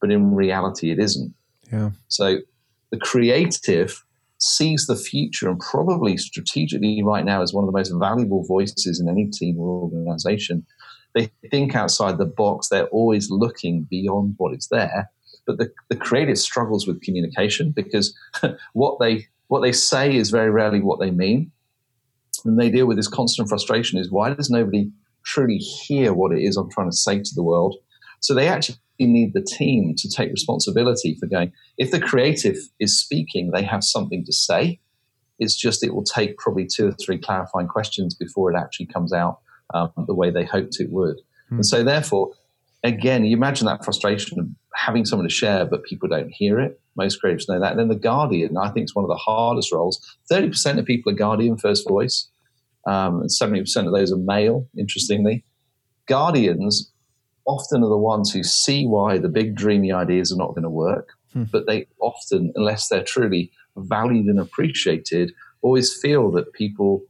but 0.00 0.10
in 0.10 0.34
reality 0.34 0.90
it 0.90 0.98
isn't. 0.98 1.34
Yeah. 1.72 1.90
So 2.08 2.38
the 2.90 2.98
creative 2.98 4.04
sees 4.38 4.86
the 4.86 4.96
future 4.96 5.48
and 5.48 5.60
probably 5.60 6.16
strategically 6.16 7.02
right 7.04 7.24
now 7.24 7.42
is 7.42 7.52
one 7.52 7.62
of 7.62 7.66
the 7.70 7.78
most 7.78 7.92
valuable 7.98 8.44
voices 8.44 8.98
in 9.00 9.08
any 9.08 9.26
team 9.30 9.58
or 9.58 9.68
organization. 9.68 10.66
They 11.14 11.30
think 11.50 11.74
outside 11.74 12.18
the 12.18 12.26
box. 12.26 12.68
They're 12.68 12.86
always 12.86 13.30
looking 13.30 13.86
beyond 13.90 14.34
what 14.38 14.54
is 14.54 14.68
there. 14.70 15.10
But 15.46 15.58
the, 15.58 15.72
the 15.88 15.96
creative 15.96 16.38
struggles 16.38 16.86
with 16.86 17.02
communication 17.02 17.72
because 17.74 18.16
what 18.72 18.98
they 19.00 19.26
what 19.48 19.60
they 19.60 19.72
say 19.72 20.14
is 20.14 20.30
very 20.30 20.50
rarely 20.50 20.80
what 20.80 21.00
they 21.00 21.10
mean. 21.10 21.50
And 22.44 22.58
they 22.58 22.70
deal 22.70 22.86
with 22.86 22.96
this 22.96 23.08
constant 23.08 23.48
frustration 23.48 23.98
is 23.98 24.10
why 24.10 24.32
does 24.32 24.48
nobody 24.48 24.90
truly 25.24 25.56
hear 25.56 26.14
what 26.14 26.32
it 26.32 26.42
is 26.42 26.56
I'm 26.56 26.70
trying 26.70 26.90
to 26.90 26.96
say 26.96 27.18
to 27.18 27.34
the 27.34 27.42
world? 27.42 27.76
So 28.20 28.34
they 28.34 28.48
actually 28.48 28.76
need 28.98 29.32
the 29.32 29.42
team 29.42 29.94
to 29.96 30.08
take 30.08 30.30
responsibility 30.30 31.16
for 31.18 31.26
going, 31.26 31.52
if 31.78 31.90
the 31.90 32.00
creative 32.00 32.56
is 32.78 33.00
speaking, 33.00 33.50
they 33.50 33.62
have 33.62 33.82
something 33.82 34.24
to 34.24 34.32
say. 34.32 34.78
It's 35.38 35.56
just 35.56 35.82
it 35.82 35.94
will 35.94 36.04
take 36.04 36.36
probably 36.36 36.66
two 36.66 36.88
or 36.88 36.92
three 36.92 37.18
clarifying 37.18 37.66
questions 37.66 38.14
before 38.14 38.52
it 38.52 38.58
actually 38.58 38.86
comes 38.86 39.12
out 39.12 39.40
um, 39.72 39.90
the 40.06 40.14
way 40.14 40.30
they 40.30 40.44
hoped 40.44 40.80
it 40.80 40.90
would. 40.90 41.16
Mm. 41.50 41.56
And 41.56 41.66
so, 41.66 41.82
therefore, 41.82 42.32
again, 42.84 43.24
you 43.24 43.36
imagine 43.36 43.66
that 43.66 43.84
frustration 43.84 44.38
of 44.38 44.46
having 44.74 45.06
someone 45.06 45.26
to 45.26 45.34
share, 45.34 45.64
but 45.64 45.84
people 45.84 46.08
don't 46.08 46.30
hear 46.30 46.60
it. 46.60 46.78
Most 46.96 47.22
creatives 47.22 47.48
know 47.48 47.58
that. 47.58 47.72
And 47.72 47.80
then 47.80 47.88
the 47.88 47.94
guardian, 47.94 48.56
I 48.58 48.70
think, 48.70 48.84
is 48.84 48.94
one 48.94 49.04
of 49.04 49.08
the 49.08 49.16
hardest 49.16 49.72
roles. 49.72 50.00
30% 50.30 50.78
of 50.78 50.84
people 50.84 51.12
are 51.12 51.16
guardian 51.16 51.56
first 51.56 51.88
voice, 51.88 52.28
um, 52.86 53.20
and 53.20 53.30
70% 53.30 53.86
of 53.86 53.92
those 53.92 54.12
are 54.12 54.18
male, 54.18 54.68
interestingly. 54.76 55.44
Guardians 56.06 56.90
often 57.46 57.82
are 57.82 57.88
the 57.88 57.96
ones 57.96 58.32
who 58.32 58.42
see 58.42 58.86
why 58.86 59.18
the 59.18 59.28
big 59.28 59.54
dreamy 59.54 59.92
ideas 59.92 60.32
are 60.32 60.36
not 60.36 60.50
going 60.50 60.62
to 60.62 60.70
work, 60.70 61.10
hmm. 61.32 61.44
but 61.44 61.66
they 61.66 61.86
often, 62.00 62.52
unless 62.54 62.88
they're 62.88 63.04
truly 63.04 63.50
valued 63.76 64.26
and 64.26 64.40
appreciated, 64.40 65.32
always 65.62 65.94
feel 65.94 66.30
that 66.32 66.52
people 66.52 67.02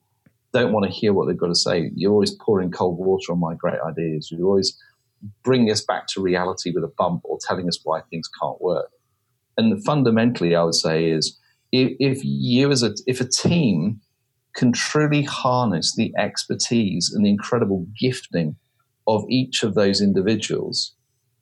don't 0.53 0.72
want 0.72 0.85
to 0.85 0.93
hear 0.93 1.12
what 1.12 1.26
they've 1.26 1.37
got 1.37 1.49
to 1.49 1.55
say. 1.55 1.91
You're 1.95 2.12
always 2.12 2.33
pouring 2.33 2.70
cold 2.70 2.99
water 2.99 3.33
on 3.33 3.41
my 3.41 3.55
great 3.55 3.81
ideas. 3.87 4.31
You're 4.31 4.47
always 4.47 4.76
bringing 5.43 5.70
us 5.70 5.83
back 5.83 6.07
to 6.09 6.20
reality 6.20 6.72
with 6.74 6.85
a 6.85 6.93
bump 6.99 7.22
or 7.24 7.39
telling 7.41 7.68
us 7.68 7.78
why 7.85 8.01
things 8.11 8.28
can't 8.41 8.61
work. 8.61 8.91
And 9.57 9.83
fundamentally, 9.85 10.57
I 10.57 10.64
would 10.64 10.74
say 10.74 11.11
is 11.11 11.39
if, 11.72 11.93
if 12.01 12.20
you 12.24 12.70
as 12.70 12.83
a 12.83 12.95
if 13.07 13.20
a 13.20 13.28
team 13.28 14.01
can 14.55 14.72
truly 14.72 15.22
harness 15.22 15.95
the 15.95 16.12
expertise 16.18 17.12
and 17.12 17.24
the 17.24 17.31
incredible 17.31 17.87
gifting 18.01 18.57
of 19.07 19.24
each 19.28 19.62
of 19.62 19.74
those 19.74 20.01
individuals, 20.01 20.94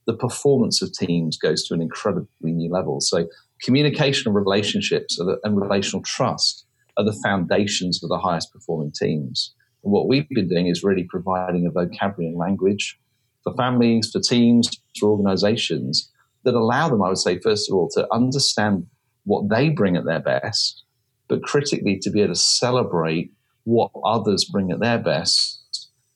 the 0.06 0.14
performance 0.14 0.80
of 0.80 0.92
teams 0.92 1.36
goes 1.36 1.66
to 1.66 1.74
an 1.74 1.82
incredibly 1.82 2.52
new 2.52 2.70
level. 2.70 3.00
So, 3.00 3.28
communication 3.62 4.28
and 4.28 4.36
relationships 4.36 5.18
and 5.18 5.60
relational 5.60 6.02
trust 6.02 6.64
are 6.96 7.04
the 7.04 7.18
foundations 7.24 8.02
of 8.02 8.08
the 8.08 8.18
highest 8.18 8.52
performing 8.52 8.92
teams. 8.92 9.54
And 9.84 9.92
what 9.92 10.08
we've 10.08 10.28
been 10.30 10.48
doing 10.48 10.66
is 10.66 10.82
really 10.82 11.04
providing 11.04 11.66
a 11.66 11.70
vocabulary 11.70 12.30
and 12.30 12.38
language 12.38 12.98
for 13.44 13.54
families, 13.54 14.10
for 14.10 14.20
teams, 14.20 14.68
for 14.98 15.10
organizations 15.10 16.10
that 16.44 16.54
allow 16.54 16.88
them, 16.88 17.02
I 17.02 17.08
would 17.08 17.18
say, 17.18 17.38
first 17.38 17.70
of 17.70 17.76
all, 17.76 17.88
to 17.90 18.06
understand 18.12 18.86
what 19.24 19.48
they 19.48 19.68
bring 19.68 19.96
at 19.96 20.04
their 20.04 20.20
best, 20.20 20.84
but 21.28 21.42
critically 21.42 21.98
to 21.98 22.10
be 22.10 22.22
able 22.22 22.34
to 22.34 22.40
celebrate 22.40 23.32
what 23.64 23.90
others 24.04 24.44
bring 24.44 24.70
at 24.70 24.80
their 24.80 24.98
best 24.98 25.57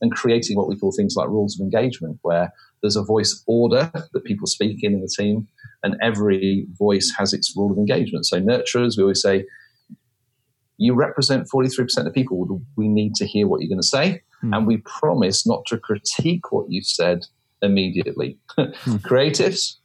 and 0.02 0.12
creating 0.12 0.56
what 0.56 0.68
we 0.68 0.76
call 0.76 0.92
things 0.92 1.14
like 1.16 1.28
rules 1.28 1.58
of 1.58 1.64
engagement, 1.64 2.18
where 2.22 2.52
there's 2.82 2.96
a 2.96 3.04
voice 3.04 3.42
order 3.46 3.90
that 4.12 4.24
people 4.24 4.46
speak 4.46 4.82
in 4.82 4.92
in 4.92 5.00
the 5.00 5.08
team, 5.16 5.46
and 5.82 5.96
every 6.02 6.66
voice 6.76 7.14
has 7.16 7.32
its 7.32 7.54
rule 7.56 7.70
of 7.70 7.78
engagement. 7.78 8.26
So, 8.26 8.40
nurturers, 8.40 8.96
we 8.96 9.04
always 9.04 9.22
say, 9.22 9.46
you 10.76 10.94
represent 10.94 11.48
43% 11.48 12.06
of 12.06 12.12
people. 12.12 12.60
We 12.76 12.88
need 12.88 13.14
to 13.16 13.26
hear 13.26 13.46
what 13.46 13.60
you're 13.60 13.68
going 13.68 13.80
to 13.80 13.86
say. 13.86 14.22
Mm. 14.42 14.56
And 14.56 14.66
we 14.66 14.78
promise 14.78 15.46
not 15.46 15.64
to 15.66 15.78
critique 15.78 16.50
what 16.50 16.66
you've 16.68 16.86
said 16.86 17.26
immediately. 17.62 18.38
mm. 18.58 18.74
Creatives, 19.02 19.76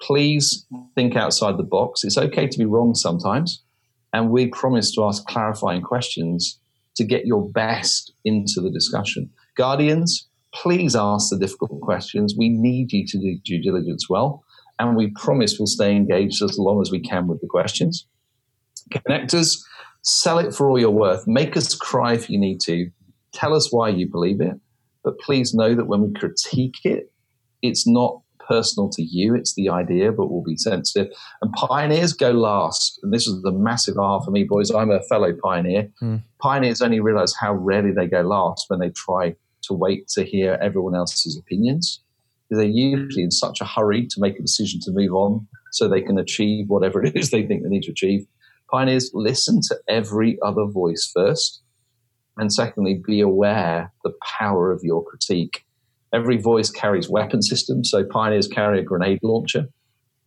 please 0.00 0.66
think 0.94 1.16
outside 1.16 1.56
the 1.56 1.62
box. 1.62 2.04
It's 2.04 2.18
okay 2.18 2.46
to 2.46 2.58
be 2.58 2.66
wrong 2.66 2.94
sometimes. 2.94 3.62
And 4.12 4.30
we 4.30 4.48
promise 4.48 4.94
to 4.94 5.04
ask 5.04 5.24
clarifying 5.26 5.82
questions 5.82 6.60
to 6.96 7.04
get 7.04 7.26
your 7.26 7.48
best 7.48 8.12
into 8.24 8.60
the 8.60 8.70
discussion. 8.70 9.30
Guardians, 9.56 10.28
please 10.52 10.94
ask 10.96 11.30
the 11.30 11.38
difficult 11.38 11.80
questions. 11.80 12.34
We 12.36 12.48
need 12.48 12.92
you 12.92 13.06
to 13.06 13.18
do 13.18 13.38
due 13.44 13.62
diligence 13.62 14.08
well. 14.08 14.44
And 14.78 14.96
we 14.96 15.10
promise 15.10 15.56
we'll 15.58 15.66
stay 15.66 15.94
engaged 15.94 16.42
as 16.42 16.58
long 16.58 16.80
as 16.80 16.90
we 16.90 17.00
can 17.00 17.28
with 17.28 17.40
the 17.40 17.46
questions. 17.46 18.06
Connectors, 18.90 19.58
sell 20.02 20.38
it 20.38 20.54
for 20.54 20.68
all 20.68 20.78
you're 20.78 20.90
worth. 20.90 21.26
Make 21.26 21.56
us 21.56 21.74
cry 21.74 22.14
if 22.14 22.28
you 22.28 22.38
need 22.38 22.60
to. 22.62 22.90
Tell 23.32 23.54
us 23.54 23.72
why 23.72 23.88
you 23.88 24.08
believe 24.10 24.40
it. 24.40 24.54
But 25.02 25.18
please 25.18 25.54
know 25.54 25.74
that 25.74 25.86
when 25.86 26.02
we 26.02 26.12
critique 26.12 26.76
it, 26.84 27.12
it's 27.62 27.86
not 27.86 28.20
personal 28.46 28.90
to 28.90 29.02
you, 29.02 29.34
it's 29.34 29.54
the 29.54 29.70
idea, 29.70 30.12
but 30.12 30.30
we'll 30.30 30.42
be 30.42 30.56
sensitive. 30.56 31.12
And 31.40 31.52
pioneers 31.52 32.12
go 32.12 32.30
last. 32.30 32.98
And 33.02 33.12
this 33.12 33.26
is 33.26 33.40
the 33.42 33.52
massive 33.52 33.98
R 33.98 34.20
for 34.22 34.30
me, 34.30 34.44
boys. 34.44 34.70
I'm 34.70 34.90
a 34.90 35.02
fellow 35.04 35.32
pioneer. 35.42 35.88
Mm. 36.02 36.22
Pioneers 36.42 36.82
only 36.82 37.00
realize 37.00 37.34
how 37.38 37.54
rarely 37.54 37.92
they 37.92 38.06
go 38.06 38.22
last 38.22 38.66
when 38.68 38.80
they 38.80 38.90
try 38.90 39.34
to 39.68 39.74
wait 39.74 40.08
to 40.08 40.24
hear 40.24 40.58
everyone 40.60 40.94
else's 40.94 41.38
opinions. 41.38 42.02
They're 42.50 42.64
usually 42.64 43.22
in 43.22 43.30
such 43.30 43.60
a 43.60 43.64
hurry 43.64 44.06
to 44.06 44.20
make 44.20 44.38
a 44.38 44.42
decision 44.42 44.80
to 44.84 44.92
move 44.92 45.12
on 45.12 45.46
so 45.72 45.88
they 45.88 46.02
can 46.02 46.18
achieve 46.18 46.68
whatever 46.68 47.04
it 47.04 47.16
is 47.16 47.30
they 47.30 47.44
think 47.44 47.62
they 47.62 47.68
need 47.68 47.82
to 47.84 47.92
achieve. 47.92 48.26
Pioneers 48.70 49.10
listen 49.14 49.60
to 49.68 49.76
every 49.88 50.38
other 50.42 50.64
voice 50.64 51.10
first. 51.14 51.62
And 52.36 52.52
secondly, 52.52 53.00
be 53.06 53.20
aware 53.20 53.92
the 54.02 54.12
power 54.38 54.72
of 54.72 54.80
your 54.82 55.04
critique. 55.04 55.64
Every 56.12 56.36
voice 56.36 56.70
carries 56.70 57.08
weapon 57.08 57.42
systems. 57.42 57.90
So 57.90 58.04
pioneers 58.04 58.48
carry 58.48 58.80
a 58.80 58.82
grenade 58.82 59.20
launcher. 59.22 59.68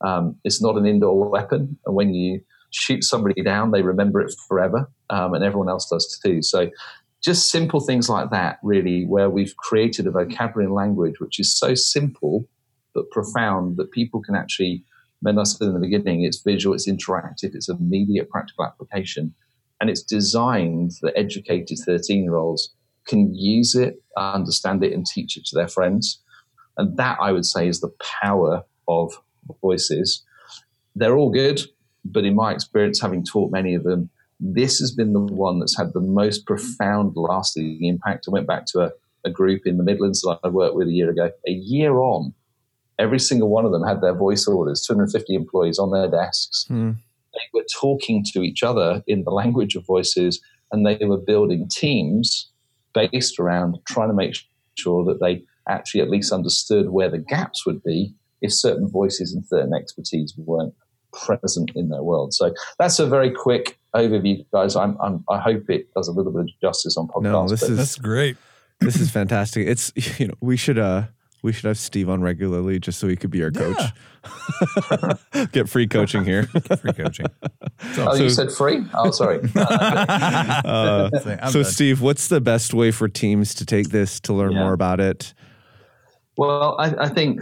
Um, 0.01 0.37
it's 0.43 0.61
not 0.61 0.77
an 0.77 0.85
indoor 0.85 1.29
weapon. 1.29 1.77
And 1.85 1.95
when 1.95 2.13
you 2.13 2.41
shoot 2.71 3.03
somebody 3.03 3.41
down, 3.41 3.71
they 3.71 3.81
remember 3.81 4.21
it 4.21 4.33
forever. 4.47 4.89
Um, 5.09 5.33
and 5.33 5.43
everyone 5.43 5.69
else 5.69 5.89
does 5.89 6.19
too. 6.23 6.41
So 6.41 6.69
just 7.27 7.51
simple 7.51 7.81
things 7.81 8.07
like 8.07 8.29
that, 8.29 8.57
really, 8.63 9.05
where 9.05 9.29
we've 9.29 9.55
created 9.57 10.07
a 10.07 10.11
vocabulary 10.11 10.63
and 10.65 10.73
language 10.73 11.19
which 11.19 11.41
is 11.41 11.53
so 11.53 11.75
simple 11.75 12.47
but 12.95 13.11
profound 13.11 13.75
that 13.75 13.91
people 13.91 14.21
can 14.21 14.33
actually, 14.33 14.85
when 15.19 15.37
I 15.37 15.43
said 15.43 15.67
in 15.67 15.73
the 15.73 15.79
beginning, 15.81 16.23
it's 16.23 16.41
visual, 16.41 16.73
it's 16.73 16.89
interactive, 16.89 17.53
it's 17.53 17.67
immediate 17.67 18.29
practical 18.29 18.63
application, 18.63 19.35
and 19.81 19.89
it's 19.89 20.01
designed 20.01 20.91
that 21.01 21.17
educated 21.17 21.77
13 21.85 22.23
year 22.23 22.37
olds 22.37 22.73
can 23.05 23.35
use 23.35 23.75
it, 23.75 24.01
understand 24.15 24.81
it, 24.85 24.93
and 24.93 25.05
teach 25.05 25.35
it 25.35 25.45
to 25.47 25.55
their 25.55 25.67
friends. 25.67 26.21
And 26.77 26.95
that, 26.95 27.17
I 27.21 27.33
would 27.33 27.45
say, 27.45 27.67
is 27.67 27.81
the 27.81 27.91
power 28.21 28.63
of 28.87 29.21
voices. 29.61 30.23
They're 30.95 31.17
all 31.17 31.29
good, 31.29 31.59
but 32.05 32.23
in 32.23 32.35
my 32.35 32.53
experience, 32.53 33.01
having 33.01 33.25
taught 33.25 33.51
many 33.51 33.75
of 33.75 33.83
them, 33.83 34.09
this 34.39 34.79
has 34.79 34.91
been 34.91 35.13
the 35.13 35.19
one 35.19 35.59
that's 35.59 35.77
had 35.77 35.93
the 35.93 36.01
most 36.01 36.45
profound, 36.45 37.13
lasting 37.15 37.83
impact. 37.83 38.25
I 38.27 38.31
went 38.31 38.47
back 38.47 38.65
to 38.67 38.81
a, 38.81 38.91
a 39.25 39.29
group 39.29 39.63
in 39.65 39.77
the 39.77 39.83
Midlands 39.83 40.21
that 40.21 40.39
I 40.43 40.49
worked 40.49 40.75
with 40.75 40.87
a 40.87 40.91
year 40.91 41.09
ago. 41.09 41.31
A 41.47 41.51
year 41.51 41.97
on, 41.97 42.33
every 42.99 43.19
single 43.19 43.49
one 43.49 43.65
of 43.65 43.71
them 43.71 43.83
had 43.83 44.01
their 44.01 44.13
voice 44.13 44.47
orders, 44.47 44.85
250 44.85 45.33
employees 45.33 45.79
on 45.79 45.91
their 45.91 46.07
desks. 46.07 46.65
Hmm. 46.67 46.91
They 47.33 47.39
were 47.53 47.65
talking 47.79 48.23
to 48.33 48.41
each 48.41 48.63
other 48.63 49.03
in 49.07 49.23
the 49.23 49.31
language 49.31 49.75
of 49.75 49.85
voices, 49.85 50.41
and 50.71 50.85
they 50.85 51.03
were 51.05 51.17
building 51.17 51.67
teams 51.69 52.51
based 52.93 53.39
around 53.39 53.77
trying 53.85 54.09
to 54.09 54.15
make 54.15 54.35
sure 54.75 55.03
that 55.05 55.19
they 55.19 55.43
actually 55.67 56.01
at 56.01 56.09
least 56.09 56.31
understood 56.31 56.89
where 56.89 57.09
the 57.09 57.17
gaps 57.17 57.65
would 57.65 57.83
be 57.83 58.13
if 58.41 58.53
certain 58.53 58.87
voices 58.87 59.33
and 59.33 59.45
certain 59.45 59.73
expertise 59.73 60.33
weren't 60.37 60.73
present 61.11 61.71
in 61.75 61.89
their 61.89 62.03
world. 62.03 62.33
So 62.33 62.53
that's 62.79 62.99
a 62.99 63.07
very 63.07 63.31
quick 63.31 63.77
overview, 63.97 64.45
guys. 64.53 64.75
I'm, 64.75 64.97
I'm, 65.01 65.23
i 65.29 65.39
hope 65.39 65.69
it 65.69 65.93
does 65.93 66.07
a 66.07 66.11
little 66.11 66.31
bit 66.31 66.41
of 66.41 66.49
justice 66.61 66.97
on 66.97 67.07
podcast. 67.07 67.21
No, 67.23 67.47
this 67.47 67.63
is 67.63 67.77
That's 67.77 67.95
great. 67.97 68.37
this 68.79 68.99
is 68.99 69.11
fantastic. 69.11 69.67
It's 69.67 69.91
you 70.19 70.27
know 70.27 70.33
we 70.41 70.57
should 70.57 70.77
uh 70.79 71.03
we 71.43 71.53
should 71.53 71.65
have 71.65 71.77
Steve 71.77 72.09
on 72.09 72.21
regularly 72.21 72.79
just 72.79 72.99
so 72.99 73.07
he 73.07 73.15
could 73.15 73.29
be 73.31 73.43
our 73.43 73.51
coach. 73.51 73.81
Get 75.51 75.69
free 75.69 75.87
coaching 75.87 76.25
here. 76.25 76.43
Free 76.81 76.93
coaching. 76.93 77.27
oh, 77.99 78.15
you 78.15 78.29
said 78.29 78.51
free? 78.51 78.83
Oh, 78.93 79.11
sorry. 79.11 79.39
Uh, 79.57 81.09
so 81.49 81.61
done. 81.61 81.65
Steve, 81.65 82.01
what's 82.01 82.27
the 82.27 82.41
best 82.41 82.73
way 82.73 82.91
for 82.91 83.07
teams 83.07 83.53
to 83.55 83.65
take 83.65 83.89
this 83.89 84.19
to 84.21 84.33
learn 84.33 84.51
Yeah. 84.53 84.63
more 84.63 84.73
about 84.73 84.99
it? 84.99 85.33
Well, 86.37 86.75
I, 86.79 87.05
I 87.05 87.09
think 87.09 87.41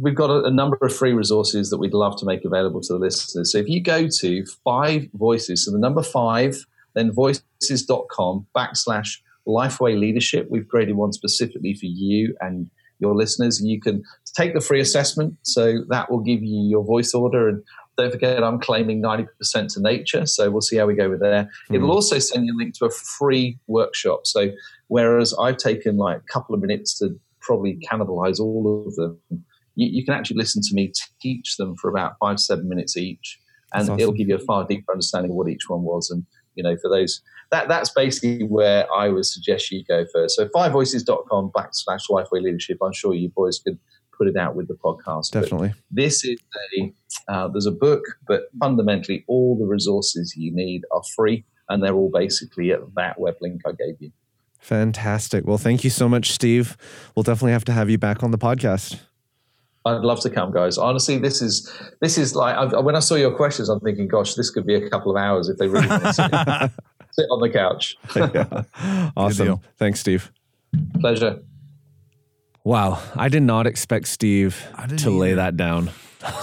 we've 0.00 0.14
got 0.14 0.30
a, 0.30 0.44
a 0.44 0.50
number 0.50 0.78
of 0.80 0.94
free 0.94 1.12
resources 1.12 1.70
that 1.70 1.78
we'd 1.78 1.94
love 1.94 2.16
to 2.18 2.26
make 2.26 2.44
available 2.44 2.80
to 2.82 2.92
the 2.92 2.98
listeners. 2.98 3.52
So 3.52 3.58
if 3.58 3.68
you 3.68 3.82
go 3.82 4.06
to 4.20 4.46
five 4.64 5.08
voices, 5.14 5.64
so 5.64 5.72
the 5.72 5.78
number 5.78 6.02
five, 6.02 6.64
then 6.94 7.12
voices.com 7.12 8.46
backslash 8.56 9.18
lifeway 9.46 9.98
leadership, 9.98 10.46
we've 10.50 10.68
created 10.68 10.94
one 10.94 11.12
specifically 11.12 11.74
for 11.74 11.86
you 11.86 12.36
and 12.40 12.70
your 13.00 13.14
listeners. 13.14 13.60
You 13.62 13.80
can 13.80 14.04
take 14.36 14.54
the 14.54 14.60
free 14.60 14.80
assessment. 14.80 15.36
So 15.42 15.84
that 15.88 16.10
will 16.10 16.20
give 16.20 16.42
you 16.42 16.68
your 16.68 16.84
voice 16.84 17.12
order. 17.12 17.48
And 17.48 17.62
don't 17.98 18.12
forget, 18.12 18.44
I'm 18.44 18.60
claiming 18.60 19.02
90% 19.02 19.26
to 19.74 19.80
nature. 19.80 20.26
So 20.26 20.50
we'll 20.50 20.60
see 20.60 20.76
how 20.76 20.86
we 20.86 20.94
go 20.94 21.10
with 21.10 21.20
there. 21.20 21.50
Hmm. 21.68 21.74
It 21.74 21.78
will 21.78 21.90
also 21.90 22.18
send 22.20 22.46
you 22.46 22.54
a 22.54 22.56
link 22.56 22.78
to 22.78 22.86
a 22.86 22.90
free 22.90 23.58
workshop. 23.66 24.26
So 24.26 24.52
whereas 24.86 25.34
I've 25.40 25.56
taken 25.56 25.96
like 25.96 26.18
a 26.18 26.32
couple 26.32 26.54
of 26.54 26.60
minutes 26.60 26.96
to 27.00 27.18
probably 27.42 27.78
cannibalize 27.90 28.40
all 28.40 28.84
of 28.86 28.94
them, 28.96 29.18
you, 29.74 29.88
you 29.88 30.04
can 30.04 30.14
actually 30.14 30.38
listen 30.38 30.62
to 30.62 30.74
me 30.74 30.92
teach 31.20 31.56
them 31.56 31.76
for 31.76 31.90
about 31.90 32.14
five, 32.20 32.36
to 32.36 32.42
seven 32.42 32.68
minutes 32.68 32.96
each. 32.96 33.38
And 33.74 33.88
That's 33.88 34.02
it'll 34.02 34.14
give 34.14 34.28
you 34.28 34.36
a 34.36 34.40
far 34.40 34.66
deeper 34.66 34.92
understanding 34.92 35.30
of 35.30 35.36
what 35.36 35.48
each 35.48 35.68
one 35.68 35.82
was. 35.82 36.10
And, 36.10 36.26
you 36.54 36.62
know, 36.62 36.76
for 36.76 36.90
those, 36.90 37.22
that 37.50 37.68
that's 37.68 37.90
basically 37.90 38.44
where 38.44 38.86
I 38.92 39.08
would 39.08 39.24
suggest 39.24 39.70
you 39.70 39.84
go 39.88 40.04
first. 40.12 40.36
So 40.36 40.48
fivevoices.com 40.48 41.52
backslash 41.52 42.08
lifeway 42.10 42.42
leadership. 42.42 42.78
I'm 42.82 42.92
sure 42.92 43.14
you 43.14 43.30
boys 43.30 43.60
could 43.60 43.78
put 44.16 44.28
it 44.28 44.36
out 44.36 44.54
with 44.54 44.68
the 44.68 44.74
podcast. 44.74 45.32
But 45.32 45.42
Definitely. 45.42 45.72
this 45.90 46.24
is 46.24 46.38
a 46.74 46.92
uh, 47.28 47.48
there's 47.48 47.66
a 47.66 47.72
book, 47.72 48.02
but 48.26 48.44
fundamentally 48.60 49.24
all 49.26 49.56
the 49.58 49.66
resources 49.66 50.34
you 50.36 50.54
need 50.54 50.82
are 50.90 51.02
free, 51.16 51.44
and 51.68 51.82
they're 51.82 51.94
all 51.94 52.10
basically 52.12 52.72
at 52.72 52.80
that 52.96 53.18
web 53.18 53.36
link 53.40 53.62
I 53.66 53.70
gave 53.70 53.96
you. 54.00 54.12
Fantastic. 54.62 55.44
Well, 55.44 55.58
thank 55.58 55.82
you 55.82 55.90
so 55.90 56.08
much, 56.08 56.30
Steve. 56.30 56.76
We'll 57.16 57.24
definitely 57.24 57.50
have 57.50 57.64
to 57.64 57.72
have 57.72 57.90
you 57.90 57.98
back 57.98 58.22
on 58.22 58.30
the 58.30 58.38
podcast. 58.38 59.00
I'd 59.84 60.02
love 60.02 60.20
to 60.20 60.30
come, 60.30 60.52
guys. 60.52 60.78
Honestly, 60.78 61.18
this 61.18 61.42
is 61.42 61.68
this 62.00 62.16
is 62.16 62.36
like 62.36 62.56
I've, 62.56 62.84
when 62.84 62.94
I 62.94 63.00
saw 63.00 63.16
your 63.16 63.34
questions, 63.34 63.68
I'm 63.68 63.80
thinking, 63.80 64.06
gosh, 64.06 64.34
this 64.34 64.50
could 64.50 64.64
be 64.64 64.76
a 64.76 64.88
couple 64.88 65.10
of 65.10 65.20
hours 65.20 65.48
if 65.48 65.58
they 65.58 65.66
really 65.66 65.88
want 65.88 66.04
to 66.04 66.12
sit, 66.12 66.30
sit 67.10 67.26
on 67.28 67.40
the 67.40 67.50
couch. 67.52 67.96
Yeah. 68.16 69.10
Awesome. 69.16 69.58
Thanks, 69.78 69.98
Steve. 69.98 70.30
Pleasure. 71.00 71.40
Wow. 72.62 73.02
I 73.16 73.28
did 73.28 73.42
not 73.42 73.66
expect 73.66 74.06
Steve 74.06 74.64
I 74.76 74.86
didn't 74.86 75.00
to 75.00 75.10
lay 75.10 75.34
that 75.34 75.56
down. 75.56 75.90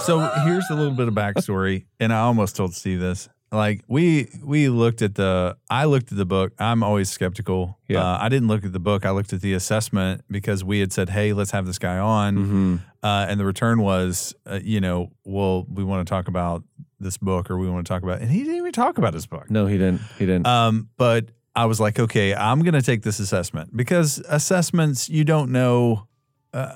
so 0.00 0.20
here's 0.44 0.68
a 0.70 0.74
little 0.74 0.92
bit 0.92 1.08
of 1.08 1.14
backstory, 1.14 1.86
and 1.98 2.12
I 2.12 2.20
almost 2.20 2.54
told 2.54 2.74
Steve 2.74 3.00
this. 3.00 3.30
Like 3.52 3.82
we 3.88 4.28
we 4.44 4.68
looked 4.68 5.02
at 5.02 5.16
the 5.16 5.56
I 5.68 5.84
looked 5.86 6.12
at 6.12 6.18
the 6.18 6.24
book. 6.24 6.52
I'm 6.58 6.82
always 6.84 7.10
skeptical. 7.10 7.78
Yeah. 7.88 8.04
Uh, 8.04 8.18
I 8.20 8.28
didn't 8.28 8.46
look 8.48 8.64
at 8.64 8.72
the 8.72 8.78
book. 8.78 9.04
I 9.04 9.10
looked 9.10 9.32
at 9.32 9.40
the 9.40 9.54
assessment 9.54 10.22
because 10.30 10.62
we 10.62 10.78
had 10.78 10.92
said, 10.92 11.10
"Hey, 11.10 11.32
let's 11.32 11.50
have 11.50 11.66
this 11.66 11.78
guy 11.78 11.98
on," 11.98 12.36
Mm-hmm. 12.36 12.76
uh, 13.02 13.26
and 13.28 13.40
the 13.40 13.44
return 13.44 13.82
was, 13.82 14.34
uh, 14.46 14.60
you 14.62 14.80
know, 14.80 15.10
well, 15.24 15.66
we 15.68 15.82
want 15.82 16.06
to 16.06 16.10
talk 16.10 16.28
about 16.28 16.62
this 17.00 17.16
book, 17.18 17.50
or 17.50 17.58
we 17.58 17.68
want 17.68 17.84
to 17.84 17.88
talk 17.92 18.02
about, 18.04 18.20
and 18.20 18.30
he 18.30 18.40
didn't 18.40 18.56
even 18.58 18.72
talk 18.72 18.98
about 18.98 19.14
his 19.14 19.26
book. 19.26 19.50
No, 19.50 19.66
he 19.66 19.78
didn't. 19.78 20.00
He 20.18 20.26
didn't. 20.26 20.46
Um, 20.46 20.88
but 20.96 21.30
I 21.56 21.64
was 21.64 21.80
like, 21.80 21.98
okay, 21.98 22.34
I'm 22.34 22.60
going 22.62 22.74
to 22.74 22.82
take 22.82 23.02
this 23.02 23.18
assessment 23.18 23.76
because 23.76 24.22
assessments, 24.28 25.08
you 25.08 25.24
don't 25.24 25.50
know, 25.50 26.06
uh, 26.52 26.74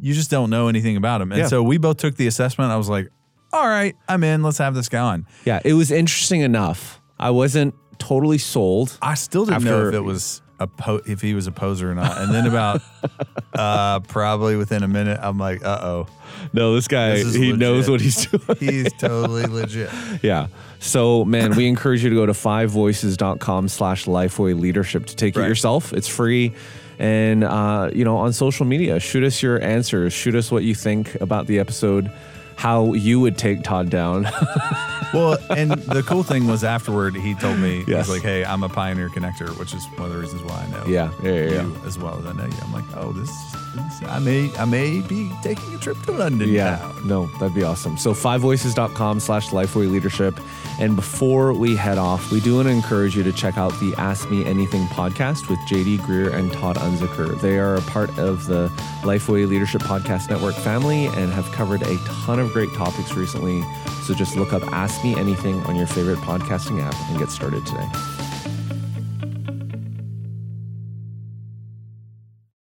you 0.00 0.14
just 0.14 0.30
don't 0.30 0.50
know 0.50 0.66
anything 0.68 0.96
about 0.96 1.18
them. 1.18 1.30
And 1.32 1.40
Yeah. 1.42 1.46
so 1.48 1.62
we 1.62 1.78
both 1.78 1.98
took 1.98 2.16
the 2.16 2.26
assessment. 2.26 2.72
I 2.72 2.76
was 2.76 2.88
like, 2.88 3.08
all 3.52 3.66
right, 3.66 3.96
I'm 4.08 4.24
in. 4.24 4.42
Let's 4.42 4.58
have 4.58 4.74
this 4.74 4.92
on. 4.92 5.26
yeah, 5.44 5.60
it 5.64 5.74
was 5.74 5.90
interesting 5.90 6.40
enough. 6.40 7.00
I 7.18 7.30
wasn't 7.30 7.74
totally 7.98 8.38
sold. 8.38 8.96
I 9.02 9.14
still 9.14 9.44
didn't 9.44 9.64
know 9.64 9.88
if 9.88 9.94
it 9.94 10.00
was 10.00 10.40
a 10.60 10.66
po- 10.66 11.00
if 11.06 11.20
he 11.20 11.34
was 11.34 11.46
a 11.46 11.52
poser 11.52 11.90
or 11.90 11.94
not. 11.94 12.18
And 12.18 12.34
then 12.34 12.46
about 12.46 12.82
uh, 13.54 14.00
probably 14.00 14.56
within 14.56 14.82
a 14.82 14.88
minute, 14.88 15.18
I'm 15.22 15.38
like, 15.38 15.64
uh 15.64 15.78
oh, 15.82 16.06
No, 16.52 16.74
this 16.74 16.88
guy, 16.88 17.10
This 17.10 17.26
is 17.26 17.34
he 17.34 17.52
knows 17.52 17.88
what 17.88 18.00
he's 18.00 18.26
doing. 18.26 18.42
he's 18.60 18.92
totally 18.94 19.44
legit. 19.44 19.90
Yeah. 20.22 20.48
So, 20.80 21.24
man, 21.24 21.56
we 21.56 21.66
encourage 21.66 22.02
you 22.04 22.10
to 22.10 22.16
go 22.16 22.26
to 22.26 22.32
fivevoices.com 22.32 23.68
slash 23.68 24.04
lifeway 24.06 24.58
leadership 24.58 25.06
to 25.06 25.16
take 25.16 25.36
it 25.36 25.40
yourself. 25.40 25.92
It's 25.92 26.08
free. 26.08 26.54
And, 26.98 27.44
uh, 27.44 27.90
you 27.92 28.04
know, 28.04 28.16
on 28.16 28.32
social 28.32 28.66
media, 28.66 28.98
shoot 29.00 29.22
us 29.24 29.42
your 29.42 29.60
answers. 29.62 30.12
Shoot 30.12 30.34
us 30.34 30.50
what 30.50 30.64
you 30.64 30.74
think 30.74 31.14
about 31.20 31.46
the 31.46 31.58
episode, 31.60 32.10
how 32.58 32.92
you 32.92 33.20
would 33.20 33.38
take 33.38 33.62
Todd 33.62 33.88
down. 33.90 34.26
Well, 35.14 35.38
and 35.48 35.70
the 35.70 36.02
cool 36.02 36.22
thing 36.22 36.46
was 36.46 36.62
afterward, 36.62 37.14
he 37.16 37.34
told 37.34 37.58
me, 37.58 37.82
Yes. 37.88 38.04
he's 38.06 38.16
like, 38.16 38.22
hey, 38.22 38.44
I'm 38.44 38.62
a 38.62 38.68
pioneer 38.68 39.08
connector, 39.08 39.58
which 39.58 39.72
is 39.72 39.82
one 39.96 40.08
of 40.08 40.12
the 40.12 40.20
reasons 40.20 40.42
why 40.42 40.66
I 40.66 40.70
know. 40.70 40.84
yeah. 40.86 41.10
Yeah. 41.22 41.30
Yeah. 41.32 41.50
yeah. 41.50 41.62
you 41.62 41.76
as 41.86 41.98
well 41.98 42.18
as 42.18 42.26
I 42.26 42.32
know 42.34 42.44
you. 42.44 42.52
I'm 42.62 42.74
like, 42.74 42.84
oh, 42.94 43.12
this 43.12 43.30
I 44.06 44.18
may 44.18 44.50
I 44.56 44.64
may 44.64 45.00
be 45.00 45.30
taking 45.42 45.74
a 45.74 45.78
trip 45.78 46.00
to 46.02 46.12
London 46.12 46.48
Yeah, 46.48 46.76
now. 46.80 46.92
no, 47.04 47.26
that'd 47.38 47.54
be 47.54 47.62
awesome. 47.64 47.96
So 47.98 48.12
fivevoices.com 48.12 49.20
slash 49.20 49.48
lifeway 49.50 49.90
leadership. 49.90 50.38
And 50.80 50.94
before 50.96 51.52
we 51.52 51.74
head 51.76 51.98
off, 51.98 52.30
we 52.30 52.40
do 52.40 52.56
want 52.56 52.68
to 52.68 52.72
encourage 52.72 53.16
you 53.16 53.22
to 53.24 53.32
check 53.32 53.58
out 53.58 53.72
the 53.80 53.94
Ask 53.98 54.30
Me 54.30 54.44
Anything 54.44 54.86
podcast 54.86 55.48
with 55.48 55.58
JD 55.68 55.98
Greear 55.98 56.32
and 56.32 56.52
Todd 56.52 56.76
Unzicker. 56.76 57.40
They 57.40 57.58
are 57.58 57.74
a 57.74 57.80
part 57.82 58.16
of 58.18 58.46
the 58.46 58.68
Lifeway 59.02 59.48
Leadership 59.48 59.82
Podcast 59.82 60.30
Network 60.30 60.54
family 60.54 61.06
and 61.06 61.32
have 61.32 61.50
covered 61.52 61.82
a 61.82 61.96
ton 62.24 62.38
of 62.38 62.52
great 62.52 62.72
topics 62.74 63.14
recently. 63.14 63.62
So 64.04 64.14
just 64.14 64.36
look 64.36 64.52
up 64.52 64.62
Ask 64.72 65.02
Me 65.04 65.16
Anything 65.16 65.60
on 65.66 65.74
your 65.76 65.86
favorite 65.88 66.18
podcasting 66.18 66.80
app 66.80 66.94
and 67.10 67.18
get 67.18 67.30
started 67.30 67.66
today. 67.66 67.88